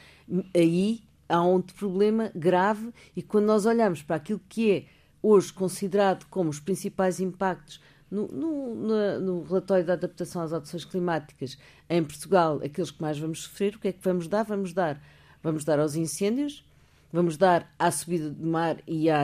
aí 0.54 1.02
há 1.28 1.42
um 1.42 1.60
problema 1.60 2.32
grave 2.34 2.90
e 3.14 3.20
quando 3.20 3.44
nós 3.44 3.66
olhamos 3.66 4.00
para 4.00 4.16
aquilo 4.16 4.40
que 4.48 4.70
é 4.70 4.84
hoje 5.22 5.52
considerado 5.52 6.24
como 6.30 6.48
os 6.48 6.58
principais 6.58 7.20
impactos 7.20 7.82
no, 8.10 8.28
no, 8.28 9.20
no, 9.20 9.42
relatório 9.42 9.84
da 9.84 9.94
adaptação 9.94 10.42
às 10.42 10.52
alterações 10.52 10.84
climáticas 10.84 11.58
em 11.88 12.02
Portugal, 12.02 12.60
aqueles 12.64 12.90
que 12.90 13.02
mais 13.02 13.18
vamos 13.18 13.42
sofrer, 13.42 13.74
o 13.74 13.78
que 13.78 13.88
é 13.88 13.92
que 13.92 14.02
vamos 14.02 14.28
dar? 14.28 14.44
Vamos 14.44 14.72
dar, 14.72 15.00
vamos 15.42 15.64
dar 15.64 15.80
aos 15.80 15.96
incêndios, 15.96 16.64
vamos 17.12 17.36
dar 17.36 17.72
à 17.78 17.90
subida 17.90 18.30
do 18.30 18.46
mar 18.46 18.78
e 18.86 19.10
à 19.10 19.22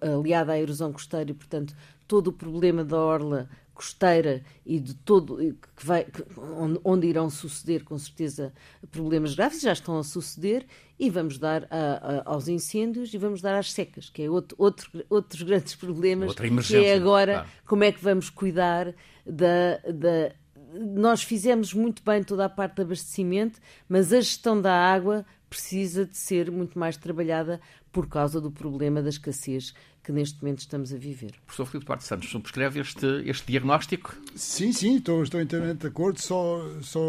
aliada 0.00 0.52
à 0.52 0.58
erosão 0.58 0.92
costeira 0.92 1.30
e, 1.30 1.34
portanto, 1.34 1.74
todo 2.08 2.28
o 2.28 2.32
problema 2.32 2.84
da 2.84 2.98
orla 2.98 3.48
costeira 3.82 4.44
e 4.64 4.78
de 4.78 4.94
todo 4.94 5.36
que 5.76 5.84
vai 5.84 6.06
onde, 6.36 6.80
onde, 6.84 7.06
irão 7.08 7.28
suceder 7.28 7.82
com 7.82 7.98
certeza 7.98 8.52
problemas 8.92 9.34
graves 9.34 9.60
já 9.60 9.72
estão 9.72 9.98
a 9.98 10.04
suceder 10.04 10.64
e 10.98 11.10
vamos 11.10 11.36
dar 11.36 11.66
a, 11.68 12.22
a, 12.26 12.32
aos 12.32 12.46
incêndios 12.46 13.12
e 13.12 13.18
vamos 13.18 13.42
dar 13.42 13.58
às 13.58 13.72
secas 13.72 14.08
que 14.08 14.22
é 14.22 14.30
outro, 14.30 14.56
outro 14.56 15.04
outros 15.10 15.42
grandes 15.42 15.74
problemas 15.74 16.32
que 16.64 16.76
é 16.76 16.94
agora 16.94 17.44
como 17.66 17.82
é 17.82 17.90
que 17.90 18.02
vamos 18.02 18.30
cuidar 18.30 18.94
da, 19.26 19.78
da 19.92 20.32
nós 20.74 21.22
fizemos 21.24 21.74
muito 21.74 22.04
bem 22.04 22.22
toda 22.22 22.44
a 22.44 22.48
parte 22.48 22.76
de 22.76 22.82
abastecimento 22.82 23.58
mas 23.88 24.12
a 24.12 24.20
gestão 24.20 24.60
da 24.60 24.72
água 24.72 25.26
precisa 25.52 26.06
de 26.06 26.16
ser 26.16 26.50
muito 26.50 26.78
mais 26.78 26.96
trabalhada 26.96 27.60
por 27.92 28.08
causa 28.08 28.40
do 28.40 28.50
problema 28.50 29.02
da 29.02 29.10
escassez 29.10 29.74
que 30.02 30.10
neste 30.10 30.42
momento 30.42 30.60
estamos 30.60 30.92
a 30.94 30.96
viver. 30.96 31.32
Professor 31.44 31.66
Filipe 31.66 31.86
Duarte 31.86 32.04
Santos, 32.04 32.30
subscreve 32.30 32.80
este, 32.80 33.06
este 33.26 33.46
diagnóstico? 33.52 34.16
Sim, 34.34 34.72
sim, 34.72 34.96
estou, 34.96 35.22
estou 35.22 35.40
inteiramente 35.42 35.82
de 35.82 35.86
acordo, 35.86 36.20
só, 36.20 36.58
só 36.80 37.00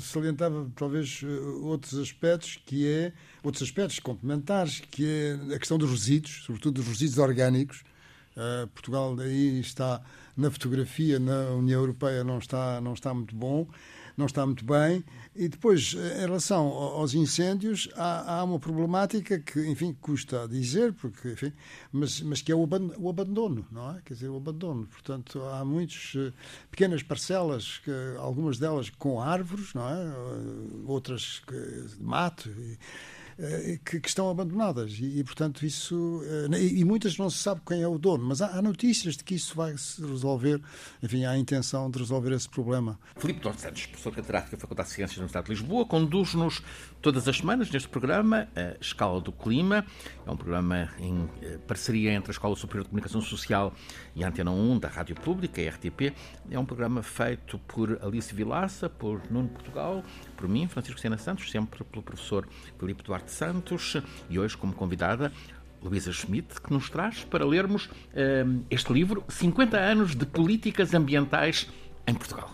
salientava 0.00 0.68
talvez 0.74 1.22
eh, 1.22 1.26
outros 1.62 1.96
aspectos, 1.96 2.60
que 2.66 2.86
é, 2.86 3.12
outros 3.42 3.62
aspectos 3.62 4.00
complementares, 4.00 4.80
que 4.90 5.06
é 5.06 5.54
a 5.54 5.58
questão 5.58 5.78
dos 5.78 5.88
resíduos, 5.88 6.42
sobretudo 6.44 6.74
dos 6.82 6.88
resíduos 6.88 7.18
orgânicos. 7.18 7.84
Uh, 8.34 8.66
Portugal 8.68 9.14
aí 9.20 9.60
está 9.60 10.00
na 10.34 10.50
fotografia, 10.50 11.18
na 11.18 11.50
União 11.50 11.80
Europeia 11.80 12.24
não 12.24 12.38
está, 12.38 12.80
não 12.80 12.94
está 12.94 13.12
muito 13.12 13.36
bom 13.36 13.68
não 14.16 14.26
está 14.26 14.44
muito 14.44 14.64
bem. 14.64 15.04
E 15.34 15.48
depois, 15.48 15.94
em 15.94 16.20
relação 16.20 16.66
aos 16.66 17.14
incêndios, 17.14 17.88
há, 17.94 18.36
há 18.36 18.44
uma 18.44 18.58
problemática 18.58 19.38
que, 19.38 19.66
enfim, 19.66 19.96
custa 20.00 20.44
a 20.44 20.46
dizer, 20.46 20.92
porque, 20.92 21.32
enfim, 21.32 21.52
mas, 21.90 22.20
mas 22.20 22.42
que 22.42 22.52
é 22.52 22.54
o 22.54 23.08
abandono, 23.08 23.66
não 23.70 23.96
é? 23.96 24.02
Quer 24.04 24.14
dizer, 24.14 24.28
o 24.28 24.36
abandono. 24.36 24.86
Portanto, 24.86 25.42
há 25.42 25.64
muitas 25.64 26.12
eh, 26.16 26.32
pequenas 26.70 27.02
parcelas, 27.02 27.78
que, 27.78 27.90
algumas 28.18 28.58
delas 28.58 28.90
com 28.90 29.20
árvores, 29.20 29.72
não 29.72 29.88
é? 29.88 29.96
Outras 30.86 31.42
de 31.48 32.02
mato. 32.02 32.50
E, 32.50 32.72
eh, 32.72 32.76
que, 33.84 34.00
que, 34.00 34.08
estão 34.08 34.30
abandonadas. 34.30 34.92
E, 34.98 35.20
e, 35.20 35.24
portanto 35.24 35.64
isso 35.64 36.22
eh, 36.24 36.58
e, 36.58 36.80
e, 36.80 36.84
muitas 36.84 37.16
não 37.16 37.30
se 37.30 37.38
sabe 37.38 37.60
quem 37.66 37.82
é 37.82 37.88
o 37.88 37.98
dono 37.98 38.24
mas 38.24 38.42
há, 38.42 38.58
há, 38.58 38.62
notícias 38.62 39.16
de 39.16 39.24
que 39.24 39.34
isso 39.34 39.54
vai 39.54 39.76
se 39.76 40.04
resolver. 40.04 40.60
Enfim 41.02 41.24
há 41.24 41.30
a 41.30 41.38
intenção 41.38 41.90
de 41.90 41.98
resolver 41.98 42.32
esse 42.32 42.48
problema. 42.48 42.98
Filipe 43.16 43.40
Dos 43.40 43.60
Santos 43.60 43.86
professor 43.86 44.14
catedrático 44.14 44.56
da 44.56 44.60
Faculdade 44.60 44.88
de 44.88 44.94
Ciências 44.94 45.16
da 45.16 45.22
Universidade 45.22 45.46
de 45.46 45.52
Lisboa 45.52 45.86
conduz-nos 45.86 46.62
todas 47.00 47.26
as 47.28 47.36
semanas 47.38 47.70
neste 47.70 47.88
programa 47.88 48.48
a 48.54 48.76
Escala 48.80 49.20
do 49.20 49.32
Clima. 49.32 49.84
É 50.26 50.30
um 50.30 50.36
programa 50.36 50.90
em 50.98 51.28
eh, 51.42 51.58
parceria 51.66 52.12
entre 52.12 52.30
a 52.30 52.32
Escola 52.32 52.56
Superior 52.56 52.84
de 52.84 52.90
Comunicação 52.90 53.20
Social 53.20 53.72
e 54.14 54.24
a 54.24 54.28
Antena 54.28 54.50
1 54.50 54.78
da 54.78 54.88
Rádio 54.88 55.16
Pública, 55.16 55.60
a 55.60 55.68
RTP 55.70 56.12
é 56.50 56.58
um 56.58 56.64
programa 56.64 57.02
feito 57.02 57.58
por 57.60 57.98
Alice 58.02 58.34
Vilaça 58.34 58.88
por 58.88 59.20
Nuno 59.30 59.48
Portugal 59.48 60.02
por 60.36 60.48
mim 60.48 60.66
Francisco 60.68 61.00
Sena 61.00 61.16
Santos 61.16 61.50
sempre 61.50 61.84
pelo 61.84 62.02
professor 62.02 62.48
Filipe 62.78 63.02
Duarte 63.02 63.21
Duarte 63.22 63.30
Santos 63.30 63.96
e 64.28 64.38
hoje 64.38 64.56
como 64.56 64.72
convidada 64.72 65.32
Luísa 65.82 66.12
Schmidt, 66.12 66.60
que 66.60 66.72
nos 66.72 66.90
traz 66.90 67.24
para 67.24 67.44
lermos 67.44 67.86
uh, 67.86 68.64
este 68.70 68.92
livro 68.92 69.24
50 69.28 69.76
anos 69.76 70.14
de 70.14 70.26
políticas 70.26 70.94
ambientais 70.94 71.68
em 72.06 72.14
Portugal. 72.14 72.50